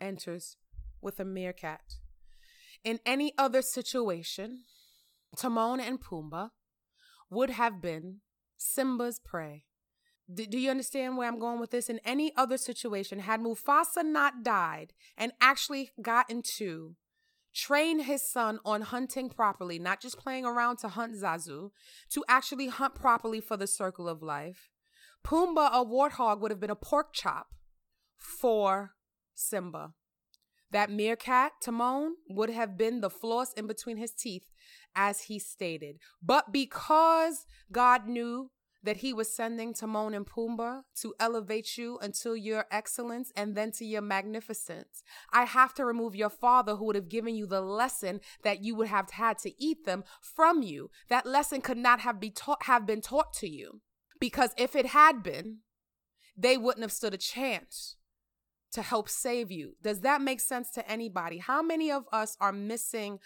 enters 0.00 0.56
with 1.00 1.20
a 1.20 1.24
meerkat. 1.24 1.96
In 2.84 2.98
any 3.04 3.34
other 3.36 3.62
situation, 3.62 4.62
Timon 5.36 5.80
and 5.80 6.00
Pumbaa 6.00 6.50
would 7.30 7.50
have 7.50 7.80
been 7.80 8.20
Simba's 8.56 9.18
prey. 9.18 9.64
D- 10.32 10.46
do 10.46 10.58
you 10.58 10.70
understand 10.70 11.16
where 11.16 11.28
I'm 11.28 11.38
going 11.38 11.60
with 11.60 11.70
this? 11.70 11.90
In 11.90 12.00
any 12.04 12.32
other 12.36 12.56
situation, 12.56 13.20
had 13.20 13.40
Mufasa 13.40 14.04
not 14.04 14.42
died 14.42 14.92
and 15.16 15.32
actually 15.40 15.90
got 16.00 16.30
into 16.30 16.96
train 17.54 18.00
his 18.00 18.22
son 18.22 18.58
on 18.64 18.82
hunting 18.82 19.28
properly, 19.28 19.78
not 19.78 20.00
just 20.00 20.18
playing 20.18 20.44
around 20.44 20.78
to 20.78 20.88
hunt 20.88 21.14
Zazu, 21.14 21.70
to 22.10 22.24
actually 22.28 22.68
hunt 22.68 22.94
properly 22.94 23.40
for 23.40 23.56
the 23.56 23.66
circle 23.66 24.08
of 24.08 24.22
life. 24.22 24.70
Pumbaa, 25.24 25.70
a 25.72 25.84
warthog, 25.84 26.40
would 26.40 26.50
have 26.50 26.60
been 26.60 26.70
a 26.70 26.76
pork 26.76 27.12
chop 27.12 27.48
for 28.16 28.92
Simba. 29.34 29.94
That 30.70 30.90
meerkat, 30.90 31.52
Timon, 31.62 32.14
would 32.30 32.50
have 32.50 32.78
been 32.78 33.02
the 33.02 33.10
floss 33.10 33.52
in 33.52 33.66
between 33.66 33.98
his 33.98 34.12
teeth, 34.12 34.46
as 34.94 35.22
he 35.22 35.38
stated. 35.38 35.98
But 36.22 36.52
because 36.52 37.46
God 37.70 38.06
knew 38.06 38.50
that 38.82 38.98
he 38.98 39.12
was 39.12 39.34
sending 39.34 39.72
Timon 39.74 40.14
and 40.14 40.26
Pumbaa 40.26 40.82
to 41.00 41.14
elevate 41.20 41.78
you 41.78 41.98
until 42.00 42.36
your 42.36 42.66
excellence 42.70 43.32
and 43.36 43.54
then 43.54 43.70
to 43.72 43.84
your 43.84 44.02
magnificence. 44.02 45.02
I 45.32 45.44
have 45.44 45.74
to 45.74 45.84
remove 45.84 46.16
your 46.16 46.30
father 46.30 46.76
who 46.76 46.86
would 46.86 46.96
have 46.96 47.08
given 47.08 47.34
you 47.34 47.46
the 47.46 47.60
lesson 47.60 48.20
that 48.42 48.62
you 48.62 48.74
would 48.76 48.88
have 48.88 49.10
had 49.10 49.38
to 49.38 49.52
eat 49.62 49.84
them 49.84 50.04
from 50.20 50.62
you. 50.62 50.90
That 51.08 51.26
lesson 51.26 51.60
could 51.60 51.78
not 51.78 52.00
have 52.00 52.20
be 52.20 52.34
have 52.62 52.86
been 52.86 53.00
taught 53.00 53.32
to 53.34 53.48
you. 53.48 53.80
Because 54.18 54.50
if 54.56 54.76
it 54.76 54.86
had 54.86 55.22
been, 55.22 55.58
they 56.36 56.56
wouldn't 56.56 56.82
have 56.82 56.92
stood 56.92 57.14
a 57.14 57.18
chance 57.18 57.96
to 58.72 58.82
help 58.82 59.08
save 59.08 59.50
you. 59.50 59.76
Does 59.82 60.00
that 60.00 60.20
make 60.20 60.40
sense 60.40 60.70
to 60.70 60.90
anybody? 60.90 61.38
How 61.38 61.62
many 61.62 61.90
of 61.90 62.04
us 62.12 62.36
are 62.40 62.52
missing 62.52 63.18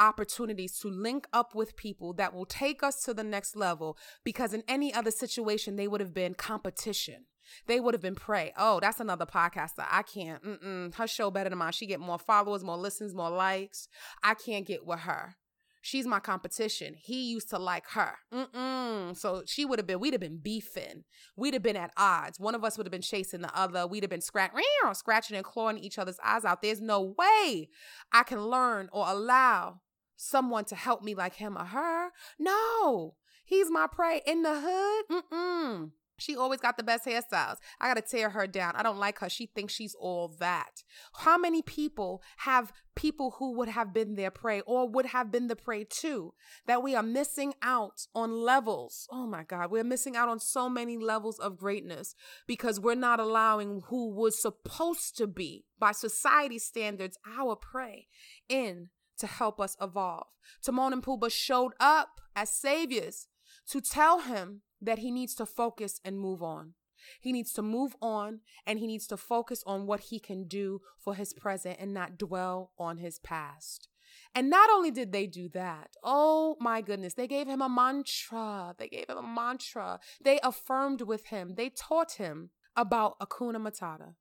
opportunities 0.00 0.78
to 0.80 0.88
link 0.88 1.26
up 1.32 1.54
with 1.54 1.76
people 1.76 2.12
that 2.14 2.34
will 2.34 2.46
take 2.46 2.82
us 2.82 3.02
to 3.02 3.14
the 3.14 3.22
next 3.22 3.54
level 3.54 3.96
because 4.24 4.52
in 4.52 4.64
any 4.66 4.92
other 4.92 5.10
situation, 5.10 5.76
they 5.76 5.86
would 5.86 6.00
have 6.00 6.14
been 6.14 6.34
competition. 6.34 7.26
They 7.66 7.80
would 7.80 7.94
have 7.94 8.02
been 8.02 8.14
prey. 8.14 8.52
Oh, 8.56 8.80
that's 8.80 9.00
another 9.00 9.26
podcaster. 9.26 9.86
I 9.90 10.02
can't. 10.02 10.42
Mm-mm. 10.42 10.94
Her 10.94 11.06
show 11.06 11.30
better 11.30 11.50
than 11.50 11.58
mine. 11.58 11.72
She 11.72 11.86
get 11.86 12.00
more 12.00 12.18
followers, 12.18 12.64
more 12.64 12.76
listens, 12.76 13.14
more 13.14 13.30
likes. 13.30 13.88
I 14.22 14.34
can't 14.34 14.66
get 14.66 14.86
with 14.86 15.00
her. 15.00 15.36
She's 15.82 16.06
my 16.06 16.20
competition. 16.20 16.94
He 16.94 17.30
used 17.30 17.48
to 17.50 17.58
like 17.58 17.88
her. 17.90 18.16
Mm-mm. 18.32 19.16
So 19.16 19.42
she 19.46 19.64
would 19.64 19.78
have 19.78 19.86
been, 19.86 19.98
we'd 19.98 20.12
have 20.12 20.20
been 20.20 20.38
beefing. 20.38 21.04
We'd 21.36 21.54
have 21.54 21.62
been 21.62 21.76
at 21.76 21.92
odds. 21.96 22.38
One 22.38 22.54
of 22.54 22.64
us 22.64 22.76
would 22.76 22.86
have 22.86 22.92
been 22.92 23.00
chasing 23.00 23.40
the 23.40 23.58
other. 23.58 23.86
We'd 23.86 24.02
have 24.02 24.10
been 24.10 24.20
scratch, 24.20 24.52
scratching 24.92 25.36
and 25.36 25.44
clawing 25.44 25.78
each 25.78 25.98
other's 25.98 26.18
eyes 26.22 26.44
out. 26.44 26.60
There's 26.60 26.82
no 26.82 27.14
way 27.16 27.70
I 28.12 28.22
can 28.24 28.44
learn 28.44 28.90
or 28.92 29.06
allow 29.08 29.80
someone 30.20 30.64
to 30.66 30.74
help 30.74 31.02
me 31.02 31.14
like 31.14 31.34
him 31.34 31.56
or 31.56 31.64
her. 31.64 32.10
No, 32.38 33.14
he's 33.44 33.70
my 33.70 33.86
prey 33.90 34.20
in 34.26 34.42
the 34.42 34.60
hood. 34.60 35.22
Mm-mm. 35.32 35.90
She 36.18 36.36
always 36.36 36.60
got 36.60 36.76
the 36.76 36.82
best 36.82 37.06
hairstyles. 37.06 37.56
I 37.80 37.88
got 37.88 37.94
to 37.94 38.02
tear 38.02 38.28
her 38.28 38.46
down. 38.46 38.76
I 38.76 38.82
don't 38.82 38.98
like 38.98 39.20
her. 39.20 39.30
She 39.30 39.46
thinks 39.46 39.72
she's 39.72 39.94
all 39.98 40.28
that. 40.38 40.82
How 41.14 41.38
many 41.38 41.62
people 41.62 42.22
have 42.38 42.74
people 42.94 43.36
who 43.38 43.56
would 43.56 43.70
have 43.70 43.94
been 43.94 44.16
their 44.16 44.30
prey 44.30 44.60
or 44.66 44.86
would 44.86 45.06
have 45.06 45.32
been 45.32 45.46
the 45.46 45.56
prey 45.56 45.84
too? 45.84 46.34
That 46.66 46.82
we 46.82 46.94
are 46.94 47.02
missing 47.02 47.54
out 47.62 48.06
on 48.14 48.32
levels. 48.32 49.08
Oh 49.10 49.26
my 49.26 49.44
God. 49.44 49.70
We're 49.70 49.82
missing 49.82 50.14
out 50.14 50.28
on 50.28 50.40
so 50.40 50.68
many 50.68 50.98
levels 50.98 51.38
of 51.38 51.56
greatness 51.56 52.14
because 52.46 52.78
we're 52.78 52.94
not 52.94 53.18
allowing 53.18 53.80
who 53.86 54.10
was 54.10 54.42
supposed 54.42 55.16
to 55.16 55.26
be, 55.26 55.64
by 55.78 55.92
society 55.92 56.58
standards, 56.58 57.16
our 57.26 57.56
prey 57.56 58.08
in 58.46 58.90
to 59.20 59.26
help 59.26 59.60
us 59.60 59.76
evolve. 59.80 60.26
Timon 60.62 60.92
and 60.92 61.02
Pumbaa 61.02 61.30
showed 61.30 61.72
up 61.80 62.20
as 62.34 62.50
saviors 62.50 63.28
to 63.68 63.80
tell 63.80 64.20
him 64.20 64.62
that 64.80 64.98
he 64.98 65.10
needs 65.10 65.34
to 65.36 65.46
focus 65.46 66.00
and 66.04 66.18
move 66.18 66.42
on. 66.42 66.74
He 67.20 67.32
needs 67.32 67.52
to 67.54 67.62
move 67.62 67.96
on 68.00 68.40
and 68.66 68.78
he 68.78 68.86
needs 68.86 69.06
to 69.08 69.16
focus 69.16 69.62
on 69.66 69.86
what 69.86 70.00
he 70.00 70.18
can 70.18 70.46
do 70.46 70.80
for 70.98 71.14
his 71.14 71.32
present 71.32 71.78
and 71.80 71.94
not 71.94 72.18
dwell 72.18 72.72
on 72.78 72.98
his 72.98 73.18
past. 73.18 73.88
And 74.34 74.50
not 74.50 74.70
only 74.70 74.90
did 74.90 75.12
they 75.12 75.26
do 75.26 75.48
that, 75.50 75.90
oh 76.04 76.56
my 76.60 76.80
goodness, 76.80 77.14
they 77.14 77.26
gave 77.26 77.46
him 77.46 77.62
a 77.62 77.68
mantra. 77.68 78.74
They 78.78 78.88
gave 78.88 79.08
him 79.08 79.18
a 79.18 79.22
mantra. 79.22 80.00
They 80.22 80.40
affirmed 80.42 81.02
with 81.02 81.26
him. 81.26 81.54
They 81.56 81.70
taught 81.70 82.12
him 82.12 82.50
about 82.76 83.18
Hakuna 83.18 83.56
Matata 83.56 84.14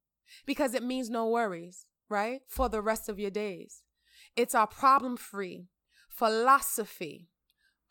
because 0.46 0.74
it 0.74 0.84
means 0.84 1.10
no 1.10 1.28
worries, 1.28 1.86
right? 2.10 2.42
For 2.48 2.70
the 2.70 2.82
rest 2.82 3.10
of 3.10 3.20
your 3.20 3.32
days. 3.32 3.84
It's 4.36 4.56
our 4.56 4.68
problem 4.68 5.18
free 5.18 5.66
philosophy 6.10 7.30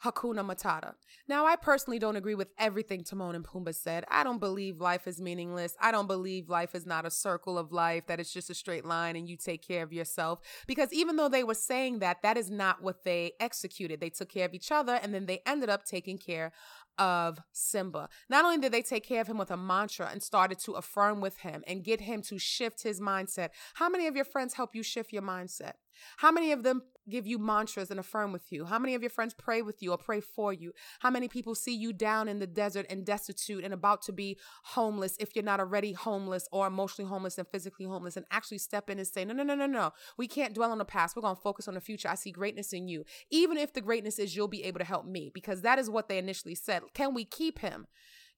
Hakuna 0.04 0.44
Matata. 0.46 0.94
Now, 1.26 1.44
I 1.46 1.56
personally 1.56 1.98
don't 1.98 2.16
agree 2.16 2.36
with 2.36 2.52
everything 2.56 3.02
Timon 3.02 3.34
and 3.34 3.44
Pumbaa 3.44 3.74
said. 3.74 4.04
I 4.08 4.22
don't 4.22 4.38
believe 4.38 4.80
life 4.80 5.08
is 5.08 5.20
meaningless. 5.20 5.76
I 5.80 5.90
don't 5.90 6.06
believe 6.06 6.48
life 6.48 6.74
is 6.74 6.86
not 6.86 7.04
a 7.04 7.10
circle 7.10 7.58
of 7.58 7.72
life, 7.72 8.06
that 8.06 8.20
it's 8.20 8.32
just 8.32 8.50
a 8.50 8.54
straight 8.54 8.84
line 8.84 9.16
and 9.16 9.28
you 9.28 9.36
take 9.36 9.66
care 9.66 9.82
of 9.82 9.92
yourself. 9.92 10.40
Because 10.66 10.92
even 10.92 11.16
though 11.16 11.28
they 11.28 11.42
were 11.42 11.54
saying 11.54 11.98
that, 11.98 12.22
that 12.22 12.36
is 12.36 12.48
not 12.50 12.82
what 12.82 13.02
they 13.02 13.32
executed. 13.40 14.00
They 14.00 14.10
took 14.10 14.28
care 14.28 14.46
of 14.46 14.54
each 14.54 14.70
other 14.70 14.94
and 14.94 15.12
then 15.12 15.26
they 15.26 15.40
ended 15.44 15.68
up 15.68 15.84
taking 15.84 16.16
care 16.16 16.52
of 16.98 17.40
Simba. 17.52 18.08
Not 18.28 18.44
only 18.44 18.58
did 18.58 18.72
they 18.72 18.82
take 18.82 19.04
care 19.04 19.20
of 19.20 19.26
him 19.26 19.38
with 19.38 19.50
a 19.50 19.56
mantra 19.56 20.08
and 20.10 20.22
started 20.22 20.58
to 20.60 20.72
affirm 20.72 21.20
with 21.20 21.38
him 21.38 21.64
and 21.66 21.84
get 21.84 22.00
him 22.00 22.22
to 22.22 22.38
shift 22.38 22.82
his 22.82 23.00
mindset. 23.00 23.50
How 23.74 23.88
many 23.88 24.06
of 24.06 24.14
your 24.14 24.24
friends 24.24 24.54
help 24.54 24.74
you 24.74 24.82
shift 24.82 25.12
your 25.12 25.22
mindset? 25.22 25.74
How 26.18 26.30
many 26.30 26.52
of 26.52 26.62
them 26.62 26.82
give 27.08 27.26
you 27.26 27.38
mantras 27.38 27.90
and 27.90 27.98
affirm 27.98 28.32
with 28.32 28.52
you? 28.52 28.64
How 28.66 28.78
many 28.78 28.94
of 28.94 29.02
your 29.02 29.10
friends 29.10 29.34
pray 29.34 29.62
with 29.62 29.82
you 29.82 29.92
or 29.92 29.98
pray 29.98 30.20
for 30.20 30.52
you? 30.52 30.72
How 31.00 31.10
many 31.10 31.28
people 31.28 31.54
see 31.54 31.74
you 31.74 31.92
down 31.92 32.28
in 32.28 32.38
the 32.38 32.46
desert 32.46 32.86
and 32.90 33.04
destitute 33.04 33.64
and 33.64 33.72
about 33.72 34.02
to 34.02 34.12
be 34.12 34.38
homeless 34.64 35.16
if 35.18 35.34
you're 35.34 35.44
not 35.44 35.60
already 35.60 35.92
homeless 35.92 36.48
or 36.52 36.66
emotionally 36.66 37.08
homeless 37.08 37.38
and 37.38 37.48
physically 37.48 37.86
homeless 37.86 38.16
and 38.16 38.26
actually 38.30 38.58
step 38.58 38.90
in 38.90 38.98
and 38.98 39.06
say, 39.06 39.24
no, 39.24 39.34
no, 39.34 39.42
no, 39.42 39.54
no, 39.54 39.66
no. 39.66 39.92
We 40.16 40.28
can't 40.28 40.54
dwell 40.54 40.72
on 40.72 40.78
the 40.78 40.84
past. 40.84 41.16
We're 41.16 41.22
going 41.22 41.36
to 41.36 41.42
focus 41.42 41.68
on 41.68 41.74
the 41.74 41.80
future. 41.80 42.08
I 42.08 42.14
see 42.14 42.30
greatness 42.30 42.72
in 42.72 42.88
you. 42.88 43.04
Even 43.30 43.56
if 43.56 43.72
the 43.72 43.80
greatness 43.80 44.18
is 44.18 44.36
you'll 44.36 44.48
be 44.48 44.64
able 44.64 44.78
to 44.78 44.84
help 44.84 45.06
me 45.06 45.30
because 45.32 45.62
that 45.62 45.78
is 45.78 45.88
what 45.88 46.08
they 46.08 46.18
initially 46.18 46.54
said. 46.54 46.82
Can 46.94 47.14
we 47.14 47.24
keep 47.24 47.60
him? 47.60 47.86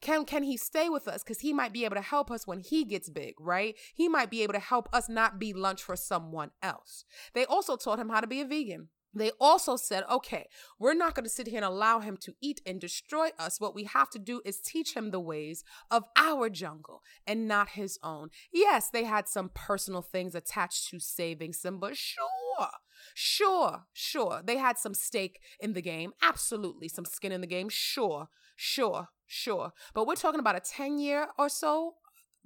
Can 0.01 0.25
can 0.25 0.43
he 0.43 0.57
stay 0.57 0.89
with 0.89 1.07
us? 1.07 1.23
Because 1.23 1.41
he 1.41 1.53
might 1.53 1.73
be 1.73 1.85
able 1.85 1.97
to 1.97 2.03
help 2.03 2.31
us 2.31 2.47
when 2.47 2.61
he 2.61 2.85
gets 2.85 3.11
big, 3.11 3.35
right? 3.39 3.77
He 3.95 4.09
might 4.09 4.31
be 4.31 4.43
able 4.43 4.55
to 4.55 4.61
help 4.61 4.89
us 4.93 5.09
not 5.09 5.39
be 5.39 5.53
lunch 5.53 5.83
for 5.83 5.97
someone 5.97 6.51
else. 6.63 7.05
They 7.35 7.45
also 7.45 7.77
taught 7.77 7.99
him 7.99 8.09
how 8.09 8.21
to 8.21 8.27
be 8.27 8.41
a 8.41 8.47
vegan. 8.47 8.89
They 9.13 9.33
also 9.41 9.77
said, 9.77 10.05
okay, 10.09 10.47
we're 10.79 10.95
not 10.95 11.15
going 11.15 11.25
to 11.25 11.31
sit 11.31 11.49
here 11.49 11.57
and 11.57 11.65
allow 11.65 11.99
him 11.99 12.17
to 12.19 12.35
eat 12.41 12.61
and 12.65 12.81
destroy 12.81 13.31
us. 13.39 13.61
What 13.61 13.75
we 13.75 13.85
have 13.85 14.09
to 14.11 14.19
do 14.19 14.41
is 14.45 14.61
teach 14.61 14.95
him 14.95 15.11
the 15.11 15.21
ways 15.21 15.65
of 15.91 16.05
our 16.17 16.49
jungle 16.49 17.03
and 17.27 17.49
not 17.49 17.71
his 17.71 17.99
own. 18.03 18.29
Yes, 18.53 18.89
they 18.89 19.05
had 19.05 19.29
some 19.29 19.51
personal 19.53 20.03
things 20.03 20.35
attached 20.35 20.89
to 20.91 21.01
saving 21.01 21.55
Simba, 21.55 21.95
sure. 21.95 22.69
Sure, 23.15 23.87
sure. 23.93 24.43
They 24.45 24.59
had 24.59 24.79
some 24.79 24.95
stake 24.95 25.41
in 25.59 25.73
the 25.73 25.83
game. 25.83 26.13
Absolutely. 26.23 26.87
Some 26.87 27.07
skin 27.07 27.33
in 27.33 27.41
the 27.41 27.47
game. 27.47 27.69
Sure, 27.71 28.29
sure, 28.57 29.09
sure. 29.31 29.73
But 29.95 30.07
we're 30.07 30.17
talking 30.17 30.41
about 30.41 30.57
a 30.57 30.61
10 30.61 30.99
year 30.99 31.29
or 31.39 31.49
so 31.49 31.95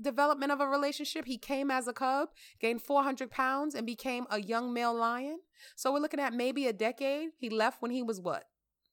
development 0.01 0.53
of 0.53 0.61
a 0.61 0.69
relationship. 0.69 1.25
He 1.25 1.39
came 1.39 1.71
as 1.71 1.89
a 1.89 1.93
cub, 1.93 2.29
gained 2.61 2.83
400 2.83 3.31
pounds, 3.31 3.75
and 3.75 3.87
became 3.87 4.27
a 4.31 4.41
young 4.41 4.73
male 4.73 4.95
lion. 4.95 5.39
So 5.77 5.93
we're 5.93 6.01
looking 6.01 6.21
at 6.21 6.35
maybe 6.35 6.67
a 6.67 6.73
decade. 6.73 7.31
He 7.39 7.49
left 7.49 7.81
when 7.81 7.91
he 7.91 8.03
was 8.03 8.21
what? 8.21 8.45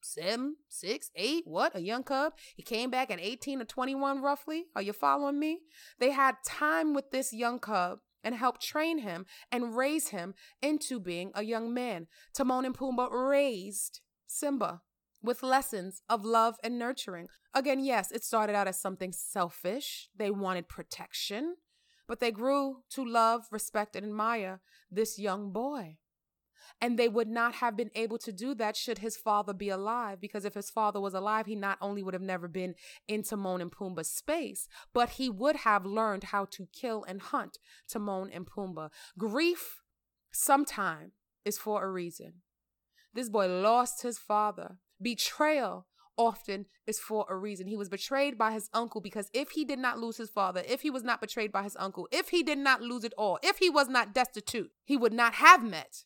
Seven, 0.02 0.56
six, 0.68 1.12
eight, 1.16 1.44
what? 1.46 1.76
A 1.76 1.82
young 1.82 2.04
cub. 2.04 2.34
He 2.56 2.64
came 2.64 2.90
back 2.90 3.12
at 3.12 3.20
18 3.20 3.62
or 3.62 3.66
21, 3.66 4.22
roughly. 4.22 4.66
Are 4.76 4.82
you 4.82 4.94
following 4.94 5.38
me? 5.38 5.60
They 6.00 6.12
had 6.12 6.36
time 6.46 6.94
with 6.94 7.12
this 7.12 7.34
young 7.34 7.60
cub 7.60 8.00
and 8.24 8.36
helped 8.36 8.62
train 8.62 9.00
him 9.00 9.26
and 9.52 9.76
raise 9.76 10.10
him 10.10 10.34
into 10.62 11.00
being 11.00 11.32
a 11.36 11.44
young 11.44 11.74
man. 11.74 12.08
Timon 12.34 12.66
and 12.66 12.78
Pumbaa 12.78 13.12
raised 13.12 14.02
Simba 14.28 14.82
with 15.22 15.44
lessons 15.44 16.02
of 16.10 16.26
love 16.26 16.56
and 16.64 16.80
nurturing. 16.80 17.28
Again, 17.54 17.84
yes, 17.84 18.12
it 18.12 18.24
started 18.24 18.56
out 18.56 18.68
as 18.68 18.80
something 18.80 19.12
selfish. 19.12 20.10
They 20.16 20.32
wanted 20.32 20.68
protection, 20.70 21.56
but 22.08 22.20
they 22.20 22.32
grew 22.32 22.84
to 22.92 23.06
love, 23.06 23.48
respect, 23.52 23.96
and 23.96 24.06
admire 24.06 24.62
this 24.90 25.20
young 25.20 25.52
boy. 25.52 25.98
And 26.80 26.98
they 26.98 27.10
would 27.10 27.28
not 27.28 27.56
have 27.56 27.76
been 27.78 27.92
able 27.94 28.18
to 28.20 28.32
do 28.32 28.56
that 28.56 28.76
should 28.76 29.00
his 29.00 29.18
father 29.18 29.54
be 29.54 29.70
alive, 29.70 30.20
because 30.20 30.46
if 30.46 30.54
his 30.54 30.70
father 30.70 31.00
was 31.00 31.14
alive, 31.14 31.46
he 31.46 31.56
not 31.56 31.78
only 31.82 32.02
would 32.02 32.14
have 32.14 32.24
never 32.24 32.48
been 32.48 32.76
in 33.08 33.24
Timon 33.24 33.62
and 33.62 33.72
Pumbaa's 33.72 34.10
space, 34.10 34.68
but 34.94 35.12
he 35.12 35.30
would 35.30 35.58
have 35.58 35.86
learned 35.86 36.26
how 36.26 36.46
to 36.46 36.68
kill 36.74 37.04
and 37.04 37.22
hunt 37.22 37.58
Timon 37.88 38.32
and 38.32 38.48
Pumbaa. 38.48 38.90
Grief, 39.18 39.82
sometime, 40.32 41.12
is 41.44 41.58
for 41.58 41.84
a 41.84 41.92
reason. 41.92 42.42
This 43.14 43.30
boy 43.30 43.48
lost 43.48 44.04
his 44.04 44.18
father. 44.18 44.78
Betrayal 45.02 45.88
often 46.18 46.66
is 46.86 47.00
for 47.00 47.26
a 47.30 47.36
reason. 47.36 47.68
He 47.68 47.78
was 47.78 47.90
betrayed 47.90 48.38
by 48.38 48.52
his 48.52 48.70
uncle 48.74 49.02
because 49.02 49.30
if 49.34 49.52
he 49.52 49.66
did 49.66 49.80
not 49.80 50.00
lose 50.00 50.18
his 50.18 50.30
father, 50.30 50.62
if 50.68 50.82
he 50.82 50.90
was 50.90 51.04
not 51.04 51.22
betrayed 51.22 51.52
by 51.52 51.64
his 51.64 51.76
uncle, 51.80 52.08
if 52.12 52.30
he 52.30 52.44
did 52.44 52.58
not 52.58 52.82
lose 52.82 53.04
it 53.04 53.14
all, 53.18 53.40
if 53.42 53.58
he 53.58 53.70
was 53.70 53.88
not 53.88 54.14
destitute, 54.14 54.72
he 54.84 54.98
would 54.98 55.14
not 55.14 55.36
have 55.36 55.64
met 55.64 56.04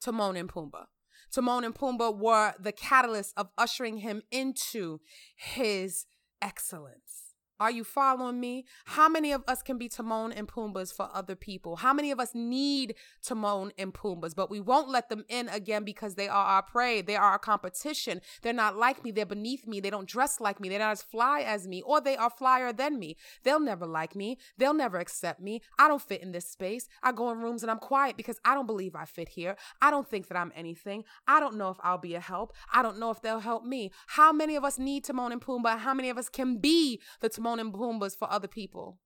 Timon 0.00 0.36
and 0.36 0.48
Pumbaa. 0.48 0.86
Timon 1.32 1.64
and 1.64 1.74
Pumbaa 1.74 2.16
were 2.16 2.54
the 2.58 2.72
catalyst 2.72 3.32
of 3.36 3.48
ushering 3.58 3.98
him 3.98 4.22
into 4.30 5.00
his 5.36 6.06
excellence. 6.40 7.23
Are 7.60 7.70
you 7.70 7.84
following 7.84 8.40
me? 8.40 8.64
How 8.84 9.08
many 9.08 9.30
of 9.32 9.44
us 9.46 9.62
can 9.62 9.78
be 9.78 9.88
Timon 9.88 10.32
and 10.32 10.48
Pumbaas 10.48 10.92
for 10.92 11.08
other 11.14 11.36
people? 11.36 11.76
How 11.76 11.92
many 11.92 12.10
of 12.10 12.18
us 12.18 12.34
need 12.34 12.94
Timon 13.22 13.72
and 13.78 13.94
Pumbaas, 13.94 14.34
but 14.34 14.50
we 14.50 14.60
won't 14.60 14.88
let 14.88 15.08
them 15.08 15.24
in 15.28 15.48
again 15.48 15.84
because 15.84 16.16
they 16.16 16.28
are 16.28 16.44
our 16.44 16.62
prey. 16.62 17.00
They 17.00 17.16
are 17.16 17.30
our 17.30 17.38
competition. 17.38 18.20
They're 18.42 18.52
not 18.52 18.76
like 18.76 19.04
me. 19.04 19.10
They're 19.10 19.24
beneath 19.24 19.66
me. 19.66 19.80
They 19.80 19.90
don't 19.90 20.08
dress 20.08 20.40
like 20.40 20.60
me. 20.60 20.68
They're 20.68 20.78
not 20.78 20.92
as 20.92 21.02
fly 21.02 21.40
as 21.40 21.66
me, 21.68 21.82
or 21.82 22.00
they 22.00 22.16
are 22.16 22.30
flyer 22.30 22.72
than 22.72 22.98
me. 22.98 23.16
They'll 23.44 23.60
never 23.60 23.86
like 23.86 24.16
me. 24.16 24.38
They'll 24.58 24.74
never 24.74 24.98
accept 24.98 25.40
me. 25.40 25.62
I 25.78 25.88
don't 25.88 26.02
fit 26.02 26.22
in 26.22 26.32
this 26.32 26.46
space. 26.46 26.88
I 27.02 27.12
go 27.12 27.30
in 27.30 27.38
rooms 27.38 27.62
and 27.62 27.70
I'm 27.70 27.78
quiet 27.78 28.16
because 28.16 28.38
I 28.44 28.54
don't 28.54 28.66
believe 28.66 28.96
I 28.96 29.04
fit 29.04 29.28
here. 29.28 29.56
I 29.80 29.90
don't 29.90 30.08
think 30.08 30.28
that 30.28 30.36
I'm 30.36 30.52
anything. 30.56 31.04
I 31.28 31.40
don't 31.40 31.56
know 31.56 31.70
if 31.70 31.78
I'll 31.82 31.98
be 31.98 32.14
a 32.14 32.20
help. 32.20 32.52
I 32.72 32.82
don't 32.82 32.98
know 32.98 33.10
if 33.10 33.22
they'll 33.22 33.40
help 33.40 33.64
me. 33.64 33.92
How 34.08 34.32
many 34.32 34.56
of 34.56 34.64
us 34.64 34.78
need 34.78 35.04
Timon 35.04 35.32
and 35.32 35.40
Pumbaa? 35.40 35.78
How 35.78 35.94
many 35.94 36.10
of 36.10 36.18
us 36.18 36.28
can 36.28 36.56
be 36.56 37.00
the 37.20 37.28
Timon 37.28 37.43
Timon 37.44 37.60
and 37.60 37.72
Pumbaa's 37.72 38.16
for 38.16 38.30
other 38.30 38.48
people? 38.48 38.98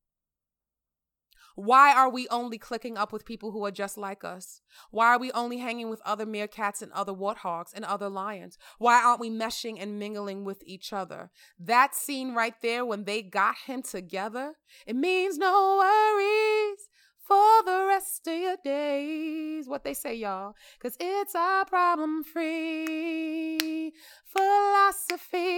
Why 1.57 1.93
are 1.93 2.09
we 2.09 2.29
only 2.29 2.57
clicking 2.57 2.97
up 2.97 3.13
with 3.13 3.27
people 3.27 3.51
who 3.51 3.65
are 3.65 3.73
just 3.73 3.99
like 3.99 4.23
us? 4.23 4.61
Why 4.93 5.09
are 5.09 5.19
we 5.19 5.33
only 5.33 5.59
hanging 5.59 5.91
with 5.91 6.01
other 6.05 6.25
meerkats 6.25 6.81
and 6.83 6.93
other 6.93 7.13
warthogs 7.13 7.75
and 7.75 7.85
other 7.85 8.09
lions? 8.09 8.57
Why 8.79 9.03
aren't 9.03 9.19
we 9.19 9.29
meshing 9.29 9.83
and 9.83 9.99
mingling 9.99 10.45
with 10.45 10.63
each 10.65 10.93
other? 10.93 11.33
That 11.59 11.97
scene 11.97 12.33
right 12.33 12.55
there 12.63 12.87
when 12.87 13.05
they 13.05 13.23
got 13.23 13.57
him 13.67 13.83
together, 13.83 14.53
it 14.87 14.95
means 14.95 15.37
no 15.37 15.79
worries 15.81 16.89
for 17.27 17.65
the 17.65 17.87
rest 17.89 18.29
of 18.29 18.39
your 18.39 18.57
days. 18.65 19.67
What 19.67 19.83
they 19.83 19.95
say, 19.95 20.15
y'all? 20.15 20.55
Because 20.79 20.97
it's 21.01 21.35
our 21.35 21.65
problem 21.65 22.23
free 22.23 23.95
philosophy. 24.25 25.49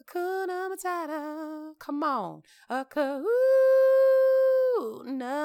Hakuna 0.00 0.68
Matata. 0.70 1.78
Come 1.78 2.02
on. 2.02 2.42
Hakuna 2.70 3.24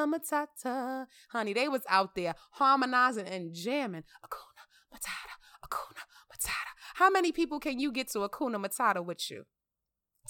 Matata. 0.07 1.07
Honey, 1.29 1.53
they 1.53 1.67
was 1.67 1.81
out 1.89 2.15
there 2.15 2.35
harmonizing 2.51 3.27
and 3.27 3.53
jamming. 3.53 4.03
Hakuna 4.23 4.63
Matata. 4.93 5.35
Hakuna 5.63 6.03
Matata. 6.31 6.73
How 6.95 7.09
many 7.09 7.31
people 7.31 7.59
can 7.59 7.79
you 7.79 7.91
get 7.91 8.09
to 8.11 8.19
Hakuna 8.19 8.57
Matata 8.63 9.03
with 9.03 9.29
you? 9.29 9.45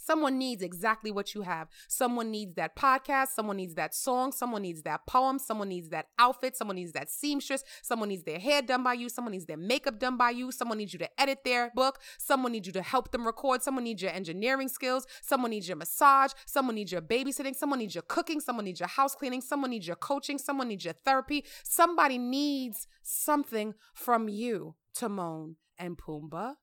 Someone 0.06 0.38
needs 0.38 0.62
exactly 0.62 1.12
what 1.12 1.34
you 1.34 1.42
have. 1.42 1.68
Someone 1.88 2.30
needs 2.30 2.54
that 2.56 2.76
podcast. 2.76 3.30
Someone 3.30 3.58
needs 3.58 3.74
that 3.74 3.96
song. 3.96 4.32
Someone 4.32 4.62
needs 4.62 4.84
that 4.84 5.08
poem. 5.08 5.40
Someone 5.40 5.70
needs 5.70 5.90
that 5.90 6.10
outfit. 6.20 6.56
Someone 6.56 6.76
needs 6.76 6.92
that 6.92 7.10
seamstress. 7.10 7.64
Someone 7.82 8.10
needs 8.10 8.24
their 8.24 8.38
hair 8.38 8.62
done 8.62 8.84
by 8.84 8.94
you. 8.94 9.10
Someone 9.10 9.32
needs 9.32 9.48
their 9.48 9.58
makeup 9.58 9.98
done 9.98 10.16
by 10.16 10.30
you. 10.30 10.52
Someone 10.52 10.78
needs 10.78 10.94
you 10.94 11.00
to 11.00 11.10
edit 11.20 11.40
their 11.44 11.72
book. 11.74 12.00
Someone 12.20 12.52
needs 12.52 12.68
you 12.68 12.74
to 12.74 12.84
help 12.84 13.12
them 13.12 13.26
record. 13.26 13.64
Someone 13.64 13.84
needs 13.84 14.04
your 14.04 14.12
engineering 14.12 14.68
skills. 14.68 15.08
Someone 15.24 15.50
needs 15.50 15.68
your 15.68 15.78
massage. 15.78 16.34
Someone 16.46 16.76
needs 16.76 16.92
your 16.92 17.02
babysitting. 17.02 17.56
Someone 17.56 17.80
needs 17.80 17.96
your 17.96 18.04
cooking. 18.04 18.40
Someone 18.40 18.66
needs 18.66 18.80
your 18.80 18.90
house 18.90 19.16
cleaning. 19.16 19.42
Someone 19.42 19.72
needs 19.72 19.88
your 19.88 19.96
coaching. 19.96 20.38
Someone 20.38 20.68
needs 20.68 20.86
your 20.86 20.94
therapy. 20.94 21.46
Somebody 21.64 22.20
needs 22.20 22.88
something 23.02 23.74
from 23.96 24.30
you, 24.30 24.76
Timon 24.94 25.56
and 25.80 25.98
Pumbaa. 25.98 26.56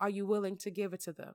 Are 0.00 0.10
you 0.10 0.26
willing 0.26 0.56
to 0.58 0.70
give 0.70 0.92
it 0.92 1.00
to 1.02 1.12
them? 1.12 1.34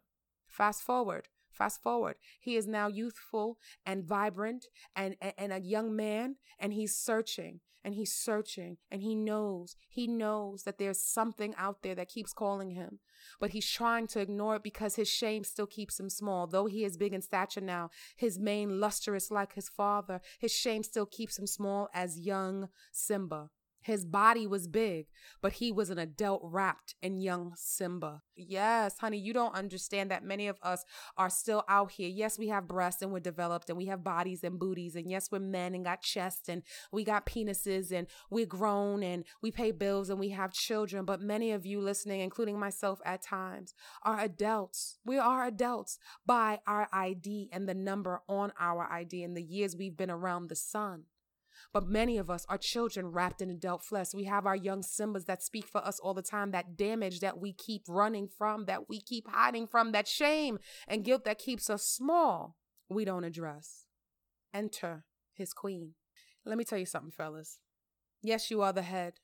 Fast 0.53 0.83
forward, 0.83 1.29
fast 1.51 1.81
forward. 1.81 2.15
He 2.39 2.55
is 2.55 2.67
now 2.67 2.87
youthful 2.87 3.57
and 3.87 4.03
vibrant 4.03 4.67
and, 4.95 5.15
and, 5.19 5.33
and, 5.35 5.51
a 5.51 5.59
young 5.59 5.95
man, 5.95 6.35
and 6.59 6.73
he's 6.73 6.95
searching 6.95 7.61
and 7.83 7.95
he's 7.95 8.13
searching 8.13 8.77
and 8.91 9.01
he 9.01 9.15
knows, 9.15 9.75
he 9.89 10.05
knows 10.05 10.61
that 10.61 10.77
there's 10.77 11.01
something 11.01 11.55
out 11.57 11.81
there 11.81 11.95
that 11.95 12.07
keeps 12.07 12.33
calling 12.33 12.69
him. 12.69 12.99
But 13.39 13.49
he's 13.49 13.67
trying 13.67 14.05
to 14.09 14.19
ignore 14.19 14.57
it 14.57 14.63
because 14.63 14.95
his 14.95 15.09
shame 15.09 15.43
still 15.43 15.65
keeps 15.65 15.99
him 15.99 16.11
small. 16.11 16.45
Though 16.45 16.67
he 16.67 16.85
is 16.85 16.97
big 16.97 17.13
in 17.15 17.23
stature 17.23 17.59
now, 17.59 17.89
his 18.15 18.37
mane 18.37 18.79
lustrous 18.79 19.31
like 19.31 19.53
his 19.53 19.69
father, 19.69 20.21
his 20.39 20.51
shame 20.51 20.83
still 20.83 21.07
keeps 21.07 21.39
him 21.39 21.47
small 21.47 21.89
as 21.95 22.19
young 22.19 22.69
Simba. 22.91 23.49
His 23.83 24.05
body 24.05 24.47
was 24.47 24.67
big, 24.67 25.07
but 25.41 25.53
he 25.53 25.71
was 25.71 25.89
an 25.89 25.99
adult 25.99 26.41
wrapped 26.43 26.95
in 27.01 27.17
young 27.17 27.53
Simba. 27.57 28.21
Yes, 28.35 28.97
honey, 28.99 29.17
you 29.17 29.33
don't 29.33 29.53
understand 29.53 30.09
that 30.09 30.23
many 30.23 30.47
of 30.47 30.57
us 30.63 30.85
are 31.17 31.29
still 31.29 31.63
out 31.67 31.91
here. 31.91 32.07
Yes, 32.07 32.39
we 32.39 32.47
have 32.47 32.67
breasts 32.67 33.01
and 33.01 33.11
we're 33.11 33.19
developed 33.19 33.69
and 33.69 33.77
we 33.77 33.85
have 33.87 34.03
bodies 34.03 34.43
and 34.43 34.57
booties. 34.57 34.95
And 34.95 35.09
yes, 35.09 35.29
we're 35.31 35.39
men 35.39 35.75
and 35.75 35.83
got 35.83 36.01
chests 36.01 36.47
and 36.47 36.63
we 36.91 37.03
got 37.03 37.25
penises 37.25 37.91
and 37.91 38.07
we're 38.29 38.45
grown 38.45 39.03
and 39.03 39.25
we 39.41 39.51
pay 39.51 39.71
bills 39.71 40.09
and 40.09 40.19
we 40.19 40.29
have 40.29 40.53
children. 40.53 41.03
But 41.05 41.21
many 41.21 41.51
of 41.51 41.65
you 41.65 41.81
listening, 41.81 42.21
including 42.21 42.57
myself 42.57 43.01
at 43.05 43.21
times, 43.21 43.73
are 44.01 44.19
adults. 44.19 44.97
We 45.05 45.17
are 45.17 45.45
adults 45.45 45.99
by 46.25 46.59
our 46.65 46.87
ID 46.93 47.49
and 47.51 47.67
the 47.67 47.73
number 47.73 48.21
on 48.29 48.53
our 48.59 48.91
ID 48.91 49.23
and 49.23 49.35
the 49.35 49.43
years 49.43 49.75
we've 49.75 49.97
been 49.97 50.11
around 50.11 50.47
the 50.47 50.55
sun. 50.55 51.03
But 51.73 51.87
many 51.87 52.19
of 52.19 52.29
us 52.29 52.45
are 52.47 52.57
children 52.57 53.07
wrapped 53.07 53.41
in 53.41 53.49
adult 53.49 53.83
flesh. 53.83 54.13
We 54.13 54.25
have 54.25 54.45
our 54.45 54.55
young 54.55 54.83
Simbas 54.83 55.25
that 55.25 55.41
speak 55.41 55.67
for 55.67 55.83
us 55.83 55.99
all 55.99 56.13
the 56.13 56.21
time, 56.21 56.51
that 56.51 56.77
damage 56.77 57.19
that 57.21 57.39
we 57.39 57.51
keep 57.51 57.83
running 57.87 58.27
from, 58.27 58.65
that 58.65 58.87
we 58.87 59.01
keep 59.01 59.27
hiding 59.27 59.65
from, 59.65 59.91
that 59.91 60.07
shame 60.07 60.59
and 60.87 61.03
guilt 61.03 61.25
that 61.25 61.39
keeps 61.39 61.71
us 61.71 61.83
small, 61.83 62.55
we 62.89 63.05
don't 63.05 63.23
address. 63.23 63.85
Enter 64.53 65.03
his 65.33 65.51
queen. 65.51 65.95
Let 66.45 66.57
me 66.59 66.63
tell 66.63 66.77
you 66.77 66.85
something, 66.85 67.11
fellas. 67.11 67.57
Yes, 68.21 68.51
you 68.51 68.61
are 68.61 68.73
the 68.73 68.83
head. 68.83 69.15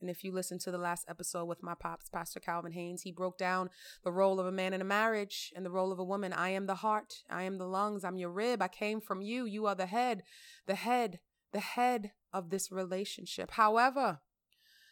And 0.00 0.08
if 0.08 0.24
you 0.24 0.32
listen 0.32 0.58
to 0.60 0.70
the 0.70 0.78
last 0.78 1.04
episode 1.08 1.44
with 1.44 1.62
my 1.62 1.74
pops, 1.74 2.08
Pastor 2.08 2.40
Calvin 2.40 2.72
Haynes, 2.72 3.02
he 3.02 3.12
broke 3.12 3.36
down 3.36 3.68
the 4.02 4.12
role 4.12 4.40
of 4.40 4.46
a 4.46 4.52
man 4.52 4.72
in 4.72 4.80
a 4.80 4.84
marriage 4.84 5.52
and 5.54 5.66
the 5.66 5.70
role 5.70 5.92
of 5.92 5.98
a 5.98 6.04
woman. 6.04 6.32
I 6.32 6.50
am 6.50 6.66
the 6.66 6.76
heart. 6.76 7.16
I 7.28 7.42
am 7.42 7.58
the 7.58 7.66
lungs. 7.66 8.02
I'm 8.02 8.16
your 8.16 8.30
rib. 8.30 8.62
I 8.62 8.68
came 8.68 9.02
from 9.02 9.20
you. 9.20 9.44
You 9.44 9.66
are 9.66 9.74
the 9.74 9.86
head. 9.86 10.22
The 10.66 10.74
head 10.74 11.18
the 11.52 11.60
head 11.60 12.12
of 12.32 12.50
this 12.50 12.70
relationship. 12.70 13.52
However, 13.52 14.20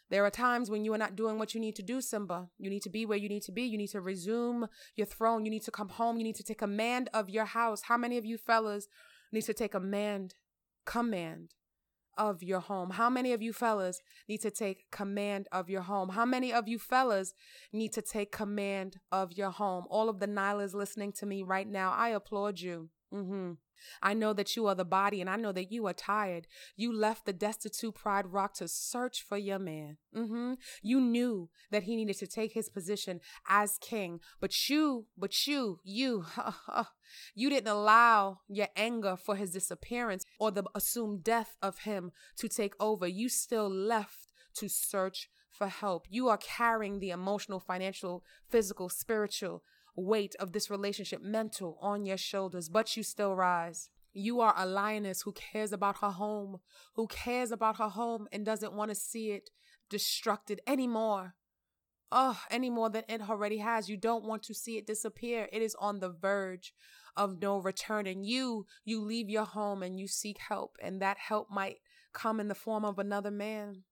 there 0.09 0.25
are 0.25 0.31
times 0.31 0.71
when 0.71 0.83
you 0.83 0.93
are 0.93 0.97
not 0.97 1.15
doing 1.15 1.37
what 1.37 1.53
you 1.53 1.61
need 1.61 1.75
to 1.75 1.83
do, 1.83 2.01
Simba. 2.01 2.49
You 2.57 2.69
need 2.69 2.81
to 2.81 2.89
be 2.89 3.05
where 3.05 3.17
you 3.17 3.29
need 3.29 3.43
to 3.43 3.51
be. 3.51 3.63
You 3.63 3.77
need 3.77 3.91
to 3.91 4.01
resume 4.01 4.67
your 4.95 5.05
throne. 5.05 5.45
You 5.45 5.51
need 5.51 5.63
to 5.63 5.71
come 5.71 5.89
home. 5.89 6.17
You 6.17 6.23
need 6.23 6.35
to 6.37 6.43
take 6.43 6.57
command 6.57 7.09
of 7.13 7.29
your 7.29 7.45
house. 7.45 7.83
How 7.83 7.97
many 7.97 8.17
of 8.17 8.25
you 8.25 8.37
fellas 8.37 8.87
need 9.31 9.43
to 9.43 9.53
take 9.53 9.71
command, 9.73 10.33
command 10.85 11.53
of 12.17 12.41
your 12.41 12.59
home? 12.59 12.91
How 12.91 13.09
many 13.09 13.33
of 13.33 13.41
you 13.43 13.53
fellas 13.53 14.01
need 14.27 14.41
to 14.41 14.49
take 14.49 14.89
command 14.89 15.47
of 15.51 15.69
your 15.69 15.83
home? 15.83 16.09
How 16.09 16.25
many 16.25 16.51
of 16.51 16.67
you 16.67 16.79
fellas 16.79 17.33
need 17.71 17.93
to 17.93 18.01
take 18.01 18.31
command 18.31 18.97
of 19.11 19.33
your 19.33 19.51
home? 19.51 19.85
All 19.89 20.09
of 20.09 20.19
the 20.19 20.27
Nylas 20.27 20.73
listening 20.73 21.13
to 21.13 21.27
me 21.27 21.43
right 21.43 21.67
now, 21.67 21.91
I 21.91 22.09
applaud 22.09 22.59
you. 22.59 22.89
Mm-hmm. 23.13 23.51
I 24.01 24.13
know 24.13 24.33
that 24.33 24.55
you 24.55 24.67
are 24.67 24.75
the 24.75 24.85
body 24.85 25.21
and 25.21 25.29
I 25.29 25.35
know 25.35 25.51
that 25.51 25.71
you 25.71 25.87
are 25.87 25.93
tired. 25.93 26.47
You 26.75 26.93
left 26.93 27.25
the 27.25 27.33
destitute 27.33 27.95
pride 27.95 28.27
rock 28.27 28.53
to 28.55 28.67
search 28.67 29.21
for 29.21 29.37
your 29.37 29.59
man. 29.59 29.97
Mm-hmm. 30.15 30.53
You 30.81 30.99
knew 30.99 31.49
that 31.71 31.83
he 31.83 31.95
needed 31.95 32.17
to 32.19 32.27
take 32.27 32.53
his 32.53 32.69
position 32.69 33.19
as 33.47 33.77
king, 33.79 34.19
but 34.39 34.69
you, 34.69 35.05
but 35.17 35.47
you, 35.47 35.79
you, 35.83 36.25
you 37.35 37.49
didn't 37.49 37.71
allow 37.71 38.39
your 38.47 38.67
anger 38.75 39.15
for 39.15 39.35
his 39.35 39.51
disappearance 39.51 40.25
or 40.39 40.51
the 40.51 40.63
assumed 40.75 41.23
death 41.23 41.57
of 41.61 41.79
him 41.79 42.11
to 42.37 42.47
take 42.47 42.73
over. 42.79 43.07
You 43.07 43.29
still 43.29 43.69
left 43.69 44.27
to 44.55 44.67
search 44.67 45.29
for 45.49 45.67
help. 45.67 46.05
You 46.09 46.29
are 46.29 46.37
carrying 46.37 46.99
the 46.99 47.09
emotional, 47.09 47.59
financial, 47.59 48.23
physical, 48.49 48.89
spiritual, 48.89 49.63
weight 49.95 50.35
of 50.39 50.51
this 50.51 50.69
relationship 50.69 51.21
mental 51.21 51.77
on 51.81 52.05
your 52.05 52.17
shoulders, 52.17 52.69
but 52.69 52.95
you 52.95 53.03
still 53.03 53.35
rise. 53.35 53.89
You 54.13 54.41
are 54.41 54.53
a 54.57 54.65
lioness 54.65 55.21
who 55.21 55.33
cares 55.33 55.71
about 55.71 55.97
her 56.01 56.09
home, 56.09 56.59
who 56.95 57.07
cares 57.07 57.51
about 57.51 57.77
her 57.77 57.89
home 57.89 58.27
and 58.31 58.45
doesn't 58.45 58.73
want 58.73 58.89
to 58.89 58.95
see 58.95 59.31
it 59.31 59.51
destructed 59.91 60.59
anymore. 60.67 61.35
Oh, 62.11 62.39
any 62.49 62.71
more 62.71 62.89
than 62.89 63.03
it 63.07 63.29
already 63.29 63.59
has. 63.59 63.87
You 63.87 63.97
don't 63.97 64.25
want 64.25 64.41
to 64.43 64.53
see 64.53 64.77
it 64.77 64.87
disappear. 64.87 65.47
It 65.53 65.61
is 65.61 65.75
on 65.79 65.99
the 65.99 66.09
verge 66.09 66.73
of 67.15 67.39
no 67.39 67.59
return. 67.59 68.07
And 68.07 68.25
you, 68.25 68.65
you 68.83 69.01
leave 69.01 69.29
your 69.29 69.45
home 69.45 69.83
and 69.83 69.99
you 69.99 70.07
seek 70.07 70.39
help, 70.49 70.75
and 70.81 71.01
that 71.01 71.17
help 71.19 71.51
might 71.51 71.77
come 72.11 72.39
in 72.39 72.47
the 72.47 72.55
form 72.55 72.83
of 72.83 72.97
another 72.97 73.29
man. 73.29 73.83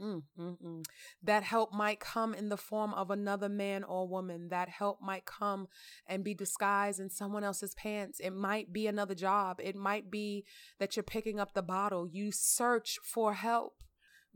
Mm, 0.00 0.22
mm, 0.38 0.56
mm. 0.62 0.84
That 1.22 1.42
help 1.42 1.72
might 1.72 2.00
come 2.00 2.34
in 2.34 2.48
the 2.48 2.56
form 2.56 2.92
of 2.94 3.10
another 3.10 3.48
man 3.48 3.84
or 3.84 4.06
woman. 4.06 4.48
That 4.48 4.68
help 4.68 5.00
might 5.00 5.24
come 5.24 5.68
and 6.06 6.22
be 6.22 6.34
disguised 6.34 7.00
in 7.00 7.10
someone 7.10 7.44
else's 7.44 7.74
pants. 7.74 8.20
It 8.20 8.32
might 8.32 8.72
be 8.72 8.86
another 8.86 9.14
job. 9.14 9.60
It 9.62 9.76
might 9.76 10.10
be 10.10 10.44
that 10.78 10.96
you're 10.96 11.02
picking 11.02 11.40
up 11.40 11.54
the 11.54 11.62
bottle. 11.62 12.06
You 12.06 12.30
search 12.30 12.98
for 13.02 13.34
help 13.34 13.82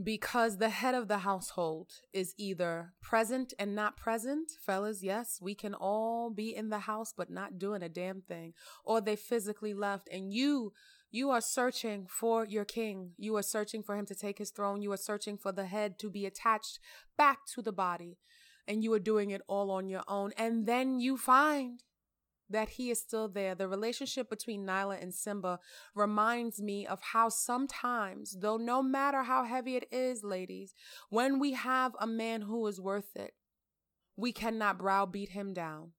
because 0.03 0.57
the 0.57 0.71
head 0.71 0.95
of 0.95 1.09
the 1.09 1.19
household 1.19 1.93
is 2.13 2.35
either 2.39 2.95
present 3.03 3.53
and 3.59 3.75
not 3.75 3.97
present. 3.97 4.53
Fellas, 4.65 5.03
yes, 5.03 5.39
we 5.43 5.55
can 5.55 5.75
all 5.75 6.31
be 6.31 6.55
in 6.55 6.71
the 6.71 6.81
house 6.81 7.13
but 7.15 7.31
not 7.31 7.59
doing 7.59 7.83
a 7.83 7.89
damn 7.89 8.23
thing. 8.23 8.55
Or 8.85 9.01
they 9.01 9.17
physically 9.17 9.75
left 9.75 10.09
and 10.11 10.33
you 10.33 10.73
you 11.11 11.31
are 11.31 11.41
searching 11.41 12.07
for 12.09 12.45
your 12.47 12.65
king. 12.65 13.13
You 13.17 13.37
are 13.37 13.43
searching 13.43 13.83
for 13.83 13.97
him 13.97 14.07
to 14.07 14.15
take 14.15 14.39
his 14.39 14.51
throne. 14.51 14.83
You 14.83 14.93
are 14.93 14.97
searching 14.97 15.37
for 15.37 15.53
the 15.53 15.67
head 15.67 15.99
to 15.99 16.11
be 16.11 16.27
attached 16.27 16.79
back 17.19 17.41
to 17.55 17.63
the 17.63 17.73
body. 17.73 18.19
And 18.69 18.85
you 18.85 18.93
are 18.93 19.01
doing 19.01 19.31
it 19.31 19.43
all 19.49 19.71
on 19.71 19.89
your 19.89 20.05
own. 20.07 20.33
And 20.37 20.67
then 20.67 21.01
you 21.01 21.17
find 21.17 21.83
that 22.49 22.71
he 22.71 22.91
is 22.91 23.01
still 23.01 23.29
there. 23.29 23.55
The 23.55 23.69
relationship 23.69 24.29
between 24.29 24.67
Nyla 24.67 25.01
and 25.01 25.15
Simba 25.15 25.59
reminds 25.95 26.61
me 26.61 26.87
of 26.87 27.01
how 27.01 27.29
sometimes, 27.29 28.37
though 28.41 28.57
no 28.57 28.83
matter 28.83 29.23
how 29.23 29.45
heavy 29.45 29.77
it 29.77 29.87
is, 29.93 30.23
ladies, 30.23 30.75
when 31.09 31.39
we 31.39 31.53
have 31.53 31.93
a 32.01 32.07
man 32.07 32.43
who 32.43 32.67
is 32.67 32.81
worth 32.81 33.17
it, 33.17 33.33
we 34.17 34.33
cannot 34.33 34.79
browbeat 34.79 35.31
him 35.31 35.55
down. 35.55 35.93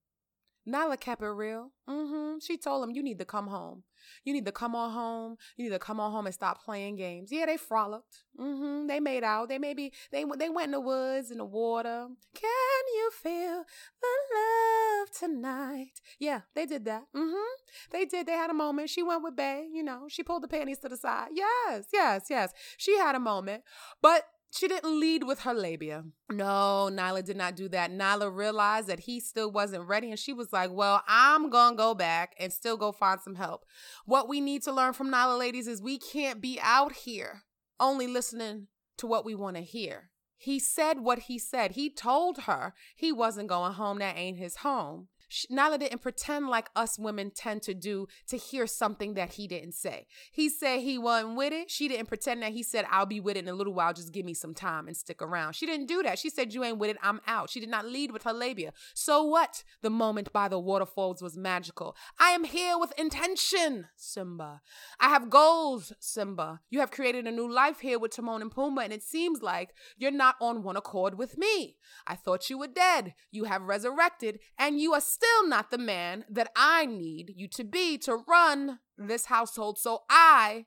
Nyla 0.67 0.99
kept 0.99 1.21
it 1.21 1.27
real. 1.27 1.71
Mm-hmm. 1.89 2.39
She 2.39 2.57
told 2.57 2.83
him, 2.83 2.91
You 2.91 3.03
need 3.03 3.19
to 3.19 3.25
come 3.25 3.47
home. 3.47 3.83
You 4.23 4.33
need 4.33 4.45
to 4.45 4.51
come 4.51 4.75
on 4.75 4.91
home. 4.91 5.37
You 5.57 5.65
need 5.65 5.71
to 5.71 5.79
come 5.79 5.99
on 5.99 6.11
home 6.11 6.25
and 6.25 6.33
stop 6.33 6.63
playing 6.63 6.95
games. 6.95 7.31
Yeah, 7.31 7.45
they 7.45 7.57
frolicked. 7.57 8.23
Mm-hmm. 8.39 8.87
They 8.87 8.99
made 8.99 9.23
out. 9.23 9.49
They 9.49 9.57
maybe 9.57 9.91
they 10.11 10.23
they 10.37 10.49
went 10.49 10.65
in 10.65 10.71
the 10.71 10.79
woods 10.79 11.31
in 11.31 11.37
the 11.37 11.45
water. 11.45 12.07
Can 12.33 12.83
you 12.93 13.11
feel 13.11 13.63
the 14.01 14.07
love 14.35 15.11
tonight? 15.11 16.01
Yeah, 16.19 16.41
they 16.55 16.65
did 16.65 16.85
that. 16.85 17.03
Mm-hmm. 17.15 17.91
They 17.91 18.05
did. 18.05 18.27
They 18.27 18.33
had 18.33 18.49
a 18.49 18.55
moment. 18.55 18.89
She 18.89 19.03
went 19.03 19.23
with 19.23 19.35
Bay. 19.35 19.67
You 19.71 19.83
know, 19.83 20.05
she 20.09 20.23
pulled 20.23 20.43
the 20.43 20.47
panties 20.47 20.79
to 20.79 20.89
the 20.89 20.97
side. 20.97 21.29
Yes, 21.33 21.87
yes, 21.93 22.25
yes. 22.29 22.53
She 22.77 22.97
had 22.97 23.15
a 23.15 23.19
moment, 23.19 23.63
but 24.01 24.25
she 24.51 24.67
didn't 24.67 24.99
lead 24.99 25.23
with 25.23 25.39
her 25.41 25.53
labia. 25.53 26.03
No, 26.29 26.89
Nyla 26.91 27.23
did 27.23 27.37
not 27.37 27.55
do 27.55 27.69
that. 27.69 27.91
Nyla 27.91 28.35
realized 28.35 28.87
that 28.87 29.01
he 29.01 29.19
still 29.19 29.51
wasn't 29.51 29.87
ready, 29.87 30.09
and 30.09 30.19
she 30.19 30.33
was 30.33 30.51
like, 30.51 30.71
Well, 30.71 31.01
I'm 31.07 31.49
gonna 31.49 31.75
go 31.75 31.95
back 31.95 32.35
and 32.37 32.51
still 32.51 32.77
go 32.77 32.91
find 32.91 33.19
some 33.21 33.35
help. 33.35 33.65
What 34.05 34.27
we 34.27 34.41
need 34.41 34.63
to 34.63 34.71
learn 34.71 34.93
from 34.93 35.09
Nyla, 35.09 35.39
ladies, 35.39 35.67
is 35.67 35.81
we 35.81 35.97
can't 35.97 36.41
be 36.41 36.59
out 36.61 36.91
here 36.91 37.43
only 37.79 38.07
listening 38.07 38.67
to 38.97 39.07
what 39.07 39.25
we 39.25 39.33
wanna 39.33 39.61
hear. 39.61 40.11
He 40.37 40.59
said 40.59 40.99
what 40.99 41.19
he 41.19 41.37
said. 41.37 41.73
He 41.73 41.89
told 41.89 42.39
her 42.39 42.73
he 42.95 43.11
wasn't 43.11 43.47
going 43.47 43.73
home. 43.73 43.99
That 43.99 44.17
ain't 44.17 44.37
his 44.37 44.57
home. 44.57 45.07
Nyla 45.51 45.79
didn't 45.79 46.01
pretend 46.01 46.47
like 46.47 46.69
us 46.75 46.99
women 46.99 47.31
tend 47.31 47.61
to 47.63 47.73
do 47.73 48.07
to 48.27 48.37
hear 48.37 48.67
something 48.67 49.13
that 49.13 49.33
he 49.33 49.47
didn't 49.47 49.73
say. 49.73 50.07
He 50.31 50.49
said 50.49 50.79
he 50.79 50.97
wasn't 50.97 51.35
with 51.35 51.53
it. 51.53 51.71
She 51.71 51.87
didn't 51.87 52.07
pretend 52.07 52.41
that 52.43 52.51
he 52.51 52.63
said, 52.63 52.85
I'll 52.89 53.05
be 53.05 53.19
with 53.19 53.37
it 53.37 53.45
in 53.45 53.49
a 53.49 53.53
little 53.53 53.73
while. 53.73 53.93
Just 53.93 54.11
give 54.11 54.25
me 54.25 54.33
some 54.33 54.53
time 54.53 54.87
and 54.87 54.95
stick 54.95 55.21
around. 55.21 55.53
She 55.53 55.65
didn't 55.65 55.87
do 55.87 56.03
that. 56.03 56.19
She 56.19 56.29
said, 56.29 56.53
You 56.53 56.63
ain't 56.63 56.77
with 56.77 56.91
it. 56.91 56.97
I'm 57.01 57.21
out. 57.27 57.49
She 57.49 57.59
did 57.59 57.69
not 57.69 57.85
lead 57.85 58.11
with 58.11 58.23
her 58.23 58.33
labia. 58.33 58.73
So 58.93 59.23
what? 59.23 59.63
The 59.81 59.89
moment 59.89 60.33
by 60.33 60.47
the 60.47 60.59
waterfalls 60.59 61.21
was 61.21 61.37
magical. 61.37 61.95
I 62.19 62.29
am 62.31 62.43
here 62.43 62.77
with 62.77 62.97
intention, 62.99 63.87
Simba. 63.95 64.61
I 64.99 65.09
have 65.09 65.29
goals, 65.29 65.93
Simba. 65.99 66.61
You 66.69 66.79
have 66.79 66.91
created 66.91 67.25
a 67.25 67.31
new 67.31 67.51
life 67.51 67.79
here 67.79 67.99
with 67.99 68.15
Timon 68.15 68.41
and 68.41 68.51
Pumbaa, 68.51 68.83
and 68.83 68.93
it 68.93 69.03
seems 69.03 69.41
like 69.41 69.73
you're 69.97 70.11
not 70.11 70.35
on 70.41 70.63
one 70.63 70.77
accord 70.77 71.17
with 71.17 71.37
me. 71.37 71.77
I 72.05 72.15
thought 72.15 72.49
you 72.49 72.57
were 72.57 72.67
dead. 72.67 73.13
You 73.31 73.45
have 73.45 73.63
resurrected, 73.63 74.39
and 74.57 74.79
you 74.79 74.93
are 74.93 75.01
still 75.21 75.47
not 75.47 75.69
the 75.69 75.77
man 75.77 76.25
that 76.29 76.49
I 76.55 76.85
need 76.85 77.33
you 77.35 77.47
to 77.49 77.63
be 77.63 77.97
to 77.99 78.23
run 78.27 78.79
this 78.97 79.25
household. 79.25 79.77
So 79.77 80.01
I 80.09 80.65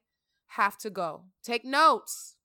have 0.48 0.78
to 0.78 0.90
go. 0.90 1.24
Take 1.42 1.64
notes 1.64 2.36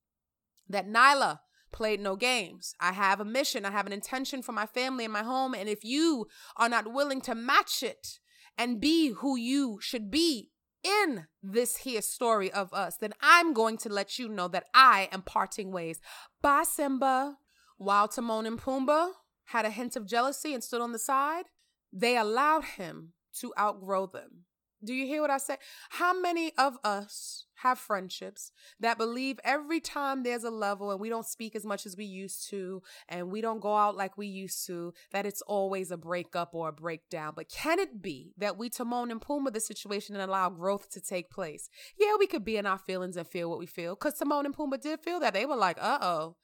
that 0.68 0.88
Nyla 0.88 1.40
played 1.72 2.00
no 2.00 2.16
games. 2.16 2.74
I 2.80 2.94
have 2.94 3.20
a 3.20 3.26
mission, 3.26 3.64
I 3.64 3.72
have 3.72 3.86
an 3.86 3.94
intention 3.94 4.42
for 4.42 4.54
my 4.54 4.66
family 4.66 5.04
and 5.04 5.14
my 5.14 5.22
home. 5.22 5.54
And 5.54 5.70
if 5.70 5.84
you 5.84 6.26
are 6.58 6.70
not 6.70 6.92
willing 6.92 7.22
to 7.22 7.36
match 7.36 7.84
it 7.84 8.20
and 8.58 8.82
be 8.82 9.10
who 9.10 9.36
you 9.36 9.78
should 9.80 10.10
be 10.10 10.50
in 10.84 11.28
this 11.44 11.78
here 11.78 12.02
story 12.02 12.52
of 12.52 12.74
us, 12.74 12.98
then 12.98 13.14
I'm 13.22 13.54
going 13.54 13.78
to 13.80 13.90
let 13.90 14.18
you 14.18 14.30
know 14.30 14.48
that 14.48 14.66
I 14.74 15.10
am 15.12 15.22
parting 15.22 15.72
ways. 15.72 16.00
Bye, 16.42 16.64
Simba. 16.64 17.36
While 17.78 18.08
Timon 18.08 18.46
and 18.46 18.60
Pumbaa 18.60 19.12
had 19.46 19.66
a 19.66 19.70
hint 19.70 19.96
of 19.96 20.08
jealousy 20.08 20.54
and 20.54 20.64
stood 20.64 20.82
on 20.82 20.92
the 20.92 21.00
side, 21.00 21.46
they 21.92 22.18
allowed 22.18 22.64
him 22.64 23.14
to 23.40 23.54
outgrow 23.58 24.06
them. 24.08 24.46
Do 24.82 24.94
you 24.94 25.06
hear 25.06 25.22
what 25.22 25.30
I 25.30 25.40
say? 25.40 25.58
How 25.90 26.18
many 26.18 26.54
of 26.58 26.78
us 26.86 27.48
have 27.56 27.78
friendships 27.78 28.54
that 28.80 28.98
believe 28.98 29.38
every 29.44 29.82
time 29.82 30.24
there's 30.24 30.46
a 30.46 30.50
level 30.50 30.92
and 30.92 31.02
we 31.02 31.10
don't 31.10 31.26
speak 31.26 31.54
as 31.54 31.66
much 31.66 31.86
as 31.86 31.98
we 31.98 32.06
used 32.06 32.50
to 32.50 32.82
and 33.10 33.30
we 33.30 33.42
don't 33.42 33.60
go 33.60 33.76
out 33.76 33.98
like 33.98 34.18
we 34.18 34.28
used 34.28 34.66
to, 34.68 34.94
that 35.12 35.26
it's 35.26 35.42
always 35.42 35.92
a 35.92 35.98
breakup 35.98 36.52
or 36.54 36.70
a 36.70 36.74
breakdown? 36.74 37.34
But 37.36 37.50
can 37.50 37.78
it 37.78 38.02
be 38.02 38.32
that 38.38 38.58
we 38.58 38.70
Timon 38.70 39.12
and 39.12 39.20
Pumbaa 39.20 39.52
the 39.52 39.60
situation 39.60 40.16
and 40.16 40.24
allow 40.24 40.50
growth 40.50 40.90
to 40.92 41.02
take 41.02 41.30
place? 41.30 41.70
Yeah, 42.00 42.16
we 42.18 42.28
could 42.28 42.46
be 42.46 42.56
in 42.56 42.66
our 42.66 42.78
feelings 42.78 43.18
and 43.18 43.28
feel 43.28 43.50
what 43.50 43.60
we 43.60 43.66
feel 43.66 43.96
because 43.96 44.18
Timon 44.18 44.46
and 44.46 44.56
Pumbaa 44.56 44.80
did 44.80 45.02
feel 45.02 45.20
that. 45.20 45.34
They 45.34 45.46
were 45.46 45.58
like, 45.58 45.78
uh 45.82 46.00
oh, 46.02 46.38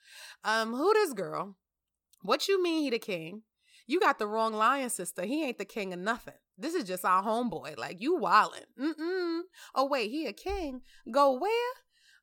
um, 0.44 0.74
who 0.74 0.94
this 0.94 1.14
girl? 1.14 1.56
What 2.22 2.50
you 2.50 2.62
mean 2.62 2.84
he 2.84 2.90
the 2.90 3.00
king? 3.00 3.44
You 3.88 4.00
got 4.00 4.20
the 4.20 4.28
wrong 4.28 4.54
lion, 4.54 4.90
sister. 4.90 5.24
He 5.24 5.44
ain't 5.44 5.58
the 5.58 5.66
king 5.66 5.94
of 5.94 6.00
nothing. 6.00 6.34
This 6.58 6.74
is 6.74 6.86
just 6.86 7.06
our 7.06 7.24
homeboy. 7.24 7.78
Like 7.78 8.02
you 8.02 8.18
wildin'. 8.18 8.66
Mm-mm. 8.80 9.42
Oh 9.76 9.88
wait, 9.88 10.10
he 10.10 10.26
a 10.26 10.34
king. 10.34 10.82
Go 11.12 11.34
where? 11.34 11.74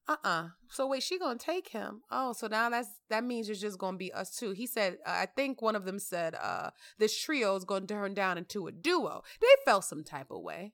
Uh-uh. 0.09 0.49
So 0.69 0.89
wait, 0.89 1.03
she 1.03 1.19
gonna 1.19 1.39
take 1.39 1.69
him. 1.69 2.03
Oh, 2.11 2.33
so 2.33 2.49
now 2.49 2.69
that's 2.71 2.89
that 3.09 3.25
means 3.25 3.49
it's 3.49 3.61
just 3.61 3.79
gonna 3.79 3.97
be 3.97 4.13
us 4.13 4.37
two. 4.37 4.51
He 4.51 4.67
said, 4.67 4.99
uh, 5.07 5.11
I 5.11 5.27
think 5.27 5.63
one 5.63 5.77
of 5.77 5.85
them 5.85 5.99
said, 5.99 6.35
uh, 6.35 6.71
this 6.99 7.17
trio 7.17 7.55
is 7.57 7.65
gonna 7.65 7.87
turn 7.87 8.15
down 8.15 8.39
into 8.39 8.67
a 8.67 8.73
duo. 8.73 9.23
They 9.41 9.47
felt 9.65 9.85
some 9.85 10.03
type 10.03 10.31
of 10.31 10.43
way. 10.43 10.73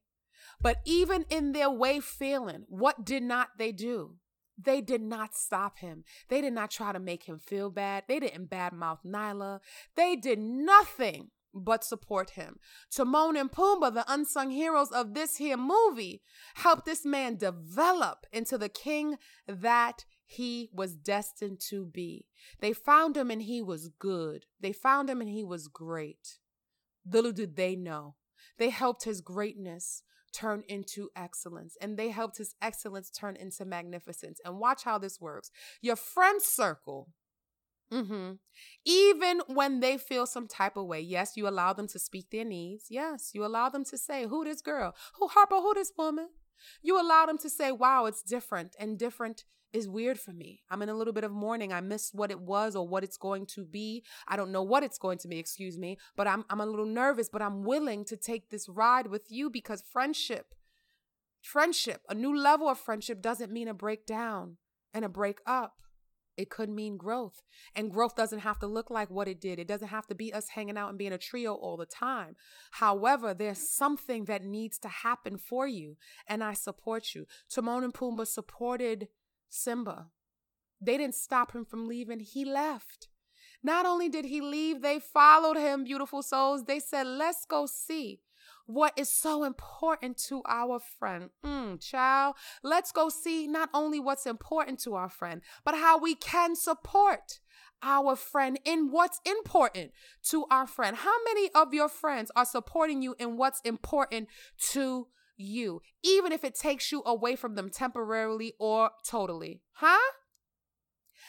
But 0.60 0.78
even 0.84 1.24
in 1.28 1.52
their 1.52 1.70
way 1.70 2.00
feeling, 2.00 2.64
what 2.68 3.04
did 3.04 3.22
not 3.22 3.50
they 3.58 3.70
do? 3.70 4.16
They 4.60 4.80
did 4.80 5.02
not 5.02 5.36
stop 5.36 5.78
him. 5.78 6.04
They 6.28 6.40
did 6.40 6.52
not 6.52 6.70
try 6.70 6.92
to 6.92 6.98
make 6.98 7.24
him 7.24 7.38
feel 7.38 7.70
bad. 7.70 8.04
They 8.08 8.18
didn't 8.18 8.50
badmouth 8.50 9.04
Nyla. 9.06 9.60
They 9.94 10.16
did 10.16 10.40
nothing 10.40 11.30
but 11.54 11.84
support 11.84 12.30
him. 12.30 12.58
Timon 12.90 13.36
and 13.36 13.50
Pumbaa, 13.50 13.94
the 13.94 14.04
unsung 14.12 14.50
heroes 14.50 14.90
of 14.90 15.14
this 15.14 15.36
here 15.36 15.56
movie, 15.56 16.22
helped 16.54 16.84
this 16.84 17.04
man 17.04 17.36
develop 17.36 18.26
into 18.32 18.58
the 18.58 18.68
king 18.68 19.16
that 19.46 20.04
he 20.26 20.68
was 20.72 20.94
destined 20.94 21.60
to 21.68 21.86
be. 21.86 22.26
They 22.60 22.72
found 22.72 23.16
him 23.16 23.30
and 23.30 23.42
he 23.42 23.62
was 23.62 23.88
good. 23.98 24.46
They 24.60 24.72
found 24.72 25.08
him 25.08 25.20
and 25.20 25.30
he 25.30 25.42
was 25.42 25.68
great. 25.68 26.38
Little 27.10 27.32
did 27.32 27.56
they 27.56 27.76
know. 27.76 28.16
They 28.58 28.70
helped 28.70 29.04
his 29.04 29.20
greatness 29.20 30.02
turn 30.32 30.64
into 30.68 31.08
excellence 31.16 31.76
and 31.80 31.96
they 31.96 32.10
helped 32.10 32.38
his 32.38 32.54
excellence 32.60 33.10
turn 33.10 33.36
into 33.36 33.64
magnificence. 33.64 34.40
And 34.44 34.58
watch 34.58 34.84
how 34.84 34.98
this 34.98 35.20
works. 35.20 35.50
Your 35.80 35.96
friend 35.96 36.40
circle 36.42 37.08
Mm-hmm. 37.92 38.32
Even 38.84 39.40
when 39.46 39.80
they 39.80 39.96
feel 39.96 40.26
some 40.26 40.46
type 40.46 40.76
of 40.76 40.86
way, 40.86 41.00
yes, 41.00 41.36
you 41.36 41.48
allow 41.48 41.72
them 41.72 41.88
to 41.88 41.98
speak 41.98 42.30
their 42.30 42.44
needs. 42.44 42.86
Yes, 42.90 43.30
you 43.32 43.44
allow 43.44 43.68
them 43.68 43.84
to 43.86 43.96
say, 43.96 44.26
Who 44.26 44.44
this 44.44 44.60
girl? 44.60 44.94
Who 45.18 45.28
Harper? 45.28 45.56
Who 45.56 45.74
this 45.74 45.92
woman? 45.96 46.28
You 46.82 47.00
allow 47.00 47.26
them 47.26 47.38
to 47.38 47.50
say, 47.50 47.72
Wow, 47.72 48.06
it's 48.06 48.22
different. 48.22 48.76
And 48.78 48.98
different 48.98 49.44
is 49.72 49.88
weird 49.88 50.18
for 50.18 50.32
me. 50.32 50.62
I'm 50.70 50.82
in 50.82 50.88
a 50.88 50.94
little 50.94 51.12
bit 51.12 51.24
of 51.24 51.32
mourning. 51.32 51.72
I 51.72 51.80
miss 51.80 52.10
what 52.14 52.30
it 52.30 52.40
was 52.40 52.74
or 52.74 52.88
what 52.88 53.04
it's 53.04 53.18
going 53.18 53.46
to 53.46 53.64
be. 53.64 54.02
I 54.26 54.36
don't 54.36 54.52
know 54.52 54.62
what 54.62 54.82
it's 54.82 54.98
going 54.98 55.18
to 55.18 55.28
be, 55.28 55.38
excuse 55.38 55.76
me, 55.76 55.98
but 56.16 56.26
I'm 56.26 56.44
I'm 56.48 56.60
a 56.60 56.66
little 56.66 56.86
nervous, 56.86 57.28
but 57.28 57.42
I'm 57.42 57.62
willing 57.62 58.04
to 58.06 58.16
take 58.16 58.50
this 58.50 58.68
ride 58.68 59.08
with 59.08 59.30
you 59.30 59.50
because 59.50 59.82
friendship, 59.82 60.54
friendship, 61.42 62.02
a 62.08 62.14
new 62.14 62.36
level 62.36 62.68
of 62.68 62.78
friendship 62.78 63.20
doesn't 63.20 63.52
mean 63.52 63.68
a 63.68 63.74
breakdown 63.74 64.56
and 64.94 65.04
a 65.04 65.08
break 65.08 65.38
up. 65.46 65.82
It 66.38 66.50
could 66.50 66.70
mean 66.70 66.96
growth. 66.96 67.42
And 67.74 67.90
growth 67.90 68.14
doesn't 68.14 68.38
have 68.38 68.60
to 68.60 68.68
look 68.68 68.90
like 68.90 69.10
what 69.10 69.26
it 69.26 69.40
did. 69.40 69.58
It 69.58 69.66
doesn't 69.66 69.88
have 69.88 70.06
to 70.06 70.14
be 70.14 70.32
us 70.32 70.50
hanging 70.50 70.78
out 70.78 70.88
and 70.88 70.96
being 70.96 71.12
a 71.12 71.18
trio 71.18 71.52
all 71.52 71.76
the 71.76 71.84
time. 71.84 72.36
However, 72.70 73.34
there's 73.34 73.58
something 73.58 74.24
that 74.26 74.44
needs 74.44 74.78
to 74.78 74.88
happen 74.88 75.36
for 75.36 75.66
you. 75.66 75.96
And 76.28 76.44
I 76.44 76.52
support 76.52 77.12
you. 77.12 77.26
Timon 77.50 77.82
and 77.82 77.92
Pumbaa 77.92 78.26
supported 78.26 79.08
Simba. 79.48 80.06
They 80.80 80.96
didn't 80.96 81.16
stop 81.16 81.52
him 81.52 81.64
from 81.64 81.88
leaving. 81.88 82.20
He 82.20 82.44
left. 82.44 83.08
Not 83.60 83.84
only 83.84 84.08
did 84.08 84.24
he 84.24 84.40
leave, 84.40 84.80
they 84.80 85.00
followed 85.00 85.56
him, 85.56 85.82
beautiful 85.82 86.22
souls. 86.22 86.64
They 86.64 86.78
said, 86.78 87.08
let's 87.08 87.44
go 87.44 87.66
see 87.66 88.20
what 88.68 88.92
is 88.98 89.10
so 89.10 89.44
important 89.44 90.18
to 90.18 90.42
our 90.46 90.78
friend. 90.78 91.30
Mm, 91.44 91.80
child, 91.80 92.36
let's 92.62 92.92
go 92.92 93.08
see 93.08 93.46
not 93.46 93.70
only 93.72 93.98
what's 93.98 94.26
important 94.26 94.78
to 94.80 94.94
our 94.94 95.08
friend, 95.08 95.40
but 95.64 95.74
how 95.74 95.98
we 95.98 96.14
can 96.14 96.54
support 96.54 97.40
our 97.82 98.14
friend 98.14 98.60
in 98.66 98.90
what's 98.90 99.20
important 99.24 99.92
to 100.24 100.44
our 100.50 100.66
friend. 100.66 100.98
How 100.98 101.14
many 101.24 101.50
of 101.54 101.72
your 101.72 101.88
friends 101.88 102.30
are 102.36 102.44
supporting 102.44 103.00
you 103.00 103.14
in 103.18 103.38
what's 103.38 103.62
important 103.62 104.28
to 104.72 105.06
you, 105.38 105.80
even 106.04 106.30
if 106.30 106.44
it 106.44 106.54
takes 106.54 106.92
you 106.92 107.02
away 107.06 107.36
from 107.36 107.54
them 107.54 107.70
temporarily 107.70 108.52
or 108.60 108.90
totally? 109.02 109.62
Huh? 109.72 110.12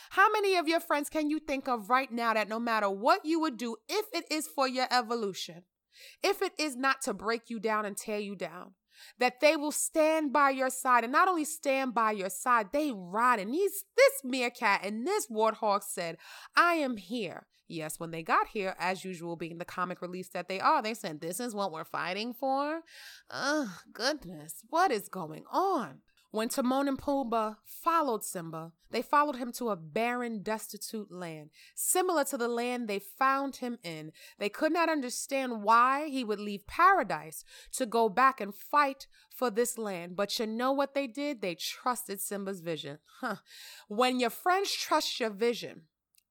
How 0.10 0.30
many 0.30 0.58
of 0.58 0.68
your 0.68 0.82
friends 0.82 1.10
can 1.10 1.30
you 1.30 1.40
think 1.40 1.70
of 1.70 1.90
right 1.90 2.12
now 2.12 2.34
that 2.34 2.50
no 2.50 2.60
matter 2.60 2.90
what 2.90 3.26
you 3.26 3.40
would 3.40 3.56
do, 3.56 3.78
if 3.88 4.08
it 4.12 4.26
is 4.30 4.46
for 4.46 4.68
your 4.68 4.88
evolution, 4.92 5.64
if 6.24 6.42
it 6.42 6.54
is 6.58 6.76
not 6.76 7.02
to 7.04 7.14
break 7.14 7.50
you 7.50 7.60
down 7.60 7.86
and 7.86 7.98
tear 7.98 8.20
you 8.20 8.36
down, 8.36 8.74
that 9.18 9.40
they 9.40 9.56
will 9.56 9.72
stand 9.72 10.34
by 10.34 10.50
your 10.50 10.70
side 10.70 11.04
and 11.04 11.14
not 11.14 11.28
only 11.28 11.46
stand 11.46 11.94
by 11.94 12.12
your 12.12 12.30
side, 12.30 12.68
they 12.74 12.92
ride. 12.94 13.40
And 13.40 13.54
these, 13.54 13.84
this 13.96 14.14
meerkat 14.24 14.82
and 14.84 15.06
this 15.06 15.28
warthog 15.28 15.84
said, 15.84 16.18
I 16.56 16.74
am 16.76 16.98
here. 16.98 17.48
Yes, 17.68 18.00
when 18.00 18.10
they 18.10 18.24
got 18.24 18.48
here, 18.48 18.76
as 18.80 19.06
usual, 19.06 19.36
being 19.36 19.60
the 19.60 19.66
comic 19.66 20.02
release 20.02 20.30
that 20.30 20.48
they 20.48 20.60
are, 20.60 20.82
they 20.82 20.96
said, 20.96 21.22
This 21.22 21.40
is 21.40 21.54
what 21.54 21.72
we're 21.72 21.84
fighting 21.84 22.34
for. 22.34 22.82
Oh, 23.30 23.78
goodness, 23.94 24.64
what 24.70 24.92
is 24.92 25.08
going 25.08 25.44
on? 25.52 26.00
When 26.32 26.50
Timon 26.50 26.88
and 26.88 26.98
Pumbaa 26.98 27.58
followed 27.66 28.24
Simba, 28.24 28.74
they 28.92 29.02
followed 29.02 29.38
him 29.38 29.52
to 29.54 29.70
a 29.70 29.76
barren, 29.76 30.44
destitute 30.44 31.12
land, 31.12 31.50
similar 31.74 32.24
to 32.26 32.38
the 32.38 32.48
land 32.48 32.88
they 32.88 33.00
found 33.00 33.58
him 33.58 33.80
in. 33.84 34.12
They 34.38 34.50
could 34.50 34.72
not 34.72 34.90
understand 34.90 35.64
why 35.64 36.08
he 36.10 36.24
would 36.24 36.40
leave 36.40 36.68
paradise 36.68 37.44
to 37.74 37.88
go 37.88 38.10
back 38.10 38.40
and 38.40 38.54
fight 38.54 39.08
for 39.32 39.50
this 39.50 39.78
land. 39.78 40.16
But 40.16 40.38
you 40.38 40.46
know 40.46 40.72
what 40.72 40.94
they 40.94 41.08
did? 41.08 41.42
They 41.42 41.56
trusted 41.56 42.22
Simba's 42.22 42.62
vision. 42.62 43.00
Huh. 43.22 43.38
When 43.88 44.20
your 44.20 44.30
friends 44.30 44.72
trust 44.72 45.20
your 45.20 45.32
vision, 45.32 45.84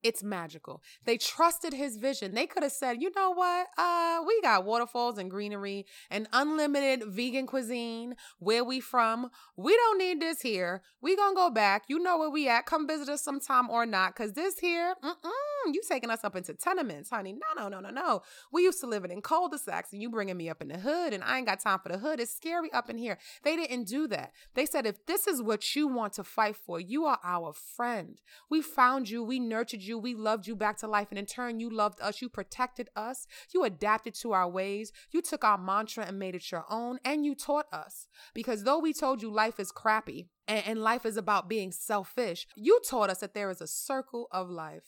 it's 0.02 0.22
magical. 0.22 0.82
They 1.04 1.16
trusted 1.16 1.72
his 1.72 1.96
vision. 1.96 2.34
They 2.34 2.46
could 2.46 2.62
have 2.62 2.72
said, 2.72 3.02
you 3.02 3.10
know 3.14 3.30
what? 3.30 3.66
Uh, 3.76 4.22
we 4.26 4.40
got 4.40 4.64
waterfalls 4.64 5.18
and 5.18 5.30
greenery 5.30 5.86
and 6.10 6.28
unlimited 6.32 7.04
vegan 7.08 7.46
cuisine. 7.46 8.14
Where 8.38 8.64
we 8.64 8.80
from? 8.80 9.30
We 9.56 9.74
don't 9.74 9.98
need 9.98 10.20
this 10.20 10.40
here. 10.40 10.82
We 11.00 11.16
gonna 11.16 11.34
go 11.34 11.50
back. 11.50 11.84
You 11.88 11.98
know 11.98 12.18
where 12.18 12.30
we 12.30 12.48
at. 12.48 12.66
Come 12.66 12.86
visit 12.86 13.08
us 13.08 13.22
sometime 13.22 13.68
or 13.70 13.86
not. 13.86 14.14
Cause 14.14 14.32
this 14.32 14.58
here, 14.58 14.94
mm-mm, 15.04 15.57
Mm, 15.68 15.74
you 15.74 15.82
taking 15.86 16.10
us 16.10 16.24
up 16.24 16.36
into 16.36 16.54
tenements, 16.54 17.10
honey. 17.10 17.32
No, 17.32 17.62
no, 17.62 17.68
no, 17.68 17.80
no, 17.80 17.90
no. 17.90 18.22
We 18.52 18.62
used 18.62 18.80
to 18.80 18.86
live 18.86 19.04
in 19.04 19.20
cul-de-sacs 19.20 19.92
and 19.92 20.02
you 20.02 20.10
bringing 20.10 20.36
me 20.36 20.48
up 20.48 20.62
in 20.62 20.68
the 20.68 20.78
hood 20.78 21.12
and 21.12 21.22
I 21.24 21.38
ain't 21.38 21.46
got 21.46 21.60
time 21.60 21.78
for 21.80 21.88
the 21.88 21.98
hood. 21.98 22.20
It's 22.20 22.34
scary 22.34 22.72
up 22.72 22.90
in 22.90 22.98
here. 22.98 23.18
They 23.42 23.56
didn't 23.56 23.84
do 23.84 24.08
that. 24.08 24.32
They 24.54 24.66
said, 24.66 24.86
if 24.86 25.06
this 25.06 25.26
is 25.26 25.42
what 25.42 25.74
you 25.74 25.88
want 25.88 26.14
to 26.14 26.24
fight 26.24 26.56
for, 26.56 26.80
you 26.80 27.04
are 27.06 27.18
our 27.24 27.52
friend. 27.52 28.20
We 28.50 28.62
found 28.62 29.08
you. 29.08 29.22
We 29.22 29.38
nurtured 29.40 29.82
you. 29.82 29.98
We 29.98 30.14
loved 30.14 30.46
you 30.46 30.56
back 30.56 30.78
to 30.78 30.86
life. 30.88 31.08
And 31.10 31.18
in 31.18 31.26
turn, 31.26 31.60
you 31.60 31.70
loved 31.70 32.00
us. 32.00 32.22
You 32.22 32.28
protected 32.28 32.88
us. 32.96 33.26
You 33.52 33.64
adapted 33.64 34.14
to 34.14 34.32
our 34.32 34.48
ways. 34.48 34.92
You 35.10 35.22
took 35.22 35.44
our 35.44 35.58
mantra 35.58 36.04
and 36.06 36.18
made 36.18 36.34
it 36.34 36.50
your 36.50 36.64
own. 36.70 36.98
And 37.04 37.24
you 37.24 37.34
taught 37.34 37.66
us. 37.72 38.06
Because 38.34 38.64
though 38.64 38.78
we 38.78 38.92
told 38.92 39.22
you 39.22 39.30
life 39.30 39.60
is 39.60 39.72
crappy 39.72 40.28
and 40.46 40.80
life 40.82 41.04
is 41.04 41.16
about 41.16 41.48
being 41.48 41.72
selfish, 41.72 42.46
you 42.56 42.80
taught 42.88 43.10
us 43.10 43.18
that 43.18 43.34
there 43.34 43.50
is 43.50 43.60
a 43.60 43.66
circle 43.66 44.28
of 44.32 44.48
life. 44.48 44.84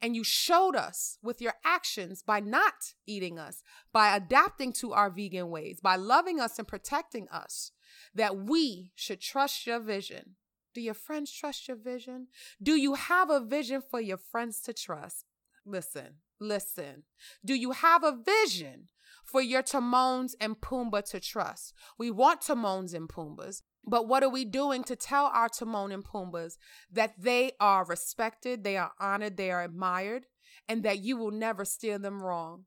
And 0.00 0.14
you 0.16 0.24
showed 0.24 0.76
us 0.76 1.18
with 1.22 1.40
your 1.40 1.54
actions 1.64 2.22
by 2.22 2.40
not 2.40 2.94
eating 3.06 3.38
us, 3.38 3.62
by 3.92 4.14
adapting 4.14 4.72
to 4.74 4.92
our 4.92 5.10
vegan 5.10 5.50
ways, 5.50 5.80
by 5.80 5.96
loving 5.96 6.40
us 6.40 6.58
and 6.58 6.68
protecting 6.68 7.28
us, 7.30 7.72
that 8.14 8.36
we 8.36 8.92
should 8.94 9.20
trust 9.20 9.66
your 9.66 9.80
vision. 9.80 10.36
Do 10.74 10.80
your 10.80 10.94
friends 10.94 11.32
trust 11.32 11.68
your 11.68 11.76
vision? 11.76 12.28
Do 12.62 12.76
you 12.76 12.94
have 12.94 13.30
a 13.30 13.40
vision 13.40 13.82
for 13.90 14.00
your 14.00 14.18
friends 14.18 14.60
to 14.62 14.74
trust? 14.74 15.24
Listen, 15.64 16.16
listen. 16.38 17.04
Do 17.44 17.54
you 17.54 17.72
have 17.72 18.04
a 18.04 18.16
vision 18.16 18.88
for 19.24 19.40
your 19.40 19.62
Timons 19.62 20.34
and 20.40 20.60
Pumbaa 20.60 21.02
to 21.10 21.20
trust? 21.20 21.72
We 21.98 22.10
want 22.10 22.42
Timons 22.42 22.94
and 22.94 23.08
Pumbaas. 23.08 23.62
But 23.86 24.08
what 24.08 24.22
are 24.24 24.28
we 24.28 24.44
doing 24.44 24.82
to 24.84 24.96
tell 24.96 25.26
our 25.26 25.48
Timon 25.48 25.92
and 25.92 26.04
Pumbaas 26.04 26.56
that 26.90 27.14
they 27.18 27.52
are 27.60 27.84
respected, 27.84 28.64
they 28.64 28.76
are 28.76 28.92
honored, 28.98 29.36
they 29.36 29.50
are 29.50 29.62
admired, 29.62 30.26
and 30.68 30.82
that 30.82 30.98
you 30.98 31.16
will 31.16 31.30
never 31.30 31.64
steer 31.64 31.98
them 31.98 32.22
wrong? 32.22 32.64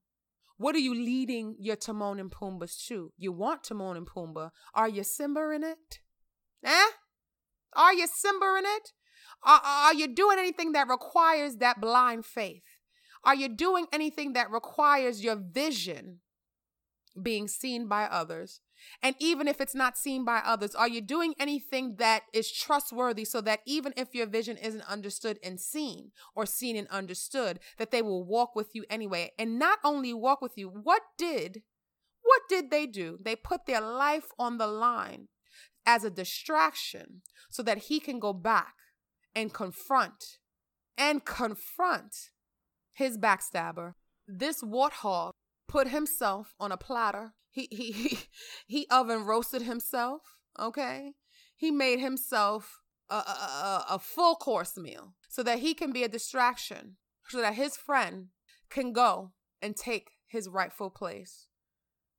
What 0.58 0.76
are 0.76 0.80
you 0.80 0.94
leading 0.94 1.56
your 1.60 1.76
Timon 1.76 2.20
and 2.20 2.32
Pumbaas 2.32 2.86
to? 2.88 3.12
You 3.18 3.32
want 3.32 3.64
Timon 3.64 3.98
and 3.98 4.08
Pumbaa. 4.08 4.52
Are 4.74 4.90
you 4.90 5.04
Simba 5.04 5.52
in 5.52 5.64
it? 5.64 6.00
Eh? 6.64 6.88
Are 7.76 7.94
you 7.94 8.08
Simba 8.08 8.56
in 8.60 8.66
it? 8.66 8.92
Are, 9.44 9.62
are 9.64 9.94
you 9.94 10.08
doing 10.08 10.38
anything 10.38 10.74
that 10.74 10.90
requires 10.90 11.58
that 11.58 11.80
blind 11.80 12.26
faith? 12.26 12.64
Are 13.24 13.36
you 13.36 13.50
doing 13.50 13.88
anything 13.92 14.34
that 14.34 14.52
requires 14.52 15.24
your 15.24 15.36
vision 15.36 16.20
being 17.22 17.48
seen 17.48 17.88
by 17.88 18.04
others? 18.04 18.62
And 19.02 19.16
even 19.20 19.48
if 19.48 19.62
it's 19.62 19.76
not 19.76 19.98
seen 19.98 20.26
by 20.26 20.42
others, 20.46 20.76
are 20.76 20.88
you 20.88 21.02
doing 21.02 21.34
anything 21.40 21.96
that 21.98 22.24
is 22.34 22.52
trustworthy 22.52 23.26
so 23.26 23.42
that 23.42 23.62
even 23.66 23.94
if 23.98 24.14
your 24.14 24.28
vision 24.28 24.58
isn't 24.58 24.90
understood 24.90 25.40
and 25.44 25.60
seen 25.60 26.12
or 26.36 26.46
seen 26.46 26.76
and 26.76 26.88
understood, 26.90 27.60
that 27.78 27.92
they 27.92 28.02
will 28.02 28.24
walk 28.24 28.56
with 28.56 28.70
you 28.74 28.86
anyway? 28.90 29.32
And 29.38 29.60
not 29.60 29.80
only 29.84 30.14
walk 30.14 30.42
with 30.42 30.58
you, 30.58 30.70
what 30.70 31.02
did 31.18 31.64
what 32.22 32.42
did 32.48 32.70
they 32.70 32.86
do? 32.86 33.18
They 33.20 33.36
put 33.36 33.66
their 33.66 33.82
life 33.82 34.32
on 34.38 34.58
the 34.58 34.68
line 34.68 35.30
as 35.86 36.04
a 36.04 36.12
distraction 36.12 37.22
so 37.50 37.64
that 37.64 37.86
he 37.90 38.00
can 38.00 38.20
go 38.20 38.34
back 38.34 38.76
and 39.34 39.54
confront 39.54 40.38
and 40.98 41.26
confront 41.26 42.30
his 42.94 43.18
backstabber. 43.18 43.94
This 44.28 44.62
warthog 44.62 45.32
put 45.70 45.88
himself 45.88 46.54
on 46.60 46.74
a 46.74 46.78
platter. 46.78 47.34
He 47.50 47.68
he 47.72 47.92
he, 47.94 48.20
he 48.68 48.88
oven 48.92 49.26
roasted 49.26 49.62
himself, 49.62 50.22
okay? 50.60 51.14
He 51.56 51.72
made 51.72 52.00
himself 52.00 52.82
a, 53.10 53.16
a, 53.16 53.86
a 53.92 54.00
full 54.00 54.36
course 54.36 54.78
meal 54.78 55.14
so 55.30 55.44
that 55.44 55.60
he 55.60 55.74
can 55.74 55.94
be 55.94 56.04
a 56.04 56.10
distraction, 56.10 56.98
so 57.28 57.40
that 57.40 57.54
his 57.54 57.78
friend 57.78 58.28
can 58.70 58.92
go 58.92 59.32
and 59.62 59.76
take 59.76 60.12
his 60.28 60.50
rightful 60.50 60.90
place. 60.90 61.48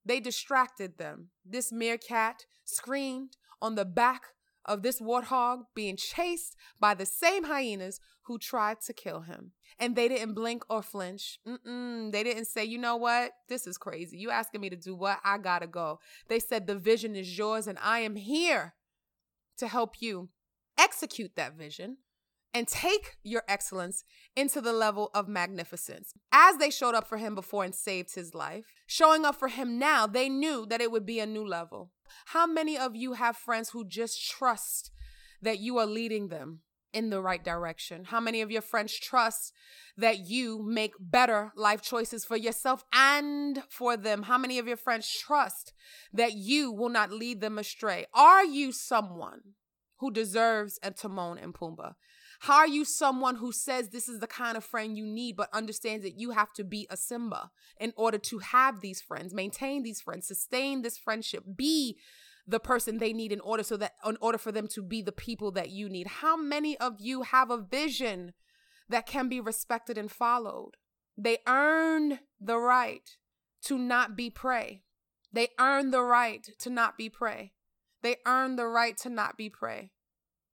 They 0.05 0.21
distracted 0.21 0.99
them. 0.99 1.31
This 1.45 1.71
meerkat 1.71 2.47
screamed 2.65 3.37
on 3.61 3.75
the 3.75 3.85
back 3.85 4.23
of 4.71 4.83
this 4.83 5.01
warthog 5.01 5.65
being 5.75 5.97
chased 5.97 6.57
by 6.79 6.95
the 6.95 7.05
same 7.05 7.45
hyenas 7.45 7.99
who 8.23 8.39
tried 8.39 8.81
to 8.83 8.93
kill 8.93 9.23
him. 9.23 9.51
And 9.81 9.97
they 9.97 10.07
didn't 10.09 10.35
blink 10.35 10.63
or 10.71 10.81
flinch. 10.81 11.41
Mm-mm. 11.47 12.13
They 12.13 12.23
didn't 12.23 12.45
say, 12.45 12.65
you 12.65 12.79
know 12.79 12.97
what? 12.97 13.33
This 13.49 13.67
is 13.67 13.77
crazy. 13.77 14.17
You 14.17 14.31
asking 14.31 14.61
me 14.61 14.71
to 14.71 14.77
do 14.77 14.95
what? 14.95 15.19
I 15.25 15.39
gotta 15.39 15.67
go. 15.67 15.99
They 16.29 16.39
said, 16.39 16.67
the 16.67 16.77
vision 16.77 17.17
is 17.17 17.37
yours 17.37 17.67
and 17.67 17.79
I 17.83 18.01
am 18.01 18.15
here 18.15 18.75
to 19.59 19.67
help 19.67 20.01
you 20.01 20.29
execute 20.79 21.35
that 21.35 21.55
vision 21.55 21.97
and 22.55 22.69
take 22.69 23.17
your 23.25 23.43
excellence 23.49 24.05
into 24.37 24.61
the 24.61 24.73
level 24.73 25.11
of 25.15 25.29
magnificence. 25.29 26.15
As 26.33 26.59
they 26.59 26.71
showed 26.71 26.95
up 26.95 27.09
for 27.09 27.19
him 27.19 27.35
before 27.35 27.65
and 27.65 27.75
saved 27.75 28.15
his 28.15 28.35
life, 28.35 28.65
showing 28.87 29.25
up 29.25 29.37
for 29.37 29.49
him 29.49 29.79
now, 29.79 30.07
they 30.07 30.29
knew 30.29 30.67
that 30.67 30.81
it 30.81 30.93
would 30.93 31.07
be 31.07 31.19
a 31.19 31.27
new 31.27 31.47
level. 31.47 31.91
How 32.27 32.47
many 32.47 32.79
of 32.79 32.95
you 32.97 33.15
have 33.15 33.37
friends 33.37 33.71
who 33.71 33.85
just 33.85 34.29
trust 34.31 34.91
that 35.43 35.59
you 35.59 35.79
are 35.79 35.87
leading 35.87 36.29
them 36.29 36.61
in 36.93 37.11
the 37.11 37.21
right 37.21 37.43
direction? 37.43 38.05
How 38.05 38.21
many 38.21 38.41
of 38.41 38.51
your 38.51 38.63
friends 38.63 38.99
trust 38.99 39.53
that 39.97 40.19
you 40.19 40.63
make 40.63 40.93
better 40.99 41.53
life 41.57 41.83
choices 41.83 42.25
for 42.25 42.37
yourself 42.37 42.85
and 42.93 43.63
for 43.69 43.97
them? 43.97 44.25
How 44.25 44.39
many 44.39 44.59
of 44.59 44.67
your 44.67 44.77
friends 44.77 45.11
trust 45.11 45.73
that 46.13 46.35
you 46.35 46.73
will 46.73 46.89
not 46.89 47.13
lead 47.13 47.41
them 47.41 47.59
astray? 47.59 48.07
Are 48.15 48.45
you 48.45 48.73
someone 48.73 49.55
who 49.99 50.11
deserves 50.11 50.79
a 50.83 50.91
Timon 50.91 51.39
and 51.39 51.55
Pumbaa? 51.55 51.95
How 52.41 52.57
are 52.57 52.69
you 52.69 52.87
someone 52.87 53.37
who 53.37 53.53
says 53.53 53.91
this 53.91 54.09
is 54.09 54.19
the 54.19 54.27
kind 54.27 54.57
of 54.57 54.65
friend 54.65 54.97
you 54.97 55.05
need, 55.05 55.37
but 55.37 55.53
understands 55.53 56.05
that 56.05 56.19
you 56.19 56.31
have 56.31 56.53
to 56.55 56.65
be 56.65 56.87
a 56.89 56.97
Simba 56.97 57.51
in 57.79 57.93
order 57.97 58.17
to 58.17 58.39
have 58.39 58.81
these 58.81 59.03
friends, 59.03 59.35
maintain 59.35 59.83
these 59.83 60.01
friends, 60.01 60.27
sustain 60.27 60.81
this 60.81 60.97
friendship, 60.97 61.45
be 61.55 61.99
the 62.47 62.59
person 62.59 62.97
they 62.97 63.13
need 63.13 63.31
in 63.31 63.41
order 63.41 63.63
so 63.63 63.77
that 63.77 63.93
in 64.07 64.17
order 64.23 64.39
for 64.39 64.53
them 64.53 64.67
to 64.69 64.83
be 64.83 65.03
the 65.03 65.13
people 65.13 65.51
that 65.53 65.69
you 65.69 65.91
need? 65.91 66.07
How 66.07 66.35
many 66.35 66.79
of 66.79 66.95
you 66.99 67.23
have 67.23 67.51
a 67.51 67.61
vision 67.61 68.33
that 68.89 69.05
can 69.05 69.29
be 69.29 69.39
respected 69.39 69.99
and 69.99 70.11
followed? 70.11 70.79
They 71.19 71.39
earn 71.47 72.21
the 72.41 72.57
right 72.57 73.09
to 73.65 73.77
not 73.77 74.17
be 74.17 74.31
prey. 74.31 74.83
They 75.31 75.49
earn 75.59 75.91
the 75.91 76.03
right 76.03 76.49
to 76.61 76.71
not 76.71 76.97
be 76.97 77.11
prey. 77.11 77.53
They 78.03 78.17
earn 78.27 78.57
the 78.57 78.67
right 78.67 78.97
to 78.99 79.11
not 79.11 79.37
be 79.37 79.51
prey. 79.51 79.91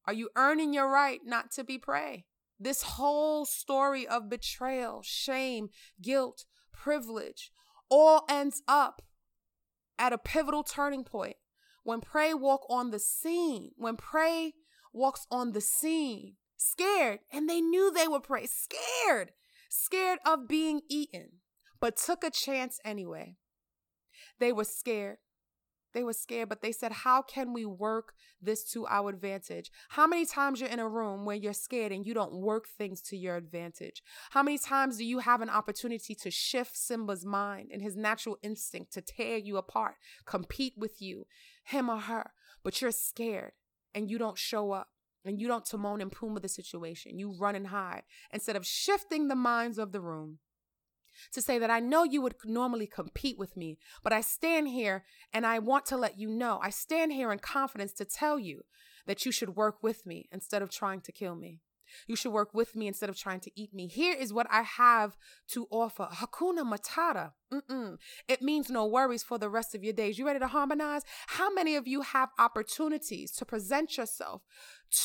Are 0.07 0.13
you 0.13 0.29
earning 0.37 0.73
your 0.73 0.89
right 0.89 1.19
not 1.25 1.51
to 1.51 1.65
be 1.65 1.77
prey? 1.77 2.25
This 2.57 2.81
whole 2.81 3.45
story 3.45 4.07
of 4.07 4.29
betrayal, 4.29 5.01
shame, 5.03 5.69
guilt, 6.01 6.45
privilege 6.71 7.51
all 7.89 8.25
ends 8.29 8.61
up 8.67 9.01
at 9.99 10.13
a 10.13 10.17
pivotal 10.17 10.63
turning 10.63 11.03
point 11.03 11.35
when 11.83 12.01
prey 12.01 12.33
walk 12.33 12.65
on 12.69 12.91
the 12.91 12.99
scene, 12.99 13.71
when 13.75 13.97
prey 13.97 14.53
walks 14.93 15.27
on 15.29 15.51
the 15.51 15.61
scene, 15.61 16.35
scared, 16.55 17.19
and 17.31 17.49
they 17.49 17.61
knew 17.61 17.91
they 17.91 18.07
were 18.07 18.19
prey, 18.19 18.47
scared, 18.47 19.31
scared 19.69 20.19
of 20.25 20.47
being 20.47 20.81
eaten, 20.89 21.39
but 21.79 21.97
took 21.97 22.23
a 22.23 22.31
chance 22.31 22.79
anyway. 22.83 23.35
They 24.39 24.51
were 24.51 24.63
scared. 24.63 25.17
They 25.93 26.03
were 26.03 26.13
scared, 26.13 26.49
but 26.49 26.61
they 26.61 26.71
said, 26.71 26.91
How 26.91 27.21
can 27.21 27.53
we 27.53 27.65
work 27.65 28.13
this 28.41 28.63
to 28.71 28.85
our 28.87 29.09
advantage? 29.09 29.71
How 29.89 30.05
many 30.05 30.25
times 30.25 30.59
you're 30.59 30.69
in 30.69 30.79
a 30.79 30.87
room 30.87 31.25
where 31.25 31.35
you're 31.35 31.53
scared 31.53 31.91
and 31.91 32.05
you 32.05 32.13
don't 32.13 32.33
work 32.33 32.67
things 32.67 33.01
to 33.03 33.17
your 33.17 33.35
advantage? 33.35 34.03
How 34.31 34.43
many 34.43 34.57
times 34.57 34.97
do 34.97 35.05
you 35.05 35.19
have 35.19 35.41
an 35.41 35.49
opportunity 35.49 36.13
to 36.15 36.31
shift 36.31 36.77
Simba's 36.77 37.25
mind 37.25 37.69
and 37.71 37.81
his 37.81 37.95
natural 37.95 38.37
instinct 38.43 38.93
to 38.93 39.01
tear 39.01 39.37
you 39.37 39.57
apart, 39.57 39.95
compete 40.25 40.73
with 40.77 41.01
you, 41.01 41.25
him 41.63 41.89
or 41.89 41.99
her, 41.99 42.31
but 42.63 42.81
you're 42.81 42.91
scared 42.91 43.53
and 43.95 44.09
you 44.09 44.17
don't 44.17 44.37
show 44.37 44.71
up? 44.71 44.89
And 45.25 45.41
you 45.41 45.49
don't 45.49 45.65
Timon 45.65 45.99
and 45.99 46.09
Pumbaa 46.09 46.41
the 46.41 46.47
situation. 46.47 47.19
You 47.19 47.35
run 47.37 47.55
and 47.55 47.67
hide 47.67 48.03
instead 48.31 48.55
of 48.55 48.65
shifting 48.65 49.27
the 49.27 49.35
minds 49.35 49.77
of 49.77 49.91
the 49.91 49.99
room 49.99 50.39
to 51.33 51.41
say 51.41 51.59
that 51.59 51.69
I 51.69 51.79
know 51.79 52.03
you 52.03 52.21
would 52.21 52.35
normally 52.45 52.87
compete 52.87 53.37
with 53.37 53.55
me, 53.57 53.77
but 54.03 54.13
I 54.13 54.21
stand 54.21 54.69
here 54.69 55.03
and 55.33 55.45
I 55.45 55.59
want 55.59 55.85
to 55.87 55.97
let 55.97 56.19
you 56.19 56.29
know. 56.29 56.59
I 56.61 56.69
stand 56.69 57.13
here 57.13 57.31
in 57.31 57.39
confidence 57.39 57.93
to 57.93 58.05
tell 58.05 58.39
you 58.39 58.63
that 59.05 59.25
you 59.25 59.31
should 59.31 59.55
work 59.55 59.81
with 59.81 60.05
me 60.05 60.27
instead 60.31 60.61
of 60.61 60.69
trying 60.69 61.01
to 61.01 61.11
kill 61.11 61.35
me. 61.35 61.61
You 62.05 62.17
should 62.17 62.33
work 62.33 62.53
with 62.53 62.75
me 62.75 62.87
instead 62.87 63.09
of 63.09 63.17
trying 63.17 63.39
to 63.41 63.51
eat 63.55 63.73
me. 63.73 63.87
Here 63.87 64.13
is 64.13 64.33
what 64.33 64.47
I 64.49 64.61
have 64.61 65.15
to 65.51 65.67
offer. 65.71 66.09
Hakuna 66.11 66.63
Matata. 66.69 67.31
Mm-mm. 67.53 67.97
It 68.27 68.41
means 68.41 68.69
no 68.69 68.85
worries 68.85 69.23
for 69.23 69.37
the 69.37 69.49
rest 69.49 69.73
of 69.73 69.85
your 69.85 69.93
days. 69.93 70.19
You 70.19 70.25
ready 70.25 70.39
to 70.39 70.47
harmonize? 70.47 71.03
How 71.27 71.49
many 71.49 71.77
of 71.77 71.87
you 71.87 72.01
have 72.01 72.29
opportunities 72.37 73.31
to 73.37 73.45
present 73.45 73.95
yourself 73.97 74.43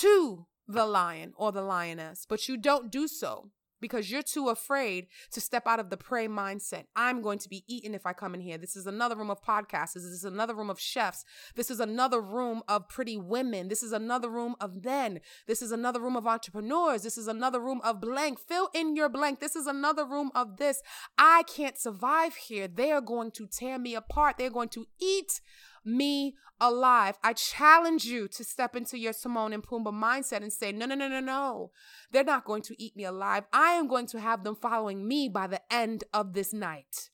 to 0.01 0.47
the 0.67 0.87
lion 0.87 1.33
or 1.37 1.53
the 1.53 1.63
lioness, 1.63 2.27
but 2.29 2.49
you 2.49 2.57
don't 2.57 2.91
do 2.91 3.09
so 3.09 3.51
because 3.83 4.11
you're 4.11 4.23
too 4.23 4.49
afraid 4.49 5.09
to 5.33 5.41
step 5.43 5.67
out 5.67 5.79
of 5.79 5.91
the 5.91 5.99
prey 5.99 6.27
mindset. 6.27 6.85
I'm 6.97 7.21
going 7.21 7.39
to 7.41 7.49
be 7.51 7.65
eaten 7.67 7.95
if 7.95 8.07
I 8.07 8.15
come 8.15 8.35
in 8.35 8.41
here. 8.41 8.57
This 8.57 8.77
is 8.77 8.87
another 8.87 9.17
room 9.17 9.29
of 9.29 9.43
podcasters. 9.43 9.95
This 9.95 10.05
is 10.05 10.25
another 10.25 10.55
room 10.55 10.71
of 10.71 10.81
chefs. 10.81 11.25
This 11.55 11.71
is 11.71 11.81
another 11.81 12.21
room 12.21 12.63
of 12.69 12.89
pretty 12.89 13.19
women. 13.19 13.69
This 13.69 13.83
is 13.83 13.93
another 13.93 14.31
room 14.31 14.55
of 14.61 14.83
men. 14.83 15.21
This 15.47 15.61
is 15.61 15.73
another 15.73 16.01
room 16.01 16.17
of 16.17 16.27
entrepreneurs. 16.27 17.03
This 17.03 17.19
is 17.19 17.29
another 17.29 17.61
room 17.61 17.83
of 17.85 18.01
blank. 18.01 18.39
Fill 18.39 18.71
in 18.73 18.97
your 18.97 19.11
blank. 19.11 19.41
This 19.41 19.57
is 19.57 19.67
another 19.67 20.07
room 20.07 20.31
of 20.35 20.57
this. 20.57 20.81
I 21.19 21.43
can't 21.43 21.77
survive 21.77 22.37
here. 22.37 22.69
They 22.69 22.93
are 22.93 23.03
going 23.03 23.33
to 23.33 23.47
tear 23.47 23.79
me 23.79 23.95
apart. 23.95 24.39
They're 24.39 24.49
going 24.49 24.71
to 24.71 24.87
eat 25.01 25.41
me 25.85 26.35
alive. 26.61 27.19
I 27.23 27.33
challenge 27.33 28.05
you 28.05 28.29
to 28.29 28.45
step 28.45 28.77
into 28.77 28.99
your 28.99 29.13
Timon 29.13 29.53
and 29.53 29.63
Pumbaa 29.63 29.93
mindset 29.93 30.43
and 30.43 30.53
say, 30.53 30.73
no, 30.73 30.87
no, 30.87 30.95
no, 30.95 31.09
no, 31.09 31.21
no. 31.21 31.71
They're 32.13 32.25
not 32.25 32.45
going 32.45 32.63
to 32.63 32.83
eat 32.83 32.97
me 32.97 33.05
alive. 33.05 33.45
I 33.53 33.73
am 33.73 33.89
going 33.89 34.07
to 34.09 34.21
have 34.21 34.45
them 34.45 34.55
following 34.55 35.07
me 35.07 35.29
by 35.29 35.47
the 35.47 35.61
end 35.73 36.05
of 36.13 36.35
this 36.35 36.53
night. 36.53 37.11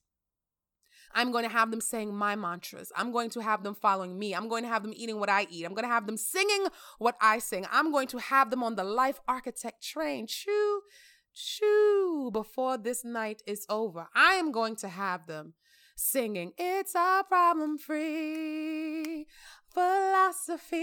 I'm 1.13 1.31
going 1.31 1.43
to 1.43 1.49
have 1.49 1.71
them 1.71 1.81
saying 1.81 2.13
my 2.13 2.35
mantras. 2.35 2.91
I'm 2.95 3.11
going 3.11 3.31
to 3.31 3.39
have 3.39 3.63
them 3.63 3.73
following 3.73 4.19
me. 4.19 4.35
I'm 4.35 4.47
going 4.47 4.63
to 4.63 4.69
have 4.69 4.83
them 4.83 4.93
eating 4.95 5.19
what 5.19 5.29
I 5.29 5.47
eat. 5.49 5.65
I'm 5.65 5.73
going 5.73 5.87
to 5.87 5.93
have 5.93 6.05
them 6.05 6.17
singing 6.17 6.67
what 6.99 7.15
I 7.19 7.39
sing. 7.39 7.65
I'm 7.71 7.91
going 7.91 8.07
to 8.09 8.19
have 8.19 8.51
them 8.51 8.63
on 8.63 8.75
the 8.75 8.83
life 8.83 9.19
architect 9.27 9.83
train. 9.83 10.27
Choo, 10.27 10.81
choo, 11.33 12.29
before 12.31 12.77
this 12.77 13.03
night 13.03 13.41
is 13.47 13.65
over. 13.69 14.07
I 14.13 14.33
am 14.33 14.51
going 14.51 14.75
to 14.77 14.87
have 14.87 15.25
them 15.25 15.53
singing, 15.99 16.53
It's 16.57 16.95
a 16.95 17.23
problem 17.27 17.77
free 17.77 19.27
philosophy. 19.73 20.77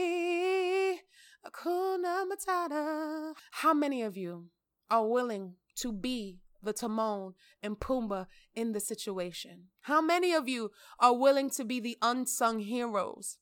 Hakuna 1.45 2.25
Matata. 2.27 3.35
How 3.53 3.73
many 3.73 4.03
of 4.03 4.17
you 4.17 4.51
are 4.91 5.07
willing 5.07 5.55
to 5.77 5.93
be 5.93 6.41
the 6.63 6.73
Timon 6.73 7.35
and 7.63 7.79
Pumbaa 7.79 8.27
in 8.55 8.73
the 8.73 8.81
situation? 8.81 9.69
How 9.83 10.01
many 10.01 10.33
of 10.33 10.49
you 10.49 10.71
are 11.01 11.15
willing 11.17 11.51
to 11.51 11.65
be 11.65 11.81
the 11.81 11.97
unsung 12.03 12.61
heroes 12.61 13.39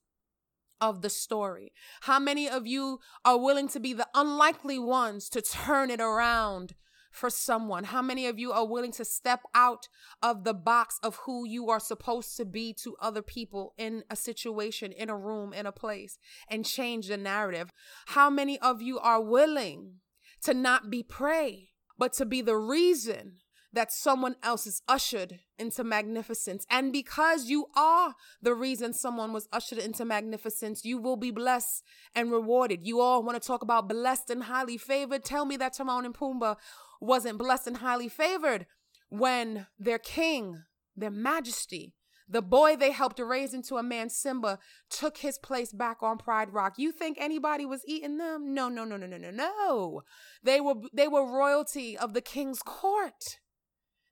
of 0.81 1.03
the 1.03 1.11
story? 1.11 1.73
How 2.03 2.19
many 2.19 2.49
of 2.49 2.67
you 2.67 3.01
are 3.25 3.39
willing 3.39 3.69
to 3.69 3.81
be 3.81 3.93
the 3.93 4.09
unlikely 4.15 4.79
ones 4.79 5.29
to 5.31 5.43
turn 5.43 5.91
it 5.91 6.01
around 6.01 6.75
for 7.15 7.31
someone? 7.31 7.85
How 7.85 8.03
many 8.03 8.27
of 8.27 8.39
you 8.39 8.53
are 8.53 8.67
willing 8.67 8.93
to 8.93 9.05
step 9.05 9.41
out 9.55 9.89
of 10.23 10.45
the 10.45 10.53
box 10.53 10.99
of 11.03 11.17
who 11.25 11.47
you 11.47 11.71
are 11.71 11.81
supposed 11.81 12.37
to 12.37 12.45
be 12.45 12.75
to 12.83 12.97
other 13.01 13.23
people 13.23 13.73
in 13.79 14.05
a 14.11 14.17
situation, 14.17 14.93
in 14.93 15.09
a 15.09 15.17
room, 15.17 15.53
in 15.53 15.65
a 15.65 15.73
place, 15.73 16.19
and 16.49 16.67
change 16.67 17.09
the 17.09 17.17
narrative? 17.17 17.73
How 18.09 18.29
many 18.29 18.59
of 18.59 18.83
you 18.83 18.99
are 18.99 19.23
willing 19.23 20.01
to 20.43 20.53
not 20.53 20.91
be 20.91 21.03
prey, 21.03 21.71
but 21.97 22.13
to 22.15 22.27
be 22.27 22.43
the 22.43 22.57
reason 22.57 23.39
that 23.75 23.93
someone 23.93 24.37
else 24.43 24.67
is 24.67 24.83
ushered 24.89 25.41
into 25.59 25.85
magnificence. 25.85 26.65
And 26.71 26.93
because 26.93 27.47
you 27.47 27.67
are 27.77 28.15
the 28.41 28.55
reason 28.55 28.93
someone 28.93 29.33
was 29.33 29.49
ushered 29.53 29.79
into 29.79 30.05
magnificence, 30.05 30.85
you 30.85 30.99
will 30.99 31.17
be 31.17 31.31
blessed 31.31 31.83
and 32.15 32.31
rewarded. 32.31 32.87
You 32.87 33.01
all 33.01 33.23
want 33.23 33.41
to 33.41 33.47
talk 33.47 33.63
about 33.63 33.89
blessed 33.89 34.31
and 34.31 34.45
highly 34.45 34.79
favored. 34.79 35.25
Tell 35.25 35.45
me 35.45 35.57
that 35.57 35.75
Timon 35.75 36.05
and 36.05 36.15
Pumbaa 36.15 36.57
wasn't 37.05 37.39
blessed 37.39 37.67
and 37.67 37.77
highly 37.79 38.09
favored 38.09 38.67
when 39.09 39.67
their 39.79 39.99
king, 39.99 40.65
their 40.97 41.11
majesty, 41.11 41.95
the 42.29 42.43
boy 42.43 42.77
they 42.77 42.91
helped 42.91 43.21
raise 43.21 43.53
into 43.53 43.77
a 43.77 43.83
man, 43.83 44.09
Simba, 44.09 44.59
took 44.89 45.19
his 45.19 45.39
place 45.39 45.73
back 45.73 46.03
on 46.03 46.17
Pride 46.17 46.53
Rock. 46.53 46.75
You 46.79 46.91
think 46.91 47.19
anybody 47.21 47.67
was 47.67 47.83
eating 47.87 48.17
them? 48.17 48.55
No, 48.55 48.69
no, 48.69 48.85
no, 48.85 48.97
no, 48.97 49.07
no, 49.07 49.19
no, 49.19 49.31
no. 49.31 50.03
They 50.43 50.61
were 50.61 50.75
they 50.93 51.07
were 51.07 51.31
royalty 51.31 51.99
of 51.99 52.15
the 52.15 52.23
king's 52.23 52.63
court. 52.63 53.41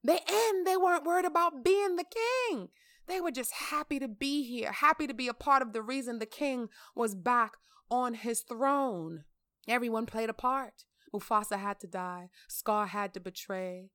They 0.05 0.20
and 0.28 0.66
they 0.66 0.76
weren't 0.76 1.05
worried 1.05 1.24
about 1.24 1.64
being 1.64 1.97
the 1.97 2.05
king. 2.05 2.68
They 3.07 3.20
were 3.20 3.30
just 3.30 3.53
happy 3.53 3.99
to 3.99 4.09
be 4.09 4.45
here, 4.45 4.72
happy 4.72 5.07
to 5.07 5.14
be 5.14 5.28
a 5.28 5.34
part 5.34 5.62
of 5.62 5.72
the 5.72 5.82
reason 5.82 6.18
the 6.18 6.26
king 6.26 6.68
was 6.95 7.14
back 7.14 7.53
on 7.90 8.14
his 8.14 8.40
throne. 8.40 9.24
Everyone 9.66 10.07
played 10.07 10.28
a 10.28 10.34
part. 10.34 10.84
Mufasa 11.14 11.58
had 11.58 11.80
to 11.80 11.86
die. 11.86 12.30
Scar 12.48 12.86
had 12.86 13.14
to 13.14 13.20
betray. 13.20 13.90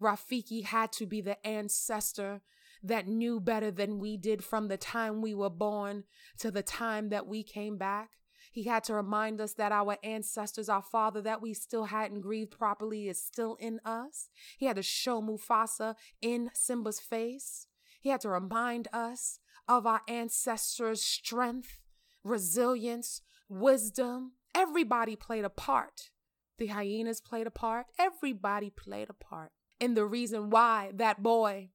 Rafiki 0.00 0.64
had 0.64 0.92
to 0.92 1.06
be 1.06 1.20
the 1.20 1.44
ancestor 1.46 2.42
that 2.82 3.08
knew 3.08 3.40
better 3.40 3.70
than 3.70 3.98
we 3.98 4.16
did 4.16 4.44
from 4.44 4.68
the 4.68 4.76
time 4.76 5.22
we 5.22 5.34
were 5.34 5.50
born 5.50 6.04
to 6.38 6.50
the 6.50 6.62
time 6.62 7.08
that 7.08 7.26
we 7.26 7.42
came 7.42 7.78
back. 7.78 8.10
He 8.52 8.64
had 8.64 8.84
to 8.84 8.94
remind 8.94 9.40
us 9.40 9.54
that 9.54 9.72
our 9.72 9.96
ancestors, 10.04 10.68
our 10.68 10.82
father 10.82 11.20
that 11.22 11.42
we 11.42 11.54
still 11.54 11.86
hadn't 11.86 12.20
grieved 12.20 12.52
properly, 12.52 13.08
is 13.08 13.20
still 13.20 13.56
in 13.56 13.80
us. 13.84 14.28
He 14.58 14.66
had 14.66 14.76
to 14.76 14.82
show 14.82 15.20
Mufasa 15.20 15.96
in 16.20 16.50
Simba's 16.54 17.00
face. 17.00 17.66
He 18.00 18.10
had 18.10 18.20
to 18.20 18.28
remind 18.28 18.86
us 18.92 19.40
of 19.66 19.86
our 19.86 20.02
ancestors' 20.06 21.02
strength, 21.02 21.80
resilience, 22.22 23.22
wisdom. 23.48 24.32
Everybody 24.54 25.16
played 25.16 25.44
a 25.44 25.50
part. 25.50 26.10
The 26.58 26.68
hyenas 26.68 27.20
played 27.20 27.46
a 27.46 27.50
part. 27.50 27.86
Everybody 27.98 28.70
played 28.70 29.10
a 29.10 29.14
part 29.14 29.50
in 29.80 29.94
the 29.94 30.04
reason 30.04 30.50
why 30.50 30.92
that 30.94 31.22
boy 31.22 31.70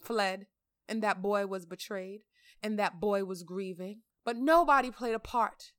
fled 0.00 0.46
and 0.88 1.02
that 1.02 1.22
boy 1.22 1.46
was 1.46 1.66
betrayed 1.66 2.22
and 2.62 2.78
that 2.78 3.00
boy 3.00 3.24
was 3.24 3.42
grieving. 3.42 4.00
But 4.24 4.36
nobody 4.36 4.90
played 4.90 5.14
a 5.14 5.18
part 5.18 5.72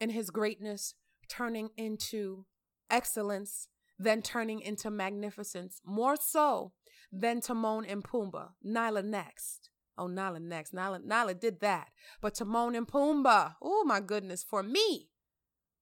in 0.00 0.10
his 0.10 0.30
greatness 0.30 0.94
turning 1.28 1.70
into 1.76 2.46
excellence, 2.88 3.68
then 3.98 4.22
turning 4.22 4.60
into 4.60 4.90
magnificence, 4.90 5.80
more 5.84 6.16
so 6.16 6.72
than 7.12 7.40
Timon 7.40 7.84
and 7.84 8.04
Pumbaa. 8.04 8.50
Nala 8.62 9.02
next. 9.02 9.70
Oh, 9.98 10.06
Nala 10.06 10.40
next. 10.40 10.72
Nala, 10.72 11.00
Nala 11.00 11.34
did 11.34 11.60
that. 11.60 11.88
But 12.20 12.34
Timon 12.34 12.74
and 12.74 12.86
Pumbaa, 12.86 13.56
oh 13.60 13.84
my 13.84 14.00
goodness, 14.00 14.44
for 14.44 14.62
me, 14.62 15.10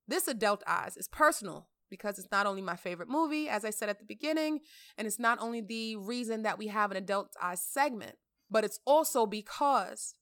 this 0.07 0.27
Adult 0.27 0.63
Eyes 0.67 0.97
is 0.97 1.09
personal 1.09 1.69
because 1.91 2.19
it's 2.19 2.31
not 2.31 2.47
only 2.47 2.63
my 2.63 2.77
favorite 2.77 3.09
movie, 3.09 3.49
as 3.49 3.65
I 3.65 3.71
said 3.71 3.89
at 3.89 3.99
the 3.99 4.05
beginning, 4.05 4.61
and 4.97 5.07
it's 5.07 5.19
not 5.19 5.39
only 5.41 5.61
the 5.61 5.97
reason 5.97 6.43
that 6.43 6.59
we 6.59 6.69
have 6.69 6.91
an 6.91 6.97
Adult 6.97 7.35
Eyes 7.41 7.63
segment, 7.63 8.17
but 8.51 8.65
it's 8.65 8.81
also 8.87 9.27
because 9.27 10.15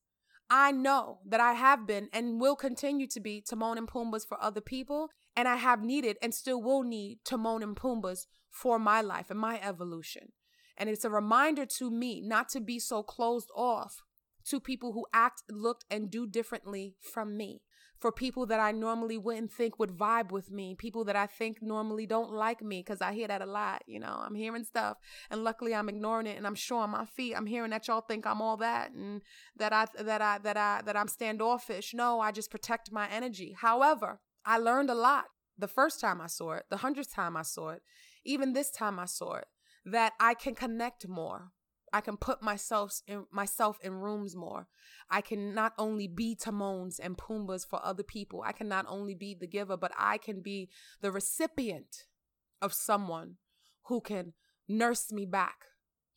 I 0.49 0.71
know 0.71 1.19
that 1.27 1.41
I 1.41 1.55
have 1.55 1.87
been 1.87 2.09
and 2.13 2.41
will 2.41 2.57
continue 2.57 3.09
to 3.09 3.21
be 3.21 3.41
Timon 3.41 3.79
and 3.79 3.89
Pumbaa's 3.89 4.25
for 4.25 4.43
other 4.43 4.61
people, 4.61 5.09
and 5.35 5.49
I 5.49 5.57
have 5.57 5.83
needed 5.83 6.17
and 6.23 6.33
still 6.33 6.63
will 6.63 6.83
need 6.83 7.19
Timon 7.25 7.63
and 7.63 7.77
Pumbaa's 7.77 8.27
for 8.51 8.79
my 8.79 9.01
life 9.01 9.31
and 9.31 9.41
my 9.41 9.61
evolution. 9.61 10.33
And 10.77 10.89
it's 10.89 11.05
a 11.05 11.11
reminder 11.11 11.67
to 11.67 11.91
me 11.91 12.21
not 12.21 12.49
to 12.51 12.61
be 12.61 12.79
so 12.79 13.03
closed 13.03 13.51
off 13.57 14.03
to 14.47 14.61
people 14.61 14.93
who 14.93 15.07
act, 15.13 15.43
look, 15.51 15.81
and 15.91 16.11
do 16.11 16.27
differently 16.27 16.95
from 17.01 17.37
me 17.37 17.63
for 17.99 18.13
people 18.13 18.47
that 18.47 18.61
I 18.61 18.73
normally 18.73 19.19
wouldn't 19.19 19.53
think 19.53 19.79
would 19.79 19.91
vibe 19.91 20.31
with 20.31 20.51
me, 20.51 20.75
people 20.75 21.05
that 21.05 21.17
I 21.17 21.27
think 21.27 21.63
normally 21.63 22.07
don't 22.07 22.33
like 22.33 22.63
me, 22.63 22.81
because 22.81 23.01
I 23.01 23.13
hear 23.13 23.29
that 23.29 23.43
a 23.43 23.47
lot. 23.47 23.83
You 23.87 24.01
know, 24.01 24.21
I'm 24.25 24.35
hearing 24.35 24.65
stuff, 24.65 24.99
and 25.31 25.45
luckily 25.45 25.75
I'm 25.75 25.89
ignoring 25.89 26.27
it, 26.27 26.37
and 26.37 26.47
I'm 26.47 26.55
sure 26.55 26.83
on 26.83 26.91
my 26.91 27.05
feet, 27.05 27.35
I'm 27.35 27.47
hearing 27.47 27.71
that 27.71 27.89
y'all 27.89 28.01
think 28.01 28.27
I'm 28.27 28.43
all 28.43 28.57
that, 28.59 28.93
and 28.93 29.23
that 29.57 29.73
I 29.73 29.87
that 30.03 30.23
I 30.23 30.39
that 30.39 30.57
I 30.57 30.83
that 30.85 30.97
I'm 30.97 31.09
standoffish. 31.09 31.95
No, 31.95 32.21
I 32.21 32.33
just 32.33 32.51
protect 32.51 32.93
my 32.93 33.09
energy. 33.09 33.57
However, 33.59 34.21
I 34.45 34.59
learned 34.59 34.91
a 34.91 34.95
lot 34.95 35.25
the 35.59 35.69
first 35.69 36.01
time 36.01 36.21
I 36.21 36.27
saw 36.27 36.53
it, 36.53 36.65
the 36.71 36.79
hundredth 36.79 37.15
time 37.15 37.37
I 37.37 37.43
saw 37.43 37.71
it, 37.71 37.83
even 38.25 38.53
this 38.53 38.71
time 38.71 38.99
I 38.99 39.07
saw 39.07 39.35
it, 39.37 39.47
that 39.85 40.13
I 40.21 40.35
can 40.35 40.55
connect 40.55 41.09
more 41.09 41.53
I 41.97 42.03
can 42.03 42.19
put 42.19 42.43
myself 42.43 43.01
in 43.07 43.25
myself 43.33 43.79
in 43.83 43.95
rooms 43.95 44.37
more. 44.37 44.69
I 45.09 45.23
can 45.23 45.55
not 45.55 45.73
only 45.79 46.07
be 46.07 46.37
Timons 46.37 46.99
and 46.99 47.17
Pumbaas 47.17 47.67
for 47.67 47.81
other 47.83 48.03
people. 48.03 48.43
I 48.45 48.53
can 48.53 48.69
not 48.69 48.85
only 48.87 49.15
be 49.15 49.35
the 49.35 49.47
giver, 49.47 49.79
but 49.79 49.93
I 49.97 50.19
can 50.19 50.43
be 50.43 50.69
the 51.01 51.11
recipient 51.11 52.05
of 52.61 52.75
someone 52.75 53.37
who 53.85 54.03
can 54.03 54.35
nurse 54.69 55.11
me 55.11 55.25
back 55.25 55.57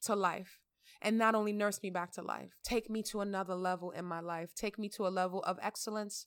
to 0.02 0.16
life. 0.16 0.60
And 1.02 1.18
not 1.18 1.34
only 1.34 1.54
nurse 1.54 1.80
me 1.82 1.92
back 1.92 2.12
to 2.14 2.22
life, 2.22 2.58
take 2.62 2.90
me 2.90 3.02
to 3.04 3.22
another 3.22 3.56
level 3.56 3.92
in 3.92 4.04
my 4.04 4.20
life, 4.20 4.54
take 4.54 4.78
me 4.78 4.90
to 4.90 5.08
a 5.08 5.16
level 5.22 5.42
of 5.44 5.58
excellence, 5.62 6.26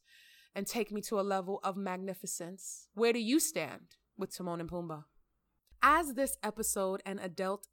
and 0.55 0.66
take 0.66 0.90
me 0.90 1.03
to 1.03 1.20
a 1.20 1.28
level 1.34 1.61
of 1.62 1.76
magnificence. 1.76 2.88
Where 2.94 3.12
do 3.12 3.18
you 3.18 3.38
stand 3.38 3.96
with 4.16 4.34
Timon 4.34 4.61
and 4.61 4.70
Pumbaa? 4.70 5.05
As 5.82 6.14
this 6.14 6.38
episode 6.42 7.03
and 7.05 7.20
adult 7.20 7.66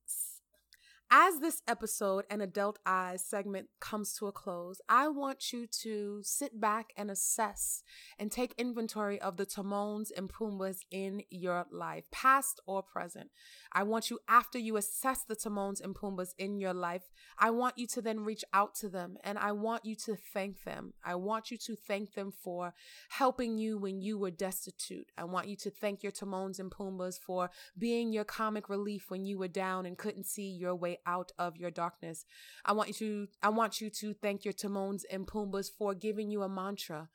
as 1.12 1.40
this 1.40 1.64
episode 1.68 2.26
and 2.30 2.42
Adult 2.42 2.78
Eyes 2.86 3.24
segment 3.26 3.68
comes 3.80 4.14
to 4.14 4.28
a 4.28 4.32
close, 4.32 4.80
I 4.88 5.08
want 5.08 5.52
you 5.52 5.66
to 5.82 6.22
sit 6.24 6.62
back 6.62 6.94
and 6.96 7.10
assess 7.10 7.84
and 8.20 8.32
take 8.32 8.54
inventory 8.60 9.20
of 9.20 9.38
the 9.38 9.46
Timons 9.46 10.12
and 10.16 10.32
Pumbaas 10.32 10.82
in 10.92 11.24
your 11.32 11.66
life, 11.72 12.06
past 12.12 12.60
or 12.68 12.84
present. 12.84 13.32
I 13.74 13.84
want 13.84 14.12
you, 14.12 14.20
after 14.28 14.60
you 14.60 14.78
assess 14.78 15.24
the 15.24 15.36
Timons 15.36 15.82
and 15.82 15.96
Pumbaas 15.96 16.34
in 16.38 16.60
your 16.60 16.76
life, 16.76 17.10
I 17.40 17.50
want 17.50 17.80
you 17.80 17.88
to 17.88 18.02
then 18.02 18.20
reach 18.20 18.46
out 18.54 18.76
to 18.76 18.90
them 18.90 19.18
and 19.24 19.40
I 19.40 19.52
want 19.54 19.86
you 19.86 19.96
to 20.06 20.16
thank 20.16 20.64
them. 20.64 20.94
I 21.04 21.16
want 21.16 21.50
you 21.50 21.58
to 21.58 21.76
thank 21.76 22.14
them 22.14 22.32
for 22.32 22.76
helping 23.10 23.58
you 23.58 23.80
when 23.80 24.00
you 24.00 24.20
were 24.20 24.32
destitute. 24.32 25.08
I 25.18 25.24
want 25.24 25.48
you 25.48 25.56
to 25.58 25.72
thank 25.72 26.04
your 26.04 26.12
Timons 26.12 26.60
and 26.60 26.70
Pumbaas 26.70 27.20
for 27.20 27.50
being 27.78 28.14
your 28.14 28.26
comic 28.26 28.70
relief 28.70 29.10
when 29.10 29.26
you 29.26 29.40
were 29.40 29.48
down 29.48 29.88
and 29.88 29.98
couldn't 29.98 30.28
see 30.28 30.50
your 30.50 30.76
way 30.76 30.99
out 31.06 31.32
of 31.38 31.58
your 31.58 31.72
darkness. 31.72 32.26
I 32.66 32.74
want 32.74 32.90
you 32.90 32.94
to 32.96 33.28
I 33.42 33.50
want 33.50 33.82
you 33.82 33.90
to 33.90 34.14
thank 34.14 34.46
your 34.46 34.54
Timons 34.54 35.04
and 35.12 35.28
Pumbaas 35.28 35.68
for 35.78 35.94
giving 35.94 36.30
you 36.32 36.44
a 36.44 36.50
mantra 36.50 37.10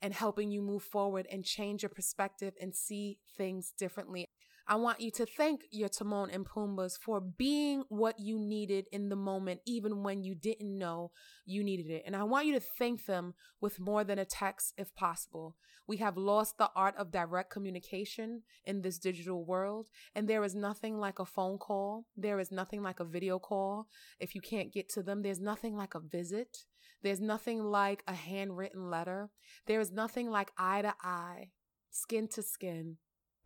and 0.00 0.14
helping 0.14 0.50
you 0.50 0.62
move 0.62 0.82
forward 0.82 1.26
and 1.30 1.44
change 1.44 1.82
your 1.82 1.90
perspective 1.90 2.54
and 2.60 2.74
see 2.74 3.18
things 3.36 3.72
differently. 3.76 4.26
I 4.70 4.74
want 4.74 5.00
you 5.00 5.10
to 5.12 5.24
thank 5.24 5.62
your 5.70 5.88
Timon 5.88 6.28
and 6.28 6.46
Pumbaas 6.46 6.98
for 7.00 7.22
being 7.22 7.84
what 7.88 8.20
you 8.20 8.38
needed 8.38 8.86
in 8.92 9.08
the 9.08 9.16
moment, 9.16 9.60
even 9.64 10.02
when 10.02 10.22
you 10.22 10.34
didn't 10.34 10.76
know 10.76 11.10
you 11.46 11.64
needed 11.64 11.90
it. 11.90 12.02
And 12.04 12.14
I 12.14 12.24
want 12.24 12.44
you 12.44 12.52
to 12.52 12.60
thank 12.60 13.06
them 13.06 13.32
with 13.62 13.80
more 13.80 14.04
than 14.04 14.18
a 14.18 14.26
text 14.26 14.74
if 14.76 14.94
possible. 14.94 15.56
We 15.86 15.96
have 15.96 16.18
lost 16.18 16.58
the 16.58 16.68
art 16.76 16.94
of 16.98 17.10
direct 17.10 17.50
communication 17.50 18.42
in 18.66 18.82
this 18.82 18.98
digital 18.98 19.42
world, 19.42 19.88
and 20.14 20.28
there 20.28 20.44
is 20.44 20.54
nothing 20.54 20.98
like 20.98 21.18
a 21.18 21.24
phone 21.24 21.56
call. 21.56 22.04
There 22.14 22.38
is 22.38 22.52
nothing 22.52 22.82
like 22.82 23.00
a 23.00 23.06
video 23.06 23.38
call. 23.38 23.86
If 24.20 24.34
you 24.34 24.42
can't 24.42 24.70
get 24.70 24.90
to 24.90 25.02
them, 25.02 25.22
there's 25.22 25.40
nothing 25.40 25.78
like 25.78 25.94
a 25.94 26.00
visit. 26.00 26.58
There's 27.02 27.22
nothing 27.22 27.62
like 27.64 28.02
a 28.06 28.12
handwritten 28.12 28.90
letter. 28.90 29.30
There 29.64 29.80
is 29.80 29.92
nothing 29.92 30.28
like 30.28 30.52
eye 30.58 30.82
to 30.82 30.94
eye, 31.02 31.52
skin 31.90 32.28
to 32.34 32.42
skin 32.42 32.98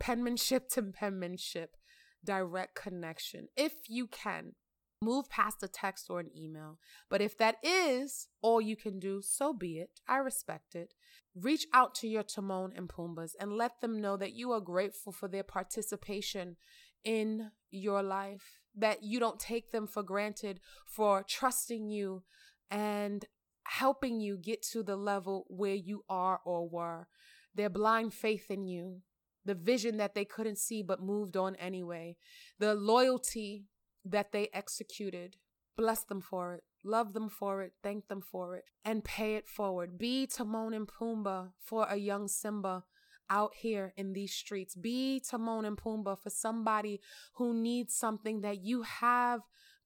penmanship 0.03 0.69
to 0.69 0.83
penmanship, 0.83 1.77
direct 2.25 2.75
connection. 2.75 3.47
If 3.57 3.75
you 3.89 4.09
can, 4.09 4.55
move 5.01 5.31
past 5.31 5.63
a 5.63 5.69
text 5.69 6.07
or 6.11 6.19
an 6.19 6.31
email. 6.37 6.81
But 7.09 7.23
if 7.23 7.39
that 7.39 7.57
is 7.63 8.27
all 8.43 8.61
you 8.61 8.75
can 8.75 8.99
do, 8.99 9.23
so 9.23 9.53
be 9.53 9.79
it. 9.79 10.01
I 10.09 10.17
respect 10.17 10.75
it. 10.75 10.95
Reach 11.37 11.67
out 11.73 11.95
to 11.97 12.09
your 12.09 12.25
Timon 12.25 12.73
and 12.77 12.89
Pumbaas 12.89 13.35
and 13.39 13.53
let 13.53 13.81
them 13.81 14.01
know 14.01 14.17
that 14.17 14.33
you 14.33 14.51
are 14.51 14.61
grateful 14.61 15.13
for 15.13 15.29
their 15.29 15.45
participation 15.45 16.57
in 17.05 17.53
your 17.71 18.03
life, 18.03 18.61
that 18.77 19.05
you 19.05 19.21
don't 19.21 19.39
take 19.39 19.71
them 19.71 19.87
for 19.87 20.03
granted 20.03 20.59
for 20.85 21.23
trusting 21.23 21.91
you 21.91 22.25
and 22.73 23.25
helping 23.65 24.21
you 24.21 24.37
get 24.37 24.63
to 24.63 24.83
the 24.83 24.97
level 24.97 25.47
where 25.49 25.77
you 25.77 26.05
are 26.09 26.41
or 26.45 26.69
were. 26.69 27.07
Their 27.55 27.71
blind 27.71 28.15
faith 28.15 28.51
in 28.51 28.67
you, 28.67 29.03
the 29.45 29.55
vision 29.55 29.97
that 29.97 30.15
they 30.15 30.25
couldn't 30.25 30.59
see 30.59 30.83
but 30.83 31.03
moved 31.03 31.37
on 31.37 31.57
anyway, 31.57 32.17
the 32.59 32.75
loyalty 32.75 33.67
that 34.05 34.33
they 34.33 34.49
executed. 34.53 35.37
Bless 35.77 36.05
them 36.05 36.21
for 36.21 36.55
it, 36.55 36.65
love 36.85 37.15
them 37.15 37.29
for 37.29 37.63
it, 37.63 37.73
thank 37.83 38.09
them 38.09 38.21
for 38.21 38.57
it, 38.57 38.65
and 38.85 39.05
pay 39.05 39.37
it 39.37 39.49
forward. 39.49 39.99
Be 39.99 40.27
Timon 40.27 40.75
and 40.75 40.87
Pumbaa 40.87 41.53
for 41.59 41.87
a 41.89 41.97
young 41.97 42.29
Simba 42.29 42.85
out 43.31 43.53
here 43.55 43.95
in 43.97 44.13
these 44.13 44.35
streets. 44.35 44.75
Be 44.75 45.21
Timon 45.21 45.65
and 45.65 45.79
Pumbaa 45.79 46.19
for 46.21 46.31
somebody 46.31 47.01
who 47.35 47.55
needs 47.55 47.95
something 47.95 48.43
that 48.43 48.63
you 48.63 48.83
have 48.83 49.41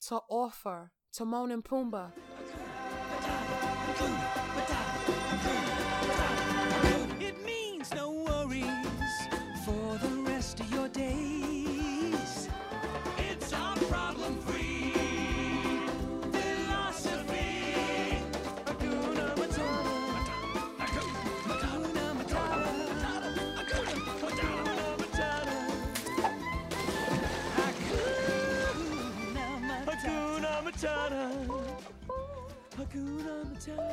to 0.09 0.21
offer. 0.29 0.91
Timon 1.13 1.53
and 1.53 1.65
Pumbaa. 1.65 2.13
Hakuna 32.97 33.35
Matata. 33.35 33.85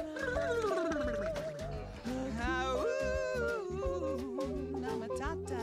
Hakuna 4.43 4.91
Matata. 4.99 5.61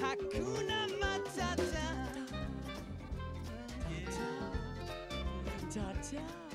Hakuna 0.00 0.78
Matata. 1.00 1.84
Ta-ta. 5.72 6.49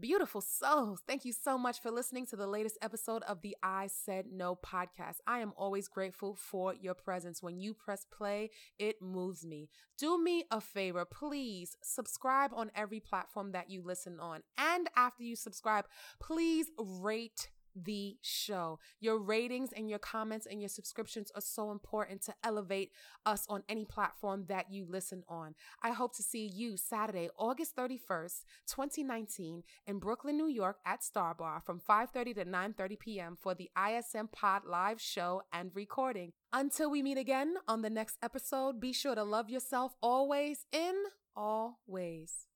Beautiful 0.00 0.40
souls. 0.40 1.02
Thank 1.06 1.26
you 1.26 1.32
so 1.32 1.58
much 1.58 1.82
for 1.82 1.90
listening 1.90 2.24
to 2.26 2.36
the 2.36 2.46
latest 2.46 2.78
episode 2.80 3.22
of 3.24 3.42
the 3.42 3.54
I 3.62 3.88
Said 3.88 4.26
No 4.32 4.56
podcast. 4.56 5.16
I 5.26 5.40
am 5.40 5.52
always 5.56 5.88
grateful 5.88 6.36
for 6.36 6.74
your 6.74 6.94
presence. 6.94 7.42
When 7.42 7.60
you 7.60 7.74
press 7.74 8.06
play, 8.10 8.50
it 8.78 9.02
moves 9.02 9.44
me. 9.44 9.68
Do 9.98 10.22
me 10.22 10.44
a 10.50 10.58
favor, 10.58 11.04
please 11.04 11.76
subscribe 11.82 12.52
on 12.54 12.70
every 12.74 13.00
platform 13.00 13.52
that 13.52 13.68
you 13.68 13.82
listen 13.82 14.18
on. 14.20 14.40
And 14.56 14.88
after 14.96 15.22
you 15.22 15.36
subscribe, 15.36 15.84
please 16.18 16.70
rate 16.78 17.50
the 17.74 18.16
show. 18.22 18.78
Your 19.00 19.18
ratings 19.18 19.72
and 19.72 19.88
your 19.88 19.98
comments 19.98 20.46
and 20.46 20.60
your 20.60 20.68
subscriptions 20.68 21.30
are 21.34 21.40
so 21.40 21.70
important 21.70 22.22
to 22.22 22.34
elevate 22.44 22.92
us 23.26 23.46
on 23.48 23.62
any 23.68 23.84
platform 23.84 24.44
that 24.48 24.72
you 24.72 24.86
listen 24.88 25.22
on. 25.28 25.54
I 25.82 25.90
hope 25.90 26.14
to 26.16 26.22
see 26.22 26.46
you 26.46 26.76
Saturday, 26.76 27.28
August 27.38 27.76
31st, 27.76 28.44
2019 28.66 29.62
in 29.86 29.98
Brooklyn, 29.98 30.36
New 30.36 30.48
York 30.48 30.78
at 30.84 31.02
Star 31.02 31.34
Bar 31.34 31.62
from 31.64 31.80
5:30 31.80 32.34
to 32.34 32.44
9:30 32.44 32.98
p.m. 32.98 33.36
for 33.40 33.54
the 33.54 33.70
ISN 33.76 34.28
Pod 34.32 34.64
live 34.64 35.00
show 35.00 35.42
and 35.52 35.70
recording. 35.74 36.32
Until 36.52 36.90
we 36.90 37.02
meet 37.02 37.18
again 37.18 37.54
on 37.68 37.82
the 37.82 37.90
next 37.90 38.18
episode, 38.22 38.80
be 38.80 38.92
sure 38.92 39.14
to 39.14 39.24
love 39.24 39.48
yourself 39.48 39.94
always 40.02 40.66
in 40.72 40.94
all 41.36 41.80
ways. 41.86 42.49